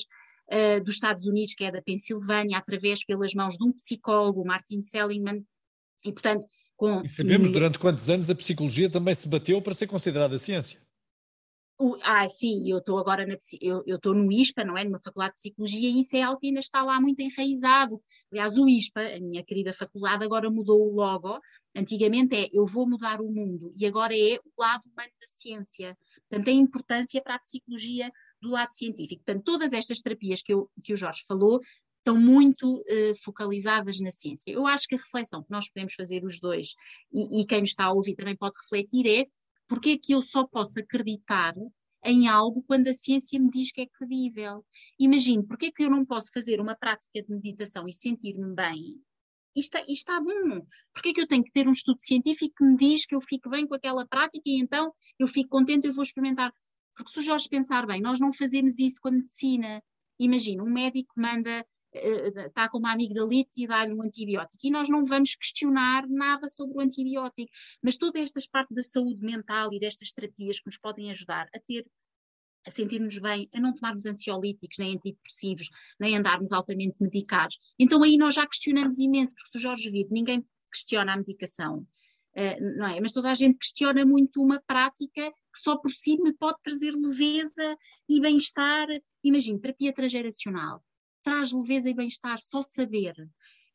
uh, 0.52 0.84
dos 0.84 0.96
Estados 0.96 1.28
Unidos, 1.28 1.54
que 1.54 1.64
é 1.64 1.72
da 1.72 1.82
Pensilvânia, 1.82 2.58
através 2.58 3.06
pelas 3.06 3.34
mãos 3.36 3.56
de 3.56 3.64
um 3.64 3.72
psicólogo, 3.72 4.46
Martin 4.46 4.82
Seligman, 4.82 5.46
e 6.04 6.12
portanto... 6.12 6.46
Com, 6.76 7.04
e 7.04 7.10
sabemos 7.10 7.52
durante 7.52 7.78
quantos 7.78 8.10
anos 8.10 8.30
a 8.30 8.36
psicologia 8.36 8.90
também 8.90 9.14
se 9.14 9.28
bateu 9.28 9.62
para 9.62 9.74
ser 9.74 9.86
considerada 9.86 10.40
ciência? 10.40 10.80
O, 11.82 11.98
ah, 12.04 12.28
sim, 12.28 12.70
eu 12.70 12.80
estou 12.80 13.00
agora 13.00 13.26
na, 13.26 13.38
eu 13.62 13.96
estou 13.96 14.14
no 14.14 14.30
ISPA, 14.30 14.66
não 14.66 14.78
é? 14.78 14.84
Numa 14.84 15.00
faculdade 15.00 15.36
de 15.36 15.36
psicologia, 15.36 15.90
e 15.90 16.02
isso 16.02 16.14
é 16.18 16.22
algo 16.22 16.38
que 16.38 16.48
ainda 16.48 16.60
está 16.60 16.84
lá 16.84 17.00
muito 17.00 17.22
enraizado. 17.22 18.02
Aliás, 18.30 18.58
o 18.58 18.68
ISPA, 18.68 19.00
a 19.00 19.20
minha 19.22 19.42
querida 19.46 19.72
faculdade, 19.72 20.26
agora 20.26 20.52
mudou 20.52 20.82
o 20.82 20.94
logo. 20.94 21.40
Antigamente 21.74 22.36
é 22.36 22.50
eu 22.52 22.66
vou 22.66 22.86
mudar 22.86 23.22
o 23.22 23.32
mundo, 23.32 23.72
e 23.78 23.86
agora 23.86 24.14
é 24.14 24.38
o 24.44 24.62
lado 24.62 24.84
humano 24.92 25.12
da 25.22 25.26
ciência. 25.26 25.98
Portanto, 26.28 26.46
tem 26.46 26.60
importância 26.60 27.22
para 27.22 27.36
a 27.36 27.40
psicologia 27.40 28.12
do 28.42 28.50
lado 28.50 28.72
científico. 28.72 29.24
Portanto, 29.24 29.46
todas 29.46 29.72
estas 29.72 30.02
terapias 30.02 30.42
que, 30.42 30.52
eu, 30.52 30.70
que 30.84 30.92
o 30.92 30.98
Jorge 30.98 31.24
falou 31.26 31.62
estão 32.00 32.20
muito 32.20 32.80
uh, 32.80 33.16
focalizadas 33.24 34.00
na 34.02 34.12
ciência. 34.12 34.52
Eu 34.52 34.68
acho 34.68 34.86
que 34.86 34.96
a 34.96 34.98
reflexão 34.98 35.44
que 35.44 35.52
nós 35.52 35.70
podemos 35.70 35.94
fazer 35.94 36.26
os 36.26 36.42
dois, 36.42 36.74
e, 37.14 37.42
e 37.42 37.46
quem 37.46 37.60
me 37.60 37.68
está 37.68 37.86
a 37.86 37.94
ouvir 37.94 38.16
também 38.16 38.36
pode 38.36 38.58
refletir, 38.64 39.08
é 39.08 39.26
porque 39.70 39.92
é 39.92 39.98
que 39.98 40.14
eu 40.14 40.22
só 40.22 40.46
posso 40.46 40.80
acreditar 40.80 41.54
em 42.04 42.28
algo 42.28 42.64
quando 42.64 42.88
a 42.88 42.94
ciência 42.94 43.40
me 43.40 43.52
diz 43.52 43.72
que 43.72 43.82
é 43.82 43.86
credível. 43.88 44.66
Imagino, 44.98 45.46
porque 45.46 45.68
é 45.68 45.72
que 45.72 45.84
eu 45.84 45.92
não 45.92 46.04
posso 46.04 46.32
fazer 46.34 46.60
uma 46.60 46.76
prática 46.76 47.22
de 47.22 47.30
meditação 47.30 47.88
e 47.88 47.94
sentir-me 47.94 48.56
bem? 48.56 49.00
Isto, 49.56 49.78
está 49.88 50.20
bom. 50.20 50.66
Porque 50.92 51.10
é 51.10 51.14
que 51.14 51.22
eu 51.22 51.28
tenho 51.28 51.44
que 51.44 51.52
ter 51.52 51.68
um 51.68 51.72
estudo 51.72 52.00
científico 52.00 52.56
que 52.58 52.64
me 52.64 52.78
diz 52.78 53.06
que 53.06 53.14
eu 53.14 53.22
fico 53.22 53.50
bem 53.50 53.68
com 53.68 53.76
aquela 53.76 54.08
prática 54.08 54.44
e 54.46 54.60
então 54.60 54.92
eu 55.20 55.28
fico 55.28 55.50
contente 55.50 55.88
e 55.88 55.92
vou 55.92 56.04
experimentar? 56.04 56.52
Porque 56.96 57.12
se 57.12 57.20
o 57.20 57.22
Jorge 57.22 57.48
pensar 57.48 57.86
bem, 57.86 58.02
nós 58.02 58.20
não 58.20 58.34
fazemos 58.34 58.80
isso 58.80 59.00
com 59.00 59.10
a 59.10 59.12
medicina. 59.12 59.84
Imagina, 60.18 60.64
um 60.64 60.70
médico 60.70 61.14
manda 61.16 61.66
está 61.94 62.66
eh, 62.66 62.70
com 62.70 62.78
uma 62.78 62.92
amigdalite 62.92 63.64
e 63.64 63.68
dá-lhe 63.68 63.94
um 63.94 64.04
antibiótico. 64.04 64.60
E 64.64 64.70
nós 64.70 64.88
não 64.90 65.04
vamos 65.04 65.36
questionar 65.36 66.08
nada 66.08 66.48
sobre 66.48 66.78
o 66.78 66.82
antibiótico. 66.82 67.52
Mas 67.82 67.98
todas 67.98 68.22
estas 68.22 68.48
partes 68.48 68.76
da 68.76 68.84
saúde 68.84 69.24
mental 69.24 69.74
e 69.74 69.80
destas 69.80 70.12
terapias 70.12 70.60
que 70.60 70.68
nos 70.68 70.78
podem 70.78 71.10
ajudar 71.10 71.48
a 71.54 71.60
ter 71.60 71.86
a 72.68 72.72
sentirmos 72.72 73.18
bem, 73.18 73.50
a 73.54 73.60
não 73.60 73.74
tomarmos 73.74 74.06
ansiolíticos, 74.06 74.78
nem 74.78 74.94
antidepressivos, 74.96 75.70
nem 75.98 76.18
andarmos 76.18 76.52
altamente 76.52 77.02
medicados. 77.02 77.58
Então 77.80 78.04
aí 78.04 78.18
nós 78.18 78.36
já 78.36 78.46
questionamos 78.46 79.00
imenso, 79.00 79.34
porque 79.34 79.58
o 79.58 79.62
Jorge 79.62 79.90
vive, 79.90 80.10
ninguém 80.12 80.46
questiona 80.70 81.14
a 81.14 81.18
medicação, 81.18 81.78
uh, 81.78 82.78
não 82.78 82.88
é? 82.88 83.00
Mas 83.00 83.14
toda 83.14 83.32
a 83.32 83.34
gente 83.34 83.58
questiona 83.58 84.06
muito 84.06 84.44
uma 84.44 84.62
prática 84.68 85.32
que 85.32 85.60
só 85.60 85.78
por 85.78 85.90
si 85.90 86.18
me 86.22 86.34
pode 86.34 86.58
trazer 86.62 86.92
leveza 86.92 87.78
e 88.10 88.20
bem-estar. 88.20 88.88
Imagine, 89.24 89.60
terapia 89.60 89.94
transgeracional 89.94 90.84
traz 91.30 91.52
leveza 91.52 91.88
e 91.88 91.94
bem-estar 91.94 92.40
só 92.42 92.60
saber 92.64 93.14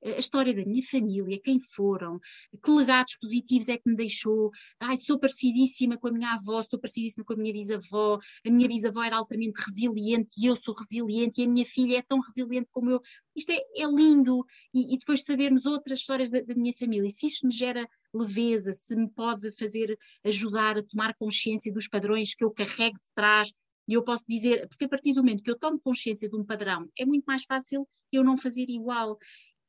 a 0.05 0.19
história 0.19 0.53
da 0.53 0.65
minha 0.67 0.83
família, 0.83 1.41
quem 1.43 1.59
foram, 1.59 2.21
que 2.63 2.71
legados 2.71 3.17
positivos 3.17 3.69
é 3.69 3.79
que 3.79 3.89
me 3.89 3.97
deixou. 3.97 4.51
Ai, 4.79 4.99
sou 4.99 5.19
parecidíssima 5.19 5.97
com 5.97 6.09
a 6.09 6.13
minha 6.13 6.35
avó, 6.35 6.61
sou 6.63 6.79
parecidíssima 6.79 7.25
com 7.25 7.33
a 7.33 7.37
minha 7.37 7.53
bisavó, 7.53 8.19
a 8.45 8.51
minha 8.51 8.69
bisavó 8.69 9.03
era 9.03 9.17
altamente 9.17 9.59
resiliente 9.65 10.35
e 10.37 10.47
eu 10.47 10.57
sou 10.57 10.75
resiliente 10.75 11.41
e 11.41 11.45
a 11.45 11.49
minha 11.49 11.65
filha 11.65 11.99
é 11.99 12.03
tão 12.03 12.21
resiliente 12.21 12.69
como 12.71 12.91
eu. 12.91 13.01
Isto 13.35 13.53
é, 13.53 13.57
é 13.77 13.87
lindo. 13.87 14.45
E, 14.75 14.95
e, 14.95 14.99
depois 14.99 15.25
sabermos 15.25 15.65
outras 15.65 16.01
histórias 16.01 16.31
da, 16.31 16.41
da 16.41 16.55
minha 16.55 16.75
família. 16.75 17.09
E 17.09 17.11
se 17.11 17.27
isto 17.27 17.47
me 17.47 17.55
gera 17.55 17.89
leveza, 18.13 18.73
se 18.73 18.95
me 18.95 19.09
pode 19.09 19.51
fazer 19.53 19.97
ajudar 20.23 20.77
a 20.77 20.83
tomar 20.83 21.15
consciência 21.15 21.73
dos 21.73 21.89
padrões 21.89 22.35
que 22.35 22.45
eu 22.45 22.51
carrego 22.51 22.99
de 22.99 23.13
trás, 23.15 23.51
e 23.87 23.95
eu 23.95 24.03
posso 24.03 24.25
dizer, 24.29 24.69
porque 24.69 24.85
a 24.85 24.89
partir 24.89 25.13
do 25.13 25.23
momento 25.23 25.43
que 25.43 25.51
eu 25.51 25.59
tomo 25.59 25.79
consciência 25.79 26.29
de 26.29 26.37
um 26.37 26.45
padrão, 26.45 26.89
é 26.99 27.05
muito 27.05 27.25
mais 27.25 27.45
fácil 27.45 27.89
eu 28.11 28.25
não 28.25 28.37
fazer 28.37 28.67
igual. 28.69 29.19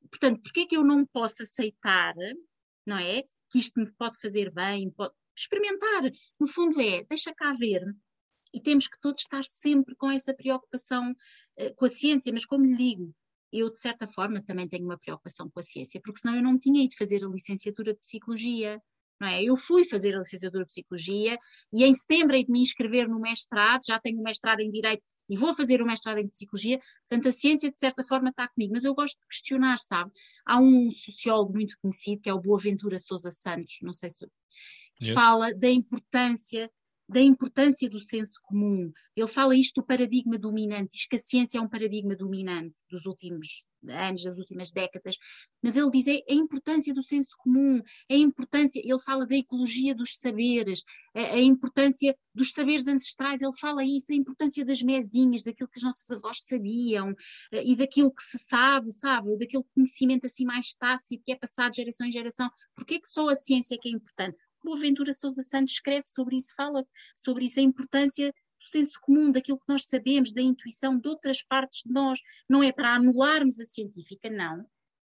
Portanto, 0.10 0.42
porquê 0.42 0.62
é 0.62 0.66
que 0.66 0.78
eu 0.78 0.84
não 0.84 1.06
posso 1.06 1.44
aceitar, 1.44 2.14
não 2.86 2.98
é? 2.98 3.24
Que 3.50 3.60
isto 3.60 3.80
me 3.80 3.92
pode 3.94 4.18
fazer 4.20 4.52
bem, 4.52 4.90
pode 4.92 5.14
experimentar. 5.38 6.04
No 6.40 6.48
fundo 6.48 6.80
é, 6.80 7.04
deixa 7.04 7.34
cá 7.34 7.52
ver. 7.54 7.84
E 8.54 8.62
temos 8.62 8.88
que 8.88 9.00
todos 9.02 9.22
estar 9.22 9.44
sempre 9.44 9.96
com 9.96 10.10
essa 10.10 10.34
preocupação 10.34 11.12
uh, 11.12 11.76
com 11.76 11.86
a 11.86 11.90
ciência, 11.90 12.32
mas 12.32 12.46
como 12.46 12.66
lhe 12.66 12.76
digo, 12.76 13.14
eu 13.52 13.70
de 13.70 13.80
certa 13.80 14.08
forma 14.08 14.42
também 14.42 14.68
tenho 14.68 14.86
uma 14.86 14.98
preocupação 14.98 15.50
com 15.50 15.60
a 15.60 15.64
ciência, 15.64 16.00
porque 16.02 16.22
senão 16.22 16.36
eu 16.36 16.44
não 16.44 16.58
tinha 16.58 16.84
ido 16.84 16.96
fazer 16.96 17.24
a 17.24 17.28
licenciatura 17.28 17.94
de 17.94 18.00
psicologia. 18.00 18.82
Não 19.20 19.28
é? 19.28 19.44
Eu 19.44 19.56
fui 19.56 19.86
fazer 19.86 20.16
a 20.16 20.20
licenciatura 20.20 20.64
de 20.64 20.70
Psicologia 20.70 21.38
e 21.72 21.84
em 21.84 21.94
setembro 21.94 22.36
hei 22.36 22.44
de 22.44 22.52
me 22.52 22.62
inscrever 22.62 23.08
no 23.08 23.20
mestrado, 23.20 23.82
já 23.86 24.00
tenho 24.00 24.20
o 24.20 24.24
mestrado 24.24 24.60
em 24.60 24.70
Direito 24.70 25.04
e 25.30 25.38
vou 25.38 25.54
fazer 25.54 25.82
o 25.82 25.86
mestrado 25.86 26.18
em 26.18 26.28
Psicologia, 26.28 26.80
portanto 27.08 27.30
a 27.30 27.32
ciência 27.32 27.72
de 27.72 27.80
certa 27.80 28.04
forma 28.04 28.30
está 28.30 28.48
comigo, 28.48 28.74
mas 28.74 28.84
eu 28.84 28.94
gosto 28.94 29.20
de 29.20 29.28
questionar, 29.28 29.80
sabe? 29.80 30.12
Há 30.46 30.60
um 30.60 30.92
sociólogo 30.92 31.54
muito 31.54 31.78
conhecido 31.82 32.22
que 32.22 32.30
é 32.30 32.34
o 32.34 32.42
Boaventura 32.42 33.00
Sousa 33.00 33.32
Santos, 33.32 33.78
não 33.82 33.94
sei 33.94 34.10
se 34.10 34.26
yes. 35.02 35.14
fala 35.14 35.54
da 35.54 35.70
importância 35.70 36.70
da 37.08 37.22
importância 37.22 37.90
do 37.90 38.00
senso 38.00 38.40
comum. 38.44 38.92
Ele 39.16 39.28
fala 39.28 39.56
isto 39.56 39.82
do 39.82 39.86
paradigma 39.86 40.38
dominante, 40.38 40.94
diz 40.94 41.08
que 41.08 41.16
a 41.16 41.20
ciência 41.20 41.58
é 41.58 41.62
um 41.62 41.70
paradigma 41.70 42.16
dominante 42.16 42.80
dos 42.90 43.06
últimos 43.06 43.64
anos, 43.88 44.24
das 44.24 44.38
últimas 44.38 44.72
décadas, 44.72 45.16
mas 45.62 45.78
ele 45.78 45.92
diz 45.92 46.08
é 46.08 46.22
a 46.28 46.34
importância 46.34 46.94
do 46.94 47.04
senso 47.04 47.36
comum, 47.38 47.82
a 48.10 48.16
importância, 48.16 48.82
ele 48.84 49.00
fala 49.00 49.26
da 49.26 49.36
ecologia 49.36 49.94
dos 49.94 50.18
saberes, 50.18 50.82
a, 51.14 51.20
a 51.20 51.40
importância 51.40 52.16
dos 52.34 52.52
saberes 52.52 52.88
ancestrais, 52.88 53.42
ele 53.42 53.56
fala 53.56 53.84
isso, 53.84 54.12
a 54.12 54.16
importância 54.16 54.66
das 54.66 54.82
mesinhas, 54.82 55.44
daquilo 55.44 55.70
que 55.70 55.80
as 55.80 55.84
nossas 55.84 56.10
avós 56.12 56.40
sabiam 56.42 57.14
eh, 57.52 57.64
e 57.64 57.76
daquilo 57.76 58.12
que 58.12 58.24
se 58.24 58.40
sabe, 58.40 58.92
sabe, 58.92 59.38
daquele 59.38 59.64
conhecimento 59.74 60.26
assim 60.26 60.46
mais 60.46 60.74
tácito 60.74 61.24
que 61.24 61.32
é 61.32 61.36
passado 61.36 61.72
de 61.72 61.78
geração 61.78 62.08
em 62.08 62.12
geração. 62.12 62.50
Porquê 62.76 63.00
que 63.00 63.08
só 63.08 63.30
a 63.30 63.36
ciência 63.36 63.76
é 63.76 63.78
que 63.78 63.90
é 63.90 63.92
importante? 63.92 64.38
Boaventura 64.66 65.14
Sousa 65.14 65.44
Santos 65.44 65.76
escreve 65.76 66.08
sobre 66.08 66.36
isso, 66.36 66.54
fala 66.56 66.86
sobre 67.16 67.46
isso, 67.46 67.60
a 67.60 67.64
importância 67.64 68.34
do 68.60 68.66
senso 68.66 69.00
comum, 69.00 69.32
daquilo 69.32 69.60
que 69.60 69.70
nós 69.70 69.86
sabemos, 69.86 70.34
da 70.34 70.42
intuição 70.42 70.98
de 70.98 71.08
outras 71.08 71.44
partes 71.44 71.84
de 71.86 71.94
nós. 71.94 72.20
Não 72.50 72.64
é 72.64 72.72
para 72.72 72.96
anularmos 72.96 73.60
a 73.60 73.64
científica, 73.64 74.30
não. 74.30 74.66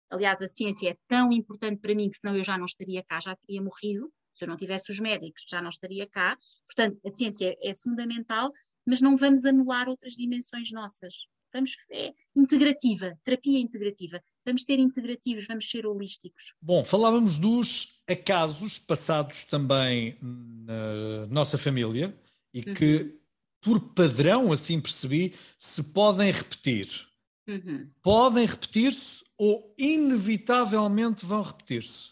Aliás, 0.09 0.41
a 0.41 0.47
ciência 0.47 0.89
é 0.89 0.97
tão 1.07 1.31
importante 1.31 1.79
para 1.79 1.95
mim 1.95 2.09
que 2.09 2.17
senão 2.17 2.35
eu 2.35 2.43
já 2.43 2.57
não 2.57 2.65
estaria 2.65 3.03
cá, 3.03 3.19
já 3.19 3.35
teria 3.35 3.61
morrido. 3.61 4.11
Se 4.35 4.43
eu 4.43 4.47
não 4.47 4.57
tivesse 4.57 4.91
os 4.91 4.99
médicos, 4.99 5.43
já 5.47 5.61
não 5.61 5.69
estaria 5.69 6.07
cá. 6.09 6.37
Portanto, 6.67 6.99
a 7.05 7.09
ciência 7.09 7.55
é 7.61 7.75
fundamental, 7.75 8.51
mas 8.85 8.99
não 8.99 9.15
vamos 9.15 9.45
anular 9.45 9.87
outras 9.87 10.13
dimensões 10.13 10.71
nossas. 10.71 11.13
Vamos, 11.53 11.75
é 11.91 12.13
integrativa, 12.35 13.17
terapia 13.23 13.59
integrativa. 13.59 14.23
Vamos 14.45 14.65
ser 14.65 14.79
integrativos, 14.79 15.47
vamos 15.47 15.69
ser 15.69 15.85
holísticos. 15.85 16.53
Bom, 16.61 16.83
falávamos 16.83 17.39
dos 17.39 18.01
acasos 18.07 18.77
passados 18.77 19.45
também 19.45 20.17
na 20.21 21.27
nossa 21.27 21.57
família 21.57 22.17
e 22.53 22.59
uhum. 22.59 22.73
que, 22.73 23.19
por 23.61 23.79
padrão, 23.93 24.51
assim 24.51 24.81
percebi, 24.81 25.33
se 25.57 25.83
podem 25.93 26.31
repetir. 26.31 27.07
Uhum. 27.47 27.89
Podem 28.01 28.45
repetir-se 28.45 29.23
ou 29.37 29.73
inevitavelmente 29.77 31.25
vão 31.25 31.41
repetir-se? 31.41 32.11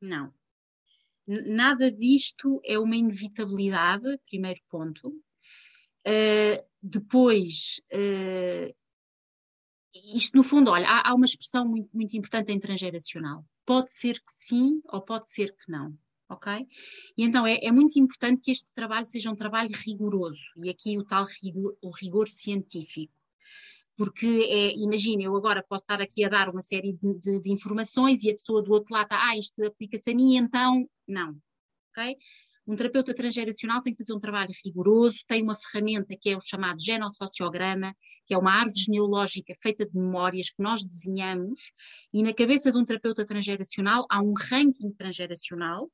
Não. 0.00 0.32
Nada 1.26 1.90
disto 1.90 2.60
é 2.64 2.78
uma 2.78 2.96
inevitabilidade, 2.96 4.18
primeiro 4.28 4.60
ponto. 4.68 5.08
Uh, 6.06 6.62
depois, 6.80 7.80
uh, 7.92 8.72
isto 10.14 10.36
no 10.36 10.42
fundo, 10.42 10.70
olha, 10.70 10.88
há, 10.88 11.10
há, 11.10 11.14
uma 11.14 11.26
expressão 11.26 11.66
muito, 11.66 11.88
muito 11.92 12.16
importante 12.16 12.52
em 12.52 12.58
transgeracional. 12.58 13.44
Pode 13.64 13.92
ser 13.92 14.14
que 14.14 14.32
sim 14.32 14.80
ou 14.86 15.00
pode 15.00 15.28
ser 15.28 15.54
que 15.54 15.70
não, 15.70 15.96
ok? 16.28 16.66
E 17.16 17.24
então 17.24 17.46
é, 17.46 17.58
é 17.62 17.72
muito 17.72 17.98
importante 17.98 18.40
que 18.40 18.50
este 18.50 18.68
trabalho 18.74 19.06
seja 19.06 19.30
um 19.30 19.36
trabalho 19.36 19.70
rigoroso, 19.74 20.44
e 20.62 20.70
aqui 20.70 20.98
o 20.98 21.04
tal 21.04 21.24
rigor, 21.42 21.76
o 21.82 21.90
rigor 21.90 22.28
científico. 22.28 23.12
Porque, 23.96 24.26
é, 24.26 24.74
imagina, 24.76 25.22
eu 25.22 25.34
agora 25.34 25.64
posso 25.66 25.84
estar 25.84 26.02
aqui 26.02 26.22
a 26.22 26.28
dar 26.28 26.50
uma 26.50 26.60
série 26.60 26.92
de, 26.92 27.14
de, 27.14 27.40
de 27.40 27.50
informações 27.50 28.22
e 28.24 28.30
a 28.30 28.34
pessoa 28.34 28.62
do 28.62 28.72
outro 28.72 28.92
lado 28.92 29.04
está, 29.04 29.28
ah, 29.28 29.36
isto 29.36 29.64
aplica-se 29.64 30.10
a 30.10 30.14
mim, 30.14 30.36
então, 30.36 30.86
não, 31.08 31.34
ok? 31.90 32.16
Um 32.66 32.74
terapeuta 32.74 33.14
transgeracional 33.14 33.80
tem 33.80 33.92
que 33.92 33.98
fazer 33.98 34.12
um 34.12 34.18
trabalho 34.18 34.50
rigoroso, 34.64 35.20
tem 35.28 35.42
uma 35.42 35.54
ferramenta 35.54 36.16
que 36.20 36.30
é 36.30 36.36
o 36.36 36.40
chamado 36.40 36.82
genossociograma, 36.82 37.94
que 38.26 38.34
é 38.34 38.38
uma 38.38 38.52
árvore 38.52 38.80
genealógica 38.80 39.54
feita 39.62 39.86
de 39.86 39.96
memórias 39.96 40.50
que 40.50 40.60
nós 40.60 40.84
desenhamos, 40.84 41.60
e 42.12 42.22
na 42.22 42.34
cabeça 42.34 42.72
de 42.72 42.78
um 42.78 42.84
terapeuta 42.84 43.24
transgeracional 43.24 44.04
há 44.10 44.20
um 44.20 44.32
ranking 44.32 44.90
transgeracional, 44.92 45.88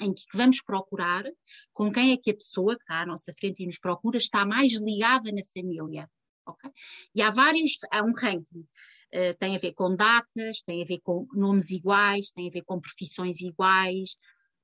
em 0.00 0.12
que 0.12 0.22
vamos 0.34 0.60
procurar 0.60 1.24
com 1.72 1.90
quem 1.90 2.12
é 2.12 2.16
que 2.16 2.30
a 2.30 2.34
pessoa 2.34 2.76
que 2.76 2.82
está 2.82 3.00
à 3.00 3.06
nossa 3.06 3.32
frente 3.38 3.62
e 3.62 3.66
nos 3.66 3.78
procura 3.78 4.18
está 4.18 4.44
mais 4.44 4.72
ligada 4.74 5.30
na 5.30 5.42
família. 5.54 6.10
Okay? 6.46 6.70
E 7.14 7.22
há 7.22 7.30
vários, 7.30 7.78
há 7.90 8.02
um 8.02 8.12
ranking. 8.12 8.66
Uh, 9.14 9.32
tem 9.38 9.54
a 9.54 9.58
ver 9.58 9.72
com 9.74 9.94
datas, 9.94 10.60
tem 10.66 10.82
a 10.82 10.84
ver 10.84 10.98
com 11.00 11.26
nomes 11.32 11.70
iguais, 11.70 12.32
tem 12.32 12.48
a 12.48 12.50
ver 12.50 12.62
com 12.62 12.80
profissões 12.80 13.40
iguais, 13.40 14.16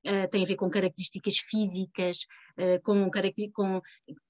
Uh, 0.07 0.27
tem 0.31 0.43
a 0.43 0.47
ver 0.47 0.57
com 0.57 0.71
características 0.71 1.39
físicas, 1.39 2.21
uh, 2.59 2.81
com, 2.83 3.07
com, 3.53 3.81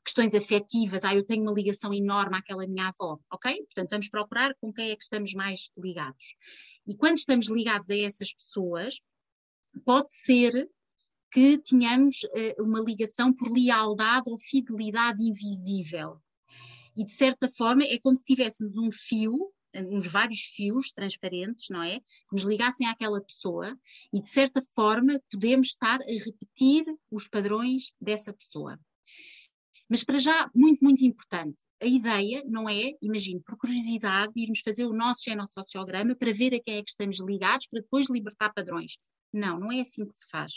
questões 0.05 0.35
afetivas. 0.35 1.05
Ah, 1.05 1.15
eu 1.15 1.25
tenho 1.25 1.43
uma 1.43 1.53
ligação 1.53 1.95
enorme 1.95 2.37
àquela 2.37 2.67
minha 2.67 2.89
avó, 2.89 3.19
ok? 3.33 3.57
Portanto, 3.67 3.91
vamos 3.91 4.09
procurar 4.09 4.53
com 4.61 4.73
quem 4.73 4.91
é 4.91 4.97
que 4.97 5.05
estamos 5.05 5.33
mais 5.33 5.71
ligados. 5.79 6.35
E 6.89 6.97
quando 6.97 7.19
estamos 7.19 7.49
ligados 7.49 7.89
a 7.89 7.97
essas 7.97 8.33
pessoas, 8.33 9.01
pode 9.85 10.13
ser 10.13 10.69
que 11.31 11.59
tenhamos 11.59 12.25
uh, 12.25 12.63
uma 12.63 12.81
ligação 12.81 13.33
por 13.33 13.49
lealdade 13.49 14.29
ou 14.29 14.37
fidelidade 14.37 15.23
invisível. 15.23 16.21
E, 16.97 17.05
de 17.05 17.13
certa 17.13 17.49
forma, 17.49 17.85
é 17.85 17.99
como 18.01 18.17
se 18.17 18.25
tivéssemos 18.25 18.77
um 18.77 18.91
fio 18.91 19.53
uns 19.75 20.07
vários 20.07 20.41
fios 20.41 20.93
transparentes, 20.93 21.67
não 21.71 21.83
é? 21.83 22.01
Que 22.01 22.33
nos 22.33 22.43
ligassem 22.43 22.87
àquela 22.87 23.21
pessoa 23.21 23.77
e, 24.13 24.21
de 24.21 24.29
certa 24.29 24.61
forma, 24.75 25.21
podemos 25.31 25.69
estar 25.69 26.01
a 26.01 26.25
repetir 26.25 26.85
os 27.11 27.29
padrões 27.29 27.93
dessa 28.01 28.33
pessoa. 28.33 28.79
Mas, 29.89 30.05
para 30.05 30.19
já, 30.19 30.49
muito, 30.55 30.85
muito 30.85 31.05
importante, 31.05 31.59
a 31.83 31.87
ideia 31.87 32.45
não 32.47 32.69
é, 32.69 32.93
imagino, 33.03 33.41
por 33.43 33.57
curiosidade, 33.57 34.33
irmos 34.37 34.61
fazer 34.61 34.85
o 34.85 34.93
nosso 34.93 35.25
genossociograma 35.25 36.15
para 36.15 36.33
ver 36.33 36.55
a 36.55 36.61
quem 36.61 36.77
é 36.77 36.83
que 36.83 36.91
estamos 36.91 37.21
ligados, 37.21 37.67
para 37.67 37.81
depois 37.81 38.09
libertar 38.09 38.53
padrões. 38.53 38.99
Não, 39.33 39.59
não 39.59 39.73
é 39.73 39.81
assim 39.81 40.07
que 40.07 40.15
se 40.15 40.29
faz. 40.31 40.55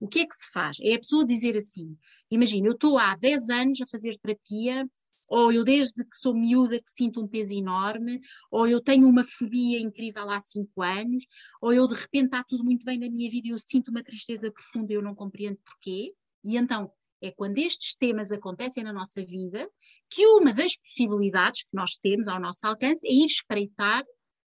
O 0.00 0.08
que 0.08 0.20
é 0.20 0.26
que 0.26 0.34
se 0.34 0.50
faz? 0.52 0.78
É 0.80 0.94
a 0.94 0.98
pessoa 0.98 1.24
dizer 1.24 1.56
assim: 1.56 1.96
imagina, 2.30 2.68
eu 2.68 2.72
estou 2.72 2.98
há 2.98 3.16
10 3.16 3.48
anos 3.48 3.80
a 3.80 3.86
fazer 3.86 4.18
terapia, 4.18 4.86
ou 5.28 5.52
eu 5.52 5.64
desde 5.64 6.04
que 6.04 6.16
sou 6.16 6.34
miúda 6.34 6.78
que 6.78 6.90
sinto 6.90 7.22
um 7.22 7.28
peso 7.28 7.54
enorme, 7.54 8.20
ou 8.50 8.66
eu 8.66 8.80
tenho 8.80 9.08
uma 9.08 9.24
fobia 9.24 9.80
incrível 9.80 10.30
há 10.30 10.40
5 10.40 10.82
anos, 10.82 11.24
ou 11.60 11.72
eu 11.72 11.86
de 11.86 11.94
repente 11.94 12.26
está 12.26 12.44
tudo 12.44 12.64
muito 12.64 12.84
bem 12.84 12.98
na 12.98 13.08
minha 13.08 13.30
vida 13.30 13.48
e 13.48 13.50
eu 13.50 13.58
sinto 13.58 13.88
uma 13.88 14.02
tristeza 14.02 14.50
profunda 14.50 14.92
e 14.92 14.96
eu 14.96 15.02
não 15.02 15.14
compreendo 15.14 15.58
porquê. 15.64 16.12
E 16.44 16.56
então 16.56 16.90
é 17.22 17.30
quando 17.30 17.58
estes 17.58 17.94
temas 17.94 18.32
acontecem 18.32 18.84
na 18.84 18.92
nossa 18.92 19.24
vida 19.24 19.68
que 20.10 20.26
uma 20.26 20.52
das 20.52 20.76
possibilidades 20.76 21.62
que 21.62 21.74
nós 21.74 21.96
temos 21.96 22.28
ao 22.28 22.40
nosso 22.40 22.66
alcance 22.66 23.06
é 23.06 23.12
ir 23.12 23.26
espreitar 23.26 24.04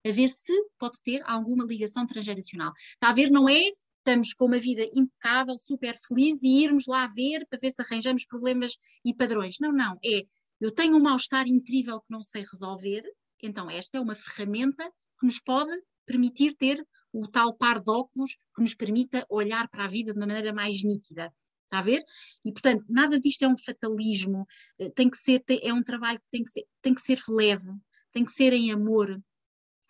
a 0.06 0.12
ver 0.12 0.30
se 0.30 0.54
pode 0.78 1.02
ter 1.02 1.22
alguma 1.26 1.66
ligação 1.66 2.06
transgeracional. 2.06 2.72
Está 2.94 3.10
a 3.10 3.14
ver, 3.14 3.30
não 3.30 3.48
é 3.48 3.62
estamos 4.08 4.34
com 4.34 4.46
uma 4.46 4.58
vida 4.58 4.88
impecável, 4.94 5.58
super 5.58 5.96
feliz 6.08 6.42
e 6.42 6.64
irmos 6.64 6.86
lá 6.88 7.06
ver 7.08 7.46
para 7.50 7.60
ver 7.60 7.72
se 7.72 7.82
arranjamos 7.82 8.26
problemas 8.26 8.78
e 9.04 9.14
padrões. 9.14 9.58
Não, 9.60 9.72
não, 9.74 9.98
é 10.04 10.24
eu 10.60 10.72
tenho 10.72 10.98
um 10.98 11.02
mal-estar 11.02 11.48
incrível 11.48 12.00
que 12.00 12.12
não 12.12 12.22
sei 12.22 12.44
resolver, 12.44 13.04
então 13.42 13.70
esta 13.70 13.98
é 13.98 14.02
uma 14.02 14.16
ferramenta 14.16 14.90
que 15.20 15.26
nos 15.26 15.40
pode 15.40 15.72
permitir 16.06 16.56
ter 16.56 16.86
o 17.12 17.28
tal 17.28 17.54
par 17.56 17.80
de 17.80 17.90
óculos 17.90 18.36
que 18.56 18.62
nos 18.62 18.74
permita 18.74 19.26
olhar 19.30 19.68
para 19.70 19.86
a 19.86 19.88
vida 19.88 20.14
de 20.14 20.20
uma 20.20 20.28
maneira 20.28 20.54
mais 20.54 20.84
nítida. 20.84 21.34
Está 21.64 21.80
a 21.80 21.82
ver? 21.82 22.02
E, 22.46 22.52
portanto, 22.52 22.86
nada 22.88 23.20
disto 23.20 23.44
é 23.44 23.48
um 23.48 23.58
fatalismo, 23.58 24.48
eh, 24.80 24.90
tem 24.92 25.10
que 25.10 25.18
ser, 25.18 25.44
é 25.62 25.74
um 25.74 25.84
trabalho 25.84 26.20
que 26.20 26.30
tem 26.30 26.44
que 26.44 26.50
ser, 26.50 26.66
tem 26.82 26.94
que 26.94 27.02
ser 27.02 27.20
leve, 27.28 27.70
tem 28.14 28.24
que 28.24 28.32
ser 28.32 28.54
em 28.54 28.72
amor, 28.72 29.22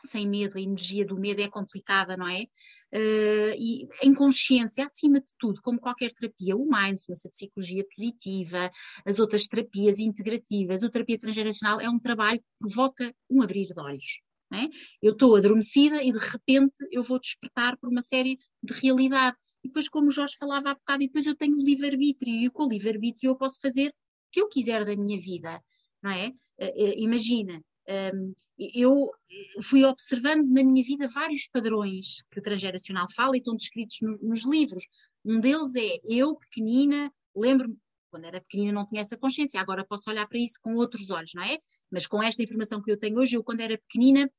sem 0.06 0.28
medo, 0.28 0.58
a 0.58 0.62
energia 0.62 1.06
do 1.06 1.18
medo 1.18 1.42
é 1.42 1.50
complicada, 1.50 2.16
não 2.16 2.28
é? 2.28 2.44
Uh, 2.94 3.54
e 3.58 3.88
em 4.04 4.14
consciência, 4.14 4.86
acima 4.86 5.20
de 5.20 5.28
tudo, 5.40 5.62
como 5.62 5.80
qualquer 5.80 6.12
terapia, 6.12 6.56
o 6.56 6.66
mindfulness, 6.66 7.26
a 7.26 7.30
psicologia 7.30 7.86
positiva, 7.96 8.72
as 9.06 9.20
outras 9.20 9.48
terapias 9.48 10.00
integrativas, 10.00 10.84
a 10.84 10.90
terapia 10.90 11.20
transgeracional 11.20 11.82
é 11.82 11.90
um 11.90 12.00
trabalho 12.00 12.40
que 12.40 12.46
provoca 12.60 13.14
um 13.30 13.42
abrir 13.42 13.68
de 13.68 13.80
olhos. 13.80 14.22
É? 14.54 14.70
Eu 15.02 15.12
estou 15.12 15.36
adormecida 15.36 16.02
e 16.02 16.10
de 16.10 16.20
repente 16.20 16.78
eu 16.90 17.04
vou 17.04 17.20
despertar 17.20 17.78
por 17.78 17.90
uma 17.90 18.02
série 18.02 18.40
de 18.64 18.74
realidade. 18.74 19.36
E 19.62 19.68
depois, 19.68 19.90
como 19.90 20.08
o 20.08 20.12
Jorge 20.12 20.38
falava 20.40 20.70
há 20.72 20.74
bocado, 20.74 21.04
e 21.04 21.08
depois 21.08 21.26
eu 21.26 21.36
tenho 21.36 21.58
livre-arbítrio, 21.58 22.34
e 22.34 22.50
com 22.50 22.64
o 22.64 22.70
livre-arbítrio 22.70 23.32
eu 23.32 23.36
posso 23.36 23.60
fazer 23.60 23.90
o 23.90 23.94
que 24.32 24.40
eu 24.40 24.48
quiser 24.48 24.86
da 24.86 24.96
minha 24.96 25.20
vida, 25.20 25.62
não 26.02 26.12
é? 26.12 26.30
Uh, 26.30 26.66
uh, 26.66 26.94
imagina, 26.98 27.62
eu 28.58 29.12
fui 29.64 29.86
observando 29.86 30.46
na 30.50 30.64
minha 30.64 30.84
vida 30.84 31.08
vários 31.08 31.48
padrões 31.48 32.24
que 32.30 32.40
o 32.40 32.44
transgeracional 32.44 33.06
fala 33.16 33.36
e 33.36 33.40
estão 33.40 33.56
descritos 33.56 33.98
no, 34.02 34.18
nos 34.18 34.46
livros. 34.46 34.86
Um 35.24 35.40
deles 35.40 35.76
é 35.76 36.00
eu, 36.04 36.36
pequenina, 36.36 37.12
lembro-me, 37.36 37.78
quando 38.10 38.26
era 38.26 38.42
pequenina 38.42 38.72
não 38.72 38.86
tinha 38.86 39.02
essa 39.02 39.18
consciência, 39.18 39.60
agora 39.60 39.86
posso 39.86 40.10
olhar 40.10 40.28
para 40.28 40.40
isso 40.40 40.60
com 40.62 40.76
outros 40.76 41.10
olhos, 41.10 41.34
não 41.34 41.44
é? 41.44 41.60
Mas 41.92 42.08
com 42.08 42.22
esta 42.22 42.42
informação 42.42 42.82
que 42.82 42.92
eu 42.92 42.98
tenho 42.98 43.20
hoje, 43.20 43.38
eu 43.38 43.44
quando 43.44 43.62
era 43.62 43.78
pequenina 43.78 44.30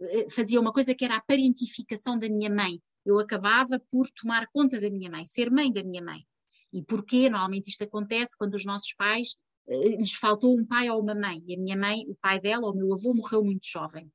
eh, 0.00 0.28
fazia 0.30 0.60
uma 0.60 0.72
coisa 0.72 0.94
que 0.94 1.04
era 1.04 1.16
a 1.16 1.20
parentificação 1.20 2.18
da 2.18 2.28
minha 2.28 2.50
mãe. 2.50 2.80
Eu 3.04 3.18
acabava 3.18 3.80
por 3.90 4.08
tomar 4.10 4.46
conta 4.52 4.80
da 4.80 4.90
minha 4.90 5.10
mãe, 5.10 5.24
ser 5.24 5.50
mãe 5.50 5.72
da 5.72 5.82
minha 5.82 6.02
mãe. 6.02 6.24
E 6.72 6.82
porquê? 6.82 7.28
Normalmente 7.28 7.68
isto 7.68 7.84
acontece 7.84 8.36
quando 8.36 8.54
os 8.54 8.64
nossos 8.64 8.92
pais 8.94 9.36
lhes 9.68 10.14
faltou 10.14 10.56
um 10.56 10.64
pai 10.64 10.90
ou 10.90 11.00
uma 11.00 11.14
mãe. 11.14 11.42
E 11.46 11.54
a 11.54 11.58
minha 11.58 11.76
mãe, 11.76 12.04
o 12.08 12.14
pai 12.16 12.40
dela, 12.40 12.68
o 12.68 12.74
meu 12.74 12.92
avô, 12.92 13.14
morreu 13.14 13.44
muito 13.44 13.66
jovem. 13.66 14.10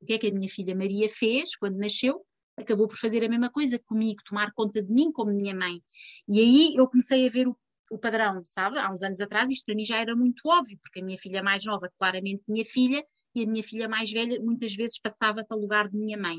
O 0.00 0.06
que 0.06 0.14
é 0.14 0.18
que 0.18 0.28
a 0.28 0.32
minha 0.32 0.48
filha 0.48 0.74
Maria 0.74 1.08
fez 1.08 1.56
quando 1.56 1.78
nasceu? 1.78 2.24
Acabou 2.56 2.88
por 2.88 2.96
fazer 2.96 3.24
a 3.24 3.28
mesma 3.28 3.50
coisa 3.50 3.78
comigo, 3.78 4.22
tomar 4.24 4.52
conta 4.52 4.82
de 4.82 4.92
mim 4.92 5.12
como 5.12 5.30
minha 5.30 5.54
mãe. 5.54 5.80
E 6.28 6.40
aí 6.40 6.74
eu 6.76 6.88
comecei 6.88 7.26
a 7.26 7.30
ver 7.30 7.48
o, 7.48 7.56
o 7.90 7.98
padrão, 7.98 8.42
sabe? 8.44 8.78
Há 8.78 8.90
uns 8.92 9.02
anos 9.02 9.20
atrás 9.20 9.50
isto 9.50 9.64
para 9.66 9.74
mim 9.74 9.84
já 9.84 9.98
era 9.98 10.14
muito 10.16 10.40
óbvio, 10.46 10.78
porque 10.82 11.00
a 11.00 11.04
minha 11.04 11.18
filha 11.18 11.42
mais 11.42 11.64
nova 11.64 11.90
claramente 11.98 12.42
tinha 12.44 12.64
filha 12.64 13.04
e 13.34 13.42
a 13.42 13.46
minha 13.46 13.62
filha 13.62 13.88
mais 13.88 14.10
velha 14.10 14.40
muitas 14.40 14.74
vezes 14.74 14.98
passava 14.98 15.44
para 15.44 15.56
o 15.56 15.60
lugar 15.60 15.88
de 15.88 15.96
minha 15.96 16.16
mãe. 16.16 16.38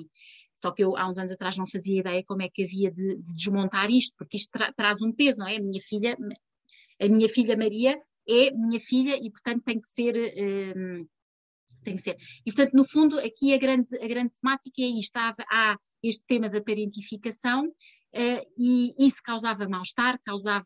Só 0.55 0.71
que 0.71 0.83
eu 0.83 0.97
há 0.97 1.07
uns 1.07 1.19
anos 1.19 1.31
atrás 1.31 1.55
não 1.55 1.67
fazia 1.67 1.99
ideia 1.99 2.23
como 2.25 2.41
é 2.41 2.49
que 2.49 2.63
havia 2.63 2.91
de, 2.91 3.17
de 3.17 3.35
desmontar 3.35 3.89
isto, 3.91 4.15
porque 4.17 4.37
isto 4.37 4.49
tra 4.51 4.73
traz 4.73 5.01
um 5.01 5.11
peso, 5.11 5.37
não 5.39 5.47
é? 5.47 5.57
A 5.57 5.59
minha 5.59 5.81
filha, 5.81 6.17
a 6.99 7.07
minha 7.07 7.29
filha 7.29 7.55
Maria 7.55 7.95
é 8.27 8.51
minha 8.51 8.79
filha 8.79 9.17
e, 9.17 9.29
portanto, 9.29 9.63
tem 9.63 9.79
que 9.79 9.87
ser. 9.87 10.15
Um, 10.75 11.07
tem 11.83 11.95
que 11.95 12.01
ser. 12.01 12.17
E, 12.45 12.51
portanto, 12.51 12.73
no 12.73 12.83
fundo, 12.83 13.17
aqui 13.19 13.53
a 13.53 13.57
grande, 13.57 13.95
a 13.95 14.07
grande 14.07 14.33
temática 14.39 14.81
é 14.81 14.85
isto: 14.85 15.15
há, 15.15 15.77
este 16.03 16.25
tema 16.25 16.49
da 16.49 16.61
parentificação 16.61 17.65
uh, 17.67 18.53
e 18.57 18.93
isso 18.99 19.21
causava 19.23 19.67
mal-estar, 19.67 20.19
causava 20.23 20.65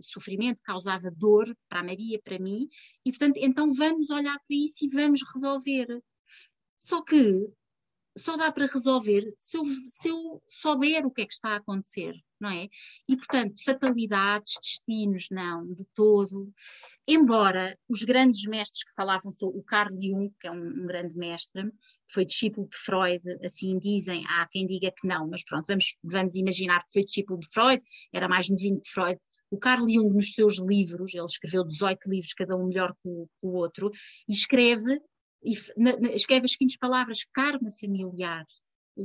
sofrimento, 0.00 0.60
causava 0.62 1.10
dor 1.10 1.54
para 1.68 1.80
a 1.80 1.84
Maria, 1.84 2.20
para 2.22 2.38
mim, 2.38 2.68
e, 3.04 3.10
portanto, 3.10 3.36
então 3.38 3.72
vamos 3.72 4.10
olhar 4.10 4.38
para 4.38 4.56
isso 4.56 4.84
e 4.84 4.88
vamos 4.88 5.20
resolver. 5.34 5.86
Só 6.78 7.02
que 7.02 7.48
só 8.16 8.36
dá 8.36 8.50
para 8.50 8.66
resolver 8.66 9.34
se 9.38 9.56
eu, 9.56 9.64
se 9.86 10.08
eu 10.08 10.42
souber 10.46 11.06
o 11.06 11.10
que 11.10 11.22
é 11.22 11.26
que 11.26 11.32
está 11.32 11.50
a 11.50 11.56
acontecer, 11.56 12.14
não 12.40 12.50
é? 12.50 12.68
E, 13.08 13.16
portanto, 13.16 13.62
fatalidades, 13.64 14.54
destinos, 14.60 15.26
não, 15.30 15.66
de 15.72 15.84
todo. 15.94 16.52
Embora 17.06 17.76
os 17.88 18.02
grandes 18.02 18.44
mestres 18.46 18.84
que 18.84 18.94
falavam 18.94 19.30
sobre 19.32 19.58
o 19.58 19.62
Carl 19.62 19.90
Jung, 19.90 20.32
que 20.40 20.46
é 20.46 20.50
um, 20.50 20.82
um 20.82 20.86
grande 20.86 21.16
mestre, 21.16 21.70
foi 22.10 22.24
discípulo 22.24 22.68
de 22.68 22.76
Freud, 22.76 23.22
assim 23.44 23.78
dizem, 23.78 24.24
há 24.28 24.46
quem 24.50 24.66
diga 24.66 24.90
que 24.90 25.06
não, 25.06 25.28
mas 25.28 25.44
pronto, 25.44 25.66
vamos, 25.66 25.96
vamos 26.02 26.36
imaginar 26.36 26.84
que 26.84 26.92
foi 26.92 27.04
discípulo 27.04 27.40
de 27.40 27.48
Freud, 27.48 27.82
era 28.12 28.28
mais 28.28 28.48
novinho 28.48 28.80
de 28.80 28.88
Freud, 28.88 29.20
o 29.50 29.58
Carl 29.58 29.88
Jung, 29.88 30.14
nos 30.14 30.32
seus 30.32 30.58
livros, 30.58 31.12
ele 31.12 31.24
escreveu 31.24 31.64
18 31.64 32.08
livros, 32.08 32.32
cada 32.34 32.56
um 32.56 32.68
melhor 32.68 32.92
que 32.92 33.08
o, 33.08 33.26
que 33.26 33.46
o 33.46 33.52
outro, 33.54 33.90
e 34.28 34.32
escreve 34.32 35.00
e 35.42 35.54
na, 35.76 35.92
escreve 36.12 36.44
as 36.44 36.52
seguintes 36.52 36.76
palavras: 36.76 37.24
karma 37.32 37.70
familiar. 37.80 38.44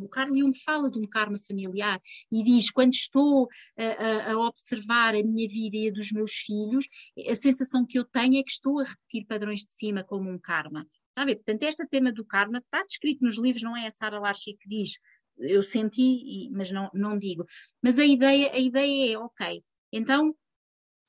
O 0.04 0.10
Carl 0.10 0.36
Jung 0.36 0.58
fala 0.64 0.90
de 0.92 1.00
um 1.00 1.08
karma 1.08 1.38
familiar 1.38 2.02
e 2.32 2.44
diz: 2.44 2.70
quando 2.70 2.94
estou 2.94 3.48
a, 3.78 4.32
a, 4.32 4.38
observar 4.40 5.16
a 5.16 5.24
minha 5.24 5.48
vida 5.48 5.78
e 5.78 5.90
a 5.90 5.92
dos 5.92 6.12
meus 6.12 6.32
filhos, 6.32 6.88
a 7.30 7.36
sensação 7.36 7.86
que 7.86 7.98
eu 7.98 8.06
tenho 8.06 8.40
é 8.40 8.44
que 8.44 8.52
estou 8.52 8.80
a 8.80 8.84
repetir 8.84 9.26
padrões 9.26 9.62
de 9.62 9.74
cima 9.74 10.04
como 10.04 10.30
um 10.30 10.40
karma. 10.40 10.88
Está 11.10 11.22
a 11.22 11.26
ver? 11.26 11.36
Portanto, 11.36 11.64
este 11.64 11.88
tema 11.88 12.12
do 12.12 12.26
karma 12.26 12.58
está 12.58 12.84
descrito 12.84 13.26
nos 13.26 13.38
livros, 13.38 13.64
não 13.64 13.76
é 13.76 13.88
a 13.88 13.92
Sara 13.92 14.20
Larchi 14.20 14.54
que 14.54 14.68
diz. 14.68 14.98
Eu 15.38 15.64
senti, 15.64 16.50
mas 16.52 16.72
não, 16.72 16.90
não 16.94 17.18
digo. 17.18 17.46
Mas 17.82 18.00
a 18.00 18.06
ideia, 18.06 18.52
a 18.52 18.60
ideia 18.60 19.14
é, 19.14 19.18
ok, 19.18 19.64
então 19.92 20.36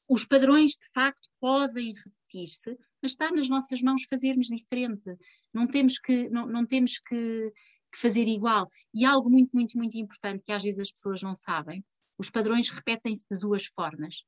os 0.09 0.25
padrões 0.25 0.73
de 0.73 0.89
facto 0.95 1.29
podem 1.41 1.93
repetir-se, 1.93 2.77
mas 3.03 3.13
está 3.13 3.31
nas 3.31 3.49
nossas 3.49 3.83
mãos 3.83 4.05
fazermos 4.05 4.47
diferente. 4.47 5.17
Não 5.53 5.67
temos 5.67 5.99
que, 5.99 6.29
não, 6.31 6.47
não 6.47 6.65
temos 6.65 6.99
que, 6.99 7.53
que 7.97 8.01
fazer 8.01 8.29
igual. 8.29 8.69
E 8.95 9.05
algo 9.05 9.31
muito, 9.31 9.51
muito, 9.55 9.77
muito 9.77 9.97
importante 9.97 10.45
que 10.45 10.53
às 10.53 10.63
vezes 10.63 10.81
as 10.81 10.93
pessoas 10.93 11.23
não 11.23 11.35
sabem: 11.35 11.85
os 12.19 12.31
padrões 12.31 12.69
repetem-se 12.69 13.25
de 13.31 13.39
duas 13.39 13.65
formas. 13.67 14.25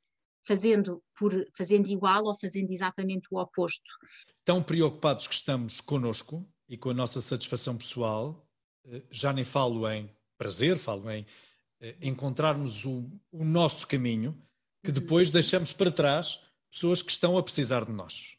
Fazendo, 0.46 1.02
por, 1.18 1.32
fazendo 1.54 1.88
igual 1.88 2.24
ou 2.24 2.38
fazendo 2.38 2.70
exatamente 2.70 3.28
o 3.30 3.38
oposto. 3.38 3.84
Tão 4.46 4.62
preocupados 4.62 5.26
que 5.26 5.34
estamos 5.34 5.78
conosco 5.78 6.48
e 6.66 6.74
com 6.74 6.88
a 6.88 6.94
nossa 6.94 7.20
satisfação 7.20 7.76
pessoal, 7.76 8.48
eh, 8.86 9.02
já 9.10 9.30
nem 9.30 9.44
falo 9.44 9.86
em 9.90 10.10
prazer, 10.38 10.78
falo 10.78 11.10
em 11.10 11.26
eh, 11.82 11.96
encontrarmos 12.00 12.86
o, 12.86 13.10
o 13.30 13.44
nosso 13.44 13.86
caminho, 13.86 14.42
que 14.82 14.90
uhum. 14.90 14.94
depois 14.94 15.30
deixamos 15.30 15.70
para 15.70 15.92
trás 15.92 16.40
pessoas 16.70 17.02
que 17.02 17.10
estão 17.10 17.36
a 17.36 17.42
precisar 17.42 17.84
de 17.84 17.92
nós. 17.92 18.38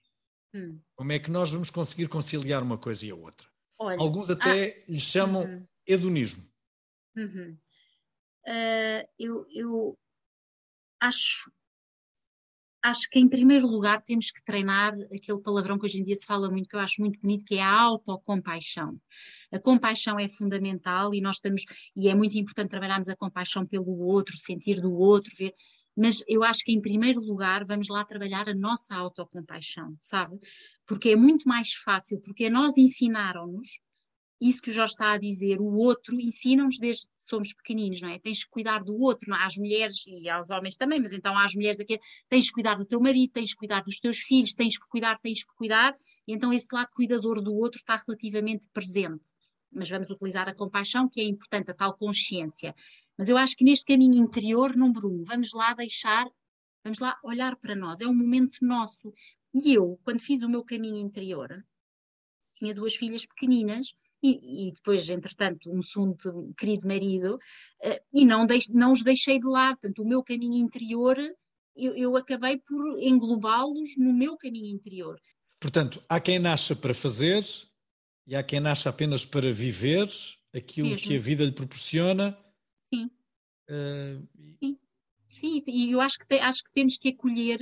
Hum. 0.55 0.79
Como 0.95 1.11
é 1.11 1.19
que 1.19 1.29
nós 1.29 1.51
vamos 1.51 1.69
conseguir 1.69 2.07
conciliar 2.07 2.63
uma 2.63 2.77
coisa 2.77 3.05
e 3.05 3.11
a 3.11 3.15
outra? 3.15 3.48
Olha, 3.79 3.99
Alguns 3.99 4.29
até 4.29 4.83
ah, 4.85 4.91
lhe 4.91 4.99
chamam 4.99 5.43
uhum. 5.43 5.65
hedonismo. 5.87 6.45
Uhum. 7.15 7.57
Uh, 8.45 9.07
eu, 9.17 9.45
eu 9.53 9.99
acho, 10.99 11.49
acho 12.83 13.09
que 13.09 13.19
em 13.19 13.27
primeiro 13.27 13.65
lugar 13.67 14.01
temos 14.01 14.31
que 14.31 14.43
treinar 14.43 14.93
aquele 15.13 15.41
palavrão 15.41 15.79
que 15.79 15.85
hoje 15.85 15.99
em 15.99 16.03
dia 16.03 16.15
se 16.15 16.25
fala 16.25 16.49
muito, 16.49 16.67
que 16.67 16.75
eu 16.75 16.79
acho 16.79 17.01
muito 17.01 17.19
bonito, 17.21 17.45
que 17.45 17.55
é 17.55 17.61
a 17.61 17.79
autocompaixão. 17.79 18.99
A 19.51 19.59
compaixão 19.59 20.19
é 20.19 20.27
fundamental 20.27 21.13
e 21.13 21.21
nós 21.21 21.37
estamos, 21.37 21.63
e 21.95 22.09
é 22.09 22.15
muito 22.15 22.37
importante 22.37 22.69
trabalharmos 22.69 23.07
a 23.07 23.15
compaixão 23.15 23.65
pelo 23.65 23.97
outro, 23.99 24.37
sentir 24.37 24.81
do 24.81 24.93
outro, 24.93 25.31
ver 25.37 25.53
mas 25.99 26.23
eu 26.29 26.45
acho 26.45 26.63
que 26.63 26.71
em 26.71 26.79
primeiro 26.79 27.19
lugar 27.19 27.65
vamos 27.65 27.89
lá 27.89 28.05
trabalhar 28.05 28.47
a 28.47 28.55
nossa 28.55 28.95
autocompaixão, 28.95 29.97
sabe? 29.99 30.39
Porque 30.89 31.09
é 31.09 31.15
muito 31.15 31.47
mais 31.47 31.71
fácil, 31.75 32.19
porque 32.19 32.49
nós 32.49 32.75
ensinaram-nos 32.75 33.69
isso 34.41 34.59
que 34.59 34.71
o 34.71 34.73
Jorge 34.73 34.93
está 34.93 35.11
a 35.11 35.17
dizer, 35.19 35.61
o 35.61 35.75
outro, 35.75 36.19
ensina-nos 36.19 36.79
desde 36.79 37.03
que 37.03 37.13
somos 37.17 37.53
pequeninos, 37.53 38.01
não 38.01 38.09
é? 38.09 38.17
Tens 38.17 38.43
que 38.43 38.49
cuidar 38.49 38.79
do 38.79 38.99
outro, 38.99 39.29
não? 39.29 39.37
É? 39.37 39.45
às 39.45 39.55
mulheres 39.55 40.07
e 40.07 40.27
aos 40.27 40.49
homens 40.49 40.77
também, 40.77 40.99
mas 40.99 41.13
então 41.13 41.37
às 41.37 41.53
mulheres 41.53 41.79
aqui, 41.79 41.99
tens 42.27 42.47
que 42.47 42.53
cuidar 42.53 42.75
do 42.75 42.85
teu 42.85 42.99
marido, 42.99 43.31
tens 43.31 43.51
que 43.51 43.57
cuidar 43.57 43.83
dos 43.83 43.99
teus 43.99 44.17
filhos, 44.17 44.55
tens 44.55 44.79
que 44.79 44.87
cuidar, 44.87 45.19
tens 45.19 45.43
que 45.43 45.53
cuidar, 45.55 45.95
e 46.27 46.33
então 46.33 46.51
esse 46.51 46.73
lado 46.73 46.89
cuidador 46.91 47.39
do 47.39 47.53
outro 47.53 47.79
está 47.79 48.01
relativamente 48.07 48.67
presente. 48.73 49.29
Mas 49.71 49.91
vamos 49.91 50.09
utilizar 50.09 50.49
a 50.49 50.55
compaixão, 50.55 51.07
que 51.07 51.21
é 51.21 51.23
importante, 51.23 51.69
a 51.69 51.73
tal 51.75 51.95
consciência. 51.95 52.73
Mas 53.15 53.29
eu 53.29 53.37
acho 53.37 53.55
que 53.55 53.63
neste 53.63 53.85
caminho 53.85 54.23
interior, 54.23 54.75
número 54.75 55.07
um, 55.07 55.23
vamos 55.23 55.51
lá 55.53 55.75
deixar, 55.75 56.25
vamos 56.83 56.97
lá 56.97 57.15
olhar 57.23 57.55
para 57.57 57.75
nós, 57.75 58.01
é 58.01 58.07
um 58.07 58.15
momento 58.15 58.57
nosso. 58.61 59.13
E 59.53 59.73
eu, 59.73 59.99
quando 60.03 60.19
fiz 60.19 60.41
o 60.41 60.49
meu 60.49 60.63
caminho 60.63 60.97
interior, 60.97 61.65
tinha 62.53 62.73
duas 62.73 62.95
filhas 62.95 63.25
pequeninas, 63.25 63.93
e, 64.21 64.67
e, 64.67 64.73
depois, 64.73 65.09
entretanto, 65.09 65.71
um 65.71 65.81
segundo 65.81 66.53
querido 66.57 66.87
marido, 66.87 67.35
uh, 67.35 67.99
e 68.13 68.25
não, 68.25 68.45
deix, 68.45 68.67
não 68.67 68.91
os 68.91 69.01
deixei 69.01 69.39
de 69.39 69.47
lado. 69.47 69.79
Portanto, 69.79 70.03
o 70.03 70.07
meu 70.07 70.21
caminho 70.21 70.55
interior, 70.55 71.17
eu, 71.75 71.95
eu 71.95 72.17
acabei 72.17 72.57
por 72.57 72.99
englobá-los 72.99 73.95
no 73.97 74.13
meu 74.13 74.37
caminho 74.37 74.67
interior. 74.67 75.19
Portanto, 75.59 76.03
há 76.07 76.19
quem 76.19 76.37
nasça 76.37 76.75
para 76.75 76.93
fazer 76.93 77.45
e 78.27 78.35
há 78.35 78.43
quem 78.43 78.59
nasça 78.59 78.89
apenas 78.89 79.25
para 79.25 79.51
viver 79.51 80.09
aquilo 80.53 80.89
Mesmo. 80.89 81.07
que 81.07 81.15
a 81.15 81.19
vida 81.19 81.45
lhe 81.45 81.51
proporciona. 81.51 82.37
Sim. 82.75 83.09
Uh, 83.69 84.27
Sim. 84.59 84.77
Sim, 85.27 85.63
e 85.67 85.91
eu 85.91 86.01
acho 86.01 86.17
que, 86.17 86.27
te, 86.27 86.39
acho 86.39 86.63
que 86.63 86.71
temos 86.73 86.97
que 86.97 87.09
acolher 87.09 87.59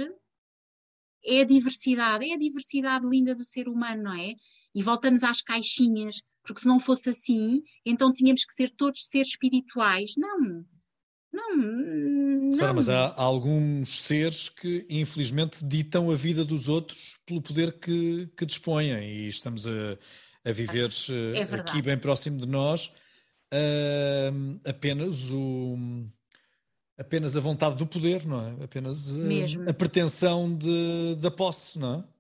é 1.26 1.42
a 1.42 1.46
diversidade, 1.46 2.30
é 2.30 2.34
a 2.34 2.38
diversidade 2.38 3.06
linda 3.08 3.36
do 3.36 3.44
ser 3.44 3.68
humano, 3.68 4.04
não 4.04 4.14
é? 4.14 4.34
E 4.74 4.82
voltamos 4.82 5.24
às 5.24 5.42
caixinhas, 5.42 6.22
porque 6.44 6.62
se 6.62 6.68
não 6.68 6.80
fosse 6.80 7.10
assim, 7.10 7.62
então 7.86 8.14
tínhamos 8.14 8.46
que 8.46 8.54
ser 8.54 8.72
todos 8.72 9.06
seres 9.06 9.30
espirituais. 9.30 10.12
Não, 10.18 10.66
não, 11.34 11.56
não. 11.56 12.54
Sara, 12.54 12.74
mas 12.74 12.90
há, 12.90 13.14
alguns 13.16 14.02
seres 14.02 14.50
que, 14.50 14.86
infelizmente, 14.90 15.64
ditam 15.64 16.10
a 16.10 16.16
vida 16.16 16.46
dos 16.46 16.68
outros 16.68 17.18
pelo 17.26 17.42
poder 17.42 17.80
que, 17.80 18.30
que 18.38 18.46
dispõem, 18.46 18.92
e 19.04 19.28
estamos 19.28 19.68
a, 19.68 19.98
a 20.46 20.52
viver 20.52 20.90
é 21.10 21.40
eh, 21.40 21.56
aqui 21.56 21.82
bem 21.82 21.98
próximo 21.98 22.38
de 22.40 22.48
nós 22.48 22.92
uh, 23.54 24.60
apenas 24.66 25.32
o 25.32 25.78
apenas 26.98 27.38
a 27.38 27.40
vontade 27.40 27.76
do 27.76 27.86
poder, 27.86 28.26
não 28.26 28.42
é? 28.46 28.64
Apenas 28.64 29.18
a, 29.20 29.70
a 29.70 29.74
pretensão 29.74 30.54
de, 30.54 31.16
da 31.16 31.30
posse, 31.30 31.78
não 31.78 31.96
é? 31.96 32.18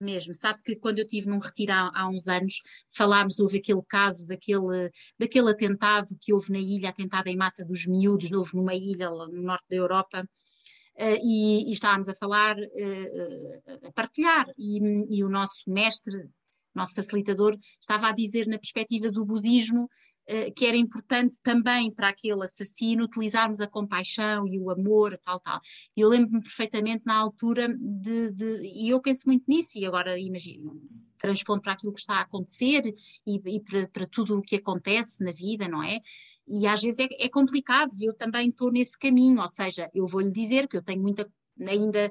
mesmo. 0.00 0.34
Sabe 0.34 0.60
que 0.62 0.76
quando 0.76 0.98
eu 0.98 1.04
estive 1.04 1.28
num 1.28 1.38
retiro 1.38 1.72
há, 1.72 1.90
há, 1.94 2.08
uns 2.08 2.28
anos, 2.28 2.60
falámos, 2.90 3.38
houve 3.38 3.58
aquele 3.58 3.82
caso 3.82 4.24
daquele, 4.24 4.90
daquele 5.18 5.50
atentado 5.50 6.08
que 6.20 6.32
houve 6.32 6.52
na 6.52 6.58
ilha, 6.58 6.90
atentado 6.90 7.28
em 7.28 7.36
massa 7.36 7.64
dos 7.64 7.86
miúdos, 7.86 8.32
houve 8.32 8.56
numa 8.56 8.74
ilha 8.74 9.10
no 9.10 9.42
norte 9.42 9.66
da 9.68 9.76
Europa, 9.76 10.22
uh, 10.22 11.18
e, 11.22 11.68
e, 11.68 11.72
estávamos 11.72 12.08
a 12.08 12.14
falar, 12.14 12.56
uh, 12.56 13.86
a 13.86 13.92
partilhar, 13.92 14.46
e, 14.56 14.78
e 15.10 15.24
o 15.24 15.28
nosso 15.28 15.62
mestre, 15.66 16.28
nosso 16.74 16.94
facilitador, 16.94 17.56
estava 17.80 18.08
a 18.08 18.12
dizer 18.12 18.46
na 18.46 18.58
perspectiva 18.58 19.10
do 19.10 19.24
budismo 19.24 19.88
eh, 20.17 20.17
que 20.54 20.66
era 20.66 20.76
importante 20.76 21.38
também 21.42 21.90
para 21.90 22.10
aquele 22.10 22.44
assassino 22.44 23.04
utilizarmos 23.04 23.60
a 23.60 23.66
compaixão 23.66 24.46
e 24.46 24.58
o 24.58 24.70
amor, 24.70 25.16
tal, 25.18 25.40
tal. 25.40 25.60
Eu 25.96 26.08
lembro-me 26.08 26.42
perfeitamente 26.42 27.06
na 27.06 27.14
altura 27.14 27.68
de, 27.68 28.30
de, 28.32 28.60
e 28.62 28.90
eu 28.90 29.00
penso 29.00 29.22
muito 29.26 29.44
nisso, 29.48 29.70
e 29.74 29.86
agora 29.86 30.18
imagino, 30.18 30.80
transpondo 31.18 31.62
para 31.62 31.72
aquilo 31.72 31.92
que 31.92 32.00
está 32.00 32.16
a 32.16 32.22
acontecer 32.22 32.94
e, 33.26 33.56
e 33.56 33.60
para, 33.60 33.88
para, 33.88 34.06
tudo 34.06 34.38
o 34.38 34.42
que 34.42 34.56
acontece 34.56 35.22
na 35.24 35.32
vida, 35.32 35.68
não 35.68 35.82
é? 35.82 36.00
E 36.46 36.66
às 36.66 36.80
vezes 36.80 36.98
é, 36.98 37.08
é 37.18 37.28
complicado, 37.28 37.92
e 37.98 38.04
eu 38.04 38.14
também 38.14 38.48
estou 38.48 38.70
nesse 38.70 38.98
caminho, 38.98 39.40
ou 39.40 39.48
seja, 39.48 39.90
eu 39.94 40.06
vou-lhe 40.06 40.30
dizer 40.30 40.66
que 40.68 40.76
eu 40.76 40.82
tenho 40.82 41.02
muita, 41.02 41.30
ainda 41.66 42.10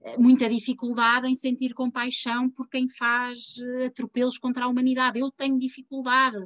eh, 0.00 0.18
muita 0.18 0.48
dificuldade 0.48 1.28
em 1.28 1.34
sentir 1.34 1.74
compaixão 1.74 2.50
por 2.50 2.68
quem 2.68 2.88
faz 2.88 3.56
eh, 3.58 3.86
atropelos 3.86 4.38
contra 4.38 4.64
a 4.64 4.68
humanidade. 4.68 5.20
Eu 5.20 5.30
tenho 5.30 5.58
dificuldade 5.58 6.38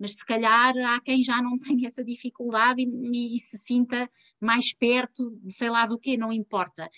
mas 0.00 0.12
se 0.14 0.24
calhar 0.24 0.74
há 0.78 1.00
quem 1.00 1.22
já 1.22 1.42
não 1.42 1.58
tenha 1.60 1.86
essa 1.86 2.02
dificuldade 2.02 2.82
e, 2.82 3.36
e, 3.36 3.38
se 3.38 3.58
sinta 3.58 4.10
mais 4.40 4.72
perto 4.72 5.38
de 5.42 5.52
sei 5.52 5.68
lá 5.68 5.86
do 5.86 5.98
que, 5.98 6.16
não 6.16 6.32
importa. 6.32 6.90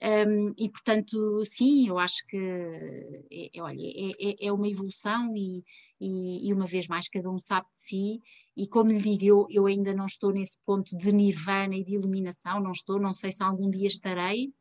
Um, 0.00 0.54
e 0.56 0.68
portanto, 0.68 1.44
sim, 1.44 1.88
eu 1.88 1.98
acho 1.98 2.24
que 2.26 2.36
é, 2.36 3.50
é 3.56 3.62
olha, 3.62 3.80
é, 3.80 4.10
é, 4.30 4.46
é 4.46 4.52
uma 4.52 4.68
evolução 4.68 5.34
e, 5.36 5.64
e, 6.00 6.48
e, 6.48 6.52
uma 6.52 6.66
vez 6.66 6.86
mais 6.88 7.08
cada 7.08 7.30
um 7.30 7.38
sabe 7.38 7.66
de 7.72 7.80
si, 7.80 8.20
e 8.56 8.66
como 8.68 8.90
lhe 8.90 9.00
digo, 9.00 9.24
eu, 9.24 9.46
eu 9.50 9.66
ainda 9.66 9.94
não 9.94 10.06
estou 10.06 10.32
nesse 10.32 10.58
ponto 10.64 10.96
de 10.96 11.12
nirvana 11.12 11.76
e 11.76 11.84
de 11.84 11.94
iluminação, 11.94 12.60
não 12.60 12.72
estou, 12.72 13.00
não 13.00 13.12
sei 13.14 13.32
se 13.32 13.42
algum 13.42 13.70
dia 13.70 13.86
estarei, 13.86 14.52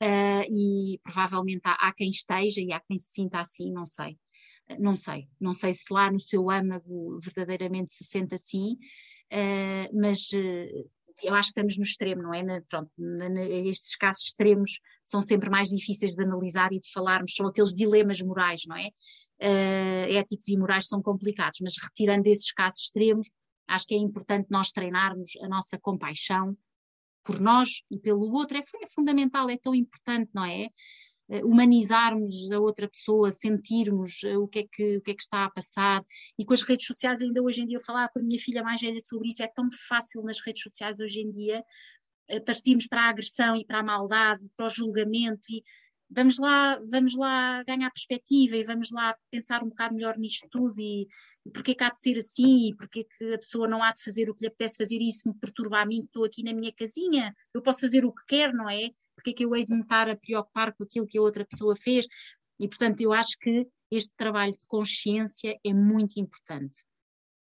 Uh, 0.00 0.46
e 0.48 1.00
provavelmente 1.02 1.62
há, 1.64 1.72
há, 1.72 1.92
quem 1.92 2.08
esteja 2.08 2.60
e 2.60 2.72
há 2.72 2.78
quem 2.78 2.96
se 2.96 3.10
sinta 3.14 3.40
assim, 3.40 3.72
não 3.72 3.84
sei 3.84 4.16
não 4.78 4.96
sei, 4.96 5.28
não 5.40 5.52
sei 5.52 5.72
se 5.72 5.84
lá 5.90 6.10
no 6.10 6.20
seu 6.20 6.50
âmago 6.50 7.18
verdadeiramente 7.22 7.92
se 7.92 8.04
sente 8.04 8.34
assim, 8.34 8.74
uh, 9.32 9.98
mas 10.00 10.28
uh, 10.32 10.90
eu 11.22 11.34
acho 11.34 11.52
que 11.52 11.60
estamos 11.60 11.76
no 11.76 11.82
extremo, 11.82 12.22
não 12.22 12.34
é? 12.34 12.42
Na, 12.42 12.60
pronto, 12.68 12.90
na, 12.96 13.28
na, 13.28 13.40
estes 13.40 13.96
casos 13.96 14.24
extremos 14.24 14.80
são 15.02 15.20
sempre 15.20 15.50
mais 15.50 15.68
difíceis 15.68 16.14
de 16.14 16.22
analisar 16.22 16.72
e 16.72 16.80
de 16.80 16.90
falarmos, 16.92 17.34
são 17.34 17.46
aqueles 17.46 17.74
dilemas 17.74 18.20
morais, 18.20 18.62
não 18.66 18.76
é? 18.76 18.88
Uh, 19.40 20.16
éticos 20.16 20.48
e 20.48 20.56
morais 20.56 20.86
são 20.86 21.02
complicados, 21.02 21.60
mas 21.62 21.74
retirando 21.80 22.26
esses 22.26 22.52
casos 22.52 22.82
extremos, 22.82 23.28
acho 23.66 23.86
que 23.86 23.94
é 23.94 23.98
importante 23.98 24.48
nós 24.50 24.70
treinarmos 24.70 25.30
a 25.42 25.48
nossa 25.48 25.78
compaixão 25.78 26.56
por 27.24 27.40
nós 27.40 27.82
e 27.90 27.98
pelo 27.98 28.32
outro, 28.32 28.56
é, 28.56 28.60
é 28.82 28.88
fundamental, 28.88 29.50
é 29.50 29.56
tão 29.56 29.74
importante, 29.74 30.30
não 30.34 30.44
é? 30.44 30.68
Eh, 31.30 31.44
humanizarmos 31.44 32.50
a 32.50 32.58
outra 32.58 32.88
pessoa, 32.88 33.30
sentirmos 33.30 34.22
eh, 34.24 34.38
o 34.38 34.48
que, 34.48 34.60
é 34.60 34.66
que, 34.70 34.96
o 34.96 35.02
que 35.02 35.10
é 35.10 35.14
que 35.14 35.22
está 35.22 35.44
a 35.44 35.50
passar. 35.50 36.02
E 36.38 36.44
com 36.44 36.54
as 36.54 36.62
redes 36.62 36.86
sociais, 36.86 37.20
ainda 37.20 37.42
hoje 37.42 37.62
em 37.62 37.66
dia, 37.66 37.76
eu 37.76 37.84
falava 37.84 38.08
com 38.12 38.18
a 38.18 38.22
minha 38.22 38.40
filha 38.40 38.62
mais 38.62 38.80
velha 38.80 39.00
sobre 39.00 39.28
isso, 39.28 39.42
é 39.42 39.46
tão 39.46 39.68
fácil 39.88 40.22
nas 40.22 40.40
redes 40.40 40.62
sociais 40.62 40.98
hoje 40.98 41.20
em 41.20 41.30
dia 41.30 41.62
eh, 42.28 42.40
partirmos 42.40 42.86
para 42.86 43.02
a 43.02 43.08
agressão 43.10 43.56
e 43.56 43.64
para 43.64 43.80
a 43.80 43.82
maldade, 43.82 44.48
para 44.56 44.66
o 44.66 44.70
julgamento 44.70 45.50
e 45.50 45.62
vamos 46.10 46.38
lá, 46.38 46.80
vamos 46.90 47.14
lá 47.14 47.62
ganhar 47.64 47.90
perspectiva 47.90 48.56
e 48.56 48.64
vamos 48.64 48.90
lá 48.90 49.14
pensar 49.30 49.62
um 49.62 49.68
bocado 49.68 49.94
melhor 49.94 50.16
nisto 50.16 50.48
tudo 50.50 50.80
e, 50.80 51.06
e 51.44 51.50
porque 51.50 51.72
é 51.72 51.74
que 51.74 51.84
há 51.84 51.90
de 51.90 52.00
ser 52.00 52.18
assim 52.18 52.70
e 52.70 52.76
porque 52.76 53.00
é 53.00 53.04
que 53.04 53.34
a 53.34 53.38
pessoa 53.38 53.68
não 53.68 53.82
há 53.82 53.92
de 53.92 54.02
fazer 54.02 54.30
o 54.30 54.34
que 54.34 54.42
lhe 54.42 54.48
apetece 54.48 54.78
fazer 54.78 54.96
e 54.96 55.08
isso 55.08 55.28
me 55.28 55.34
perturba 55.34 55.80
a 55.80 55.86
mim 55.86 56.00
que 56.00 56.06
estou 56.06 56.24
aqui 56.24 56.42
na 56.42 56.52
minha 56.52 56.72
casinha, 56.72 57.34
eu 57.54 57.60
posso 57.60 57.80
fazer 57.80 58.04
o 58.04 58.12
que 58.12 58.22
quero, 58.26 58.56
não 58.56 58.70
é? 58.70 58.90
Porque 59.14 59.30
é 59.30 59.32
que 59.32 59.44
eu 59.44 59.54
hei 59.54 59.64
de 59.64 59.74
me 59.74 59.82
estar 59.82 60.08
a 60.08 60.16
preocupar 60.16 60.74
com 60.74 60.84
aquilo 60.84 61.06
que 61.06 61.18
a 61.18 61.22
outra 61.22 61.44
pessoa 61.44 61.76
fez? 61.76 62.06
E 62.58 62.66
portanto 62.66 63.00
eu 63.00 63.12
acho 63.12 63.38
que 63.38 63.66
este 63.90 64.14
trabalho 64.16 64.52
de 64.52 64.66
consciência 64.66 65.58
é 65.64 65.72
muito 65.72 66.18
importante. 66.18 66.78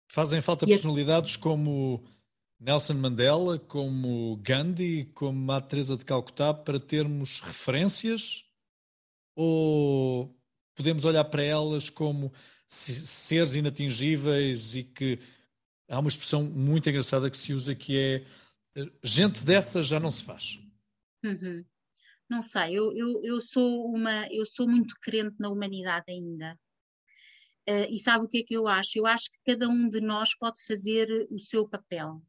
Fazem 0.10 0.42
falta 0.42 0.66
e 0.66 0.70
personalidades 0.70 1.36
a... 1.36 1.40
como 1.40 2.04
Nelson 2.60 2.96
Mandela, 2.96 3.60
como 3.60 4.38
Gandhi, 4.38 5.06
como 5.14 5.52
a 5.52 5.62
Teresa 5.62 5.96
de 5.96 6.04
Calcutá 6.04 6.54
para 6.54 6.80
termos 6.80 7.40
referências 7.42 8.47
ou 9.38 10.36
podemos 10.74 11.06
olhar 11.06 11.24
para 11.26 11.44
elas 11.44 11.92
como 11.92 12.34
seres 12.66 13.56
inatingíveis 13.56 14.76
e 14.76 14.84
que 14.84 15.20
há 15.88 16.00
uma 16.00 16.10
expressão 16.10 16.44
muito 16.44 16.90
engraçada 16.90 17.30
que 17.30 17.38
se 17.38 17.54
usa 17.54 17.76
que 17.76 17.96
é 17.96 18.26
gente 19.04 19.44
dessa 19.44 19.84
já 19.84 20.00
não 20.00 20.10
se 20.10 20.24
faz. 20.24 20.60
Uhum. 21.24 21.64
Não 22.28 22.42
sei, 22.42 22.74
eu, 22.74 22.92
eu, 22.96 23.22
eu, 23.24 23.40
sou 23.40 23.86
uma, 23.94 24.28
eu 24.32 24.46
sou 24.46 24.68
muito 24.68 24.96
crente 25.00 25.36
na 25.40 25.50
humanidade 25.50 26.06
ainda. 26.10 26.60
Uh, 27.70 27.86
e 27.90 28.00
sabe 28.00 28.26
o 28.26 28.28
que 28.28 28.40
é 28.40 28.44
que 28.44 28.56
eu 28.56 28.68
acho? 28.68 28.98
Eu 28.98 29.06
acho 29.06 29.32
que 29.32 29.38
cada 29.46 29.70
um 29.70 29.88
de 29.88 30.02
nós 30.02 30.36
pode 30.36 30.60
fazer 30.66 31.28
o 31.30 31.38
seu 31.38 31.68
papel. 31.68 32.22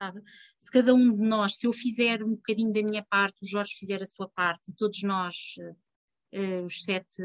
Sabe? 0.00 0.22
Se 0.56 0.70
cada 0.70 0.94
um 0.94 1.12
de 1.12 1.22
nós, 1.22 1.56
se 1.56 1.66
eu 1.66 1.72
fizer 1.72 2.22
um 2.22 2.30
bocadinho 2.30 2.72
da 2.72 2.82
minha 2.82 3.04
parte, 3.04 3.42
o 3.42 3.46
Jorge 3.48 3.74
fizer 3.74 4.00
a 4.00 4.06
sua 4.06 4.28
parte, 4.28 4.70
e 4.70 4.74
todos 4.74 5.02
nós 5.02 5.56
uh, 6.34 6.64
os 6.64 6.82
sete, 6.84 7.22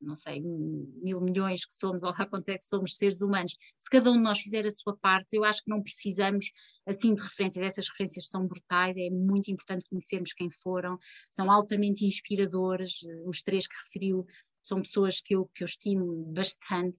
não 0.00 0.16
sei, 0.16 0.40
mil 0.40 1.20
milhões 1.20 1.64
que 1.64 1.74
somos, 1.74 2.02
ou 2.02 2.10
lá 2.10 2.26
quanto 2.26 2.48
é 2.48 2.58
que 2.58 2.64
somos 2.64 2.96
seres 2.96 3.22
humanos, 3.22 3.56
se 3.78 3.88
cada 3.90 4.10
um 4.10 4.14
de 4.14 4.22
nós 4.22 4.38
fizer 4.38 4.66
a 4.66 4.70
sua 4.70 4.96
parte, 4.96 5.36
eu 5.36 5.44
acho 5.44 5.62
que 5.62 5.70
não 5.70 5.82
precisamos 5.82 6.50
assim 6.86 7.14
de 7.14 7.22
referências, 7.22 7.64
essas 7.64 7.88
referências 7.88 8.28
são 8.28 8.46
brutais, 8.46 8.96
é 8.96 9.08
muito 9.10 9.50
importante 9.50 9.86
conhecermos 9.88 10.32
quem 10.32 10.50
foram, 10.50 10.98
são 11.30 11.50
altamente 11.50 12.04
inspiradores, 12.04 12.98
os 13.26 13.42
três 13.42 13.66
que 13.66 13.76
referiu 13.84 14.26
são 14.62 14.80
pessoas 14.80 15.20
que 15.20 15.34
eu, 15.34 15.46
que 15.54 15.62
eu 15.62 15.66
estimo 15.66 16.24
bastante, 16.32 16.98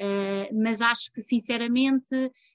Uh, 0.00 0.52
mas 0.52 0.80
acho 0.80 1.12
que, 1.12 1.22
sinceramente, 1.22 2.14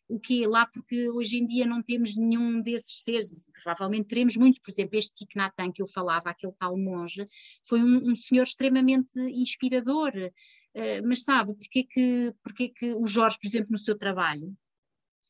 o 0.10 0.20
que 0.20 0.46
lá 0.46 0.66
porque 0.66 1.10
hoje 1.10 1.38
em 1.38 1.46
dia 1.46 1.66
não 1.66 1.82
temos 1.82 2.16
nenhum 2.18 2.62
desses 2.62 3.02
seres, 3.02 3.48
provavelmente 3.64 4.08
teremos 4.08 4.36
muitos, 4.36 4.60
por 4.60 4.72
exemplo, 4.72 4.98
este 4.98 5.26
Thich 5.26 5.38
Nhat 5.38 5.54
Hanh 5.58 5.72
que 5.72 5.82
eu 5.82 5.88
falava, 5.88 6.30
aquele 6.30 6.52
tal 6.60 6.78
monge, 6.78 7.26
foi 7.66 7.82
um, 7.82 8.12
um 8.12 8.16
senhor 8.16 8.44
extremamente 8.44 9.18
inspirador, 9.20 10.12
uh, 10.16 11.08
mas 11.08 11.24
sabe, 11.24 11.54
porque 11.56 11.84
que, 11.84 12.34
porque 12.44 12.70
que 12.70 12.94
o 12.94 13.08
Jorge, 13.08 13.38
por 13.40 13.48
exemplo, 13.48 13.72
no 13.72 13.78
seu 13.78 13.98
trabalho, 13.98 14.54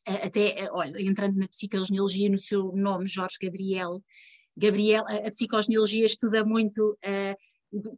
até, 0.06 0.68
olha, 0.72 1.00
entrando 1.00 1.38
na 1.38 1.48
psicogenealogia 1.48 2.30
no 2.30 2.38
seu 2.38 2.72
nome, 2.76 3.08
Jorge 3.08 3.38
Gabriel, 3.40 4.02
Gabriel, 4.58 5.06
a, 5.08 5.28
a 5.28 5.30
psicogenealogia 5.30 6.06
estuda 6.06 6.44
muito 6.44 6.98
uh, 7.06 7.36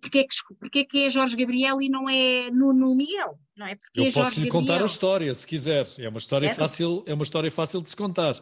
porque, 0.01 0.19
é 0.19 0.23
que, 0.23 0.35
porque 0.59 0.79
é 0.79 0.85
que 0.85 1.05
é 1.05 1.09
Jorge 1.09 1.35
Gabriel 1.35 1.81
e 1.81 1.89
não 1.89 2.09
é 2.09 2.51
Nuno 2.51 2.93
Miguel, 2.93 3.39
não 3.55 3.65
é? 3.65 3.75
Porque 3.75 4.01
Eu 4.01 4.05
é 4.05 4.11
posso 4.11 4.41
lhe 4.41 4.49
contar 4.49 4.81
a 4.81 4.85
história, 4.85 5.33
se 5.33 5.47
quiser. 5.47 5.87
É 5.97 6.09
uma 6.09 6.17
história 6.17 6.47
é? 6.47 6.53
fácil, 6.53 7.03
é 7.07 7.13
uma 7.13 7.23
história 7.23 7.49
fácil 7.49 7.81
de 7.81 7.89
se 7.89 7.95
contar. 7.95 8.35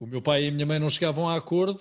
O 0.00 0.06
meu 0.06 0.20
pai 0.20 0.44
e 0.44 0.48
a 0.48 0.50
minha 0.50 0.66
mãe 0.66 0.78
não 0.78 0.90
chegavam 0.90 1.28
a 1.28 1.36
acordo. 1.36 1.80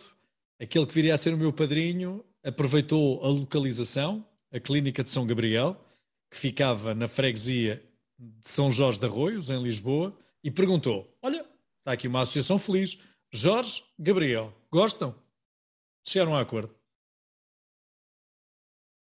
Aquele 0.59 0.85
que 0.85 0.93
viria 0.93 1.15
a 1.15 1.17
ser 1.17 1.33
o 1.33 1.37
meu 1.37 1.51
padrinho 1.51 2.23
aproveitou 2.43 3.23
a 3.23 3.27
localização, 3.27 4.23
a 4.51 4.59
clínica 4.59 5.03
de 5.03 5.09
São 5.09 5.25
Gabriel, 5.25 5.83
que 6.29 6.37
ficava 6.37 6.93
na 6.93 7.07
freguesia 7.07 7.83
de 8.19 8.49
São 8.49 8.69
Jorge 8.69 8.99
de 8.99 9.05
Arroios, 9.07 9.49
em 9.49 9.61
Lisboa, 9.61 10.15
e 10.43 10.51
perguntou: 10.51 11.11
Olha, 11.21 11.43
está 11.79 11.93
aqui 11.93 12.07
uma 12.07 12.21
associação 12.21 12.59
feliz. 12.59 12.99
Jorge, 13.33 13.83
Gabriel, 13.97 14.53
gostam? 14.71 15.15
Chegaram 16.05 16.35
a 16.35 16.41
acordo. 16.41 16.80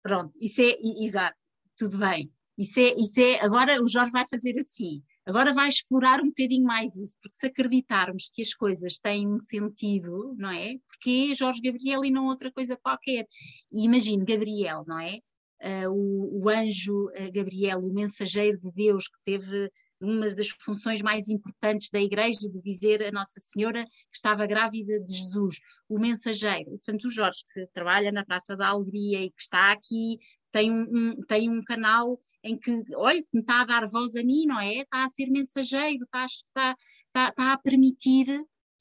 Pronto, 0.03 0.33
isso 0.41 0.61
é, 0.61 0.77
exato, 1.03 1.37
tudo 1.77 1.99
bem. 1.99 2.31
Isso 2.59 2.79
é, 2.81 2.95
isso 2.99 3.21
é, 3.21 3.41
agora 3.41 3.83
o 3.83 3.89
Jorge 3.89 4.13
vai 4.13 4.25
fazer 4.29 4.59
assim. 4.59 5.03
Agora 5.25 5.53
vai 5.53 5.69
explorar 5.69 6.21
um 6.21 6.29
bocadinho 6.29 6.65
mais 6.65 6.97
isso, 6.97 7.17
porque 7.23 7.37
se 7.37 7.47
acreditarmos 7.47 8.31
que 8.35 8.43
as 8.43 8.53
coisas 8.53 8.99
têm 8.99 9.27
um 9.29 9.39
sentido, 9.39 10.35
não 10.37 10.51
é? 10.51 10.75
Porque 10.89 11.35
Jorge 11.35 11.61
Gabriel 11.61 12.05
e 12.05 12.11
não 12.11 12.27
outra 12.27 12.51
coisa 12.51 12.77
qualquer. 12.77 13.27
E 13.71 13.85
imagine 13.85 14.25
Gabriel, 14.25 14.85
não 14.87 14.99
é? 14.99 15.19
Uh, 15.63 15.91
o, 15.91 16.43
o, 16.43 16.49
anjo 16.49 17.07
uh, 17.11 17.33
Gabriel, 17.33 17.79
o 17.79 17.95
mensageiro 17.95 18.59
de 18.59 18.73
Deus 18.73 19.07
que 19.07 19.19
teve 19.25 19.71
uma 20.03 20.29
das 20.31 20.49
funções 20.49 21.01
mais 21.01 21.29
importantes 21.29 21.91
da 21.91 22.01
Igreja, 22.01 22.41
de 22.41 22.61
dizer 22.61 23.03
a 23.03 23.13
Nossa 23.13 23.39
Senhora 23.41 23.85
que 23.85 24.17
estava 24.17 24.47
grávida 24.47 25.01
de 25.01 25.15
Jesus, 25.15 25.61
o 25.89 25.99
mensageiro. 25.99 26.71
Portanto, 26.71 27.05
o 27.05 27.11
Jorge, 27.11 27.45
que 27.53 27.65
trabalha 27.73 28.11
na 28.11 28.25
Praça 28.25 28.57
da 28.57 28.69
Alegria 28.69 29.23
e 29.25 29.31
que 29.31 29.43
está 29.43 29.73
aqui, 29.73 30.19
tem 30.51 30.73
um, 30.73 31.21
tem 31.23 31.49
um 31.49 31.63
canal 31.63 32.21
em 32.45 32.59
que, 32.59 32.83
olha, 32.97 33.25
me 33.33 33.41
está 33.41 33.63
a 33.63 33.65
dar 33.65 33.87
voz 33.87 34.17
a 34.17 34.23
mim, 34.23 34.47
não 34.47 34.61
é? 34.61 34.79
Está 34.81 35.05
a 35.05 35.09
ser 35.09 35.31
mensageiro, 35.31 36.05
está, 36.05 36.25
está, 36.25 36.75
está, 37.07 37.29
está 37.29 37.53
a 37.53 37.59
permitir 37.59 38.27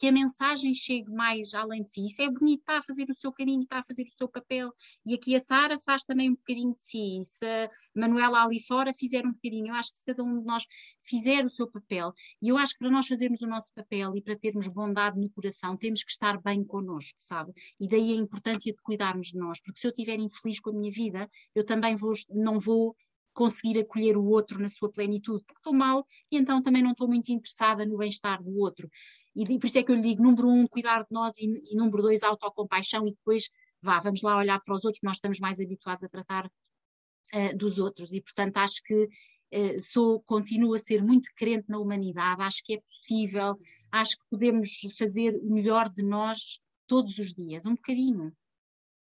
que 0.01 0.07
a 0.07 0.11
mensagem 0.11 0.73
chegue 0.73 1.11
mais 1.11 1.53
além 1.53 1.83
de 1.83 1.91
si. 1.91 2.03
Isso 2.03 2.19
é 2.23 2.27
bonito, 2.27 2.61
está 2.61 2.79
a 2.79 2.81
fazer 2.81 3.07
o 3.07 3.13
seu 3.13 3.31
caminho, 3.31 3.61
está 3.61 3.77
a 3.77 3.83
fazer 3.83 4.01
o 4.01 4.11
seu 4.11 4.27
papel. 4.27 4.73
E 5.05 5.13
aqui 5.13 5.35
a 5.35 5.39
Sara 5.39 5.77
faz 5.77 6.01
também 6.03 6.31
um 6.31 6.33
bocadinho 6.33 6.73
de 6.73 6.83
si. 6.83 7.21
Se 7.23 7.45
a 7.45 7.69
Manuela 7.95 8.43
ali 8.43 8.59
fora 8.59 8.95
fizer 8.95 9.23
um 9.27 9.31
bocadinho, 9.31 9.67
eu 9.67 9.75
acho 9.75 9.91
que 9.91 9.99
se 9.99 10.05
cada 10.05 10.23
um 10.23 10.39
de 10.39 10.43
nós 10.43 10.65
fizer 11.05 11.45
o 11.45 11.49
seu 11.51 11.69
papel, 11.69 12.15
e 12.41 12.49
eu 12.49 12.57
acho 12.57 12.73
que 12.73 12.79
para 12.79 12.89
nós 12.89 13.05
fazermos 13.05 13.43
o 13.43 13.47
nosso 13.47 13.71
papel 13.75 14.17
e 14.17 14.23
para 14.23 14.35
termos 14.35 14.67
bondade 14.67 15.19
no 15.19 15.29
coração, 15.29 15.77
temos 15.77 16.03
que 16.03 16.11
estar 16.11 16.41
bem 16.41 16.63
connosco, 16.63 17.19
sabe? 17.19 17.53
E 17.79 17.87
daí 17.87 18.13
a 18.13 18.15
importância 18.15 18.73
de 18.73 18.81
cuidarmos 18.81 19.27
de 19.27 19.37
nós, 19.37 19.61
porque 19.61 19.79
se 19.79 19.85
eu 19.85 19.91
estiver 19.91 20.17
infeliz 20.17 20.59
com 20.59 20.71
a 20.71 20.73
minha 20.73 20.91
vida, 20.91 21.29
eu 21.53 21.63
também 21.63 21.95
vou, 21.95 22.13
não 22.31 22.59
vou 22.59 22.95
conseguir 23.33 23.79
acolher 23.79 24.17
o 24.17 24.25
outro 24.25 24.59
na 24.59 24.69
sua 24.69 24.91
plenitude, 24.91 25.43
porque 25.45 25.59
estou 25.59 25.73
mal 25.73 26.05
e 26.31 26.37
então 26.37 26.61
também 26.61 26.83
não 26.83 26.91
estou 26.91 27.07
muito 27.07 27.31
interessada 27.31 27.85
no 27.85 27.97
bem-estar 27.97 28.43
do 28.43 28.57
outro. 28.59 28.89
E 29.35 29.45
por 29.59 29.65
isso 29.65 29.79
é 29.79 29.83
que 29.83 29.91
eu 29.91 29.95
lhe 29.95 30.01
digo, 30.01 30.23
número 30.23 30.47
um, 30.47 30.67
cuidar 30.67 31.03
de 31.03 31.11
nós 31.13 31.37
e, 31.37 31.45
e 31.71 31.75
número 31.75 32.01
dois, 32.01 32.23
autocompaixão 32.23 33.07
e 33.07 33.11
depois, 33.11 33.49
vá, 33.81 33.99
vamos 33.99 34.21
lá 34.21 34.37
olhar 34.37 34.59
para 34.59 34.75
os 34.75 34.83
outros, 34.83 35.01
nós 35.03 35.17
estamos 35.17 35.39
mais 35.39 35.59
habituados 35.59 36.03
a 36.03 36.09
tratar 36.09 36.45
uh, 36.45 37.57
dos 37.57 37.79
outros 37.79 38.13
e, 38.13 38.21
portanto, 38.21 38.57
acho 38.57 38.81
que 38.83 39.03
uh, 39.03 39.79
sou, 39.79 40.21
continuo 40.23 40.73
a 40.73 40.79
ser 40.79 41.01
muito 41.01 41.29
crente 41.35 41.69
na 41.69 41.79
humanidade, 41.79 42.41
acho 42.41 42.61
que 42.63 42.73
é 42.73 42.81
possível, 42.81 43.57
acho 43.91 44.17
que 44.17 44.23
podemos 44.29 44.69
fazer 44.97 45.35
o 45.41 45.53
melhor 45.53 45.89
de 45.89 46.03
nós 46.03 46.59
todos 46.85 47.17
os 47.17 47.33
dias, 47.33 47.65
um 47.65 47.75
bocadinho. 47.75 48.33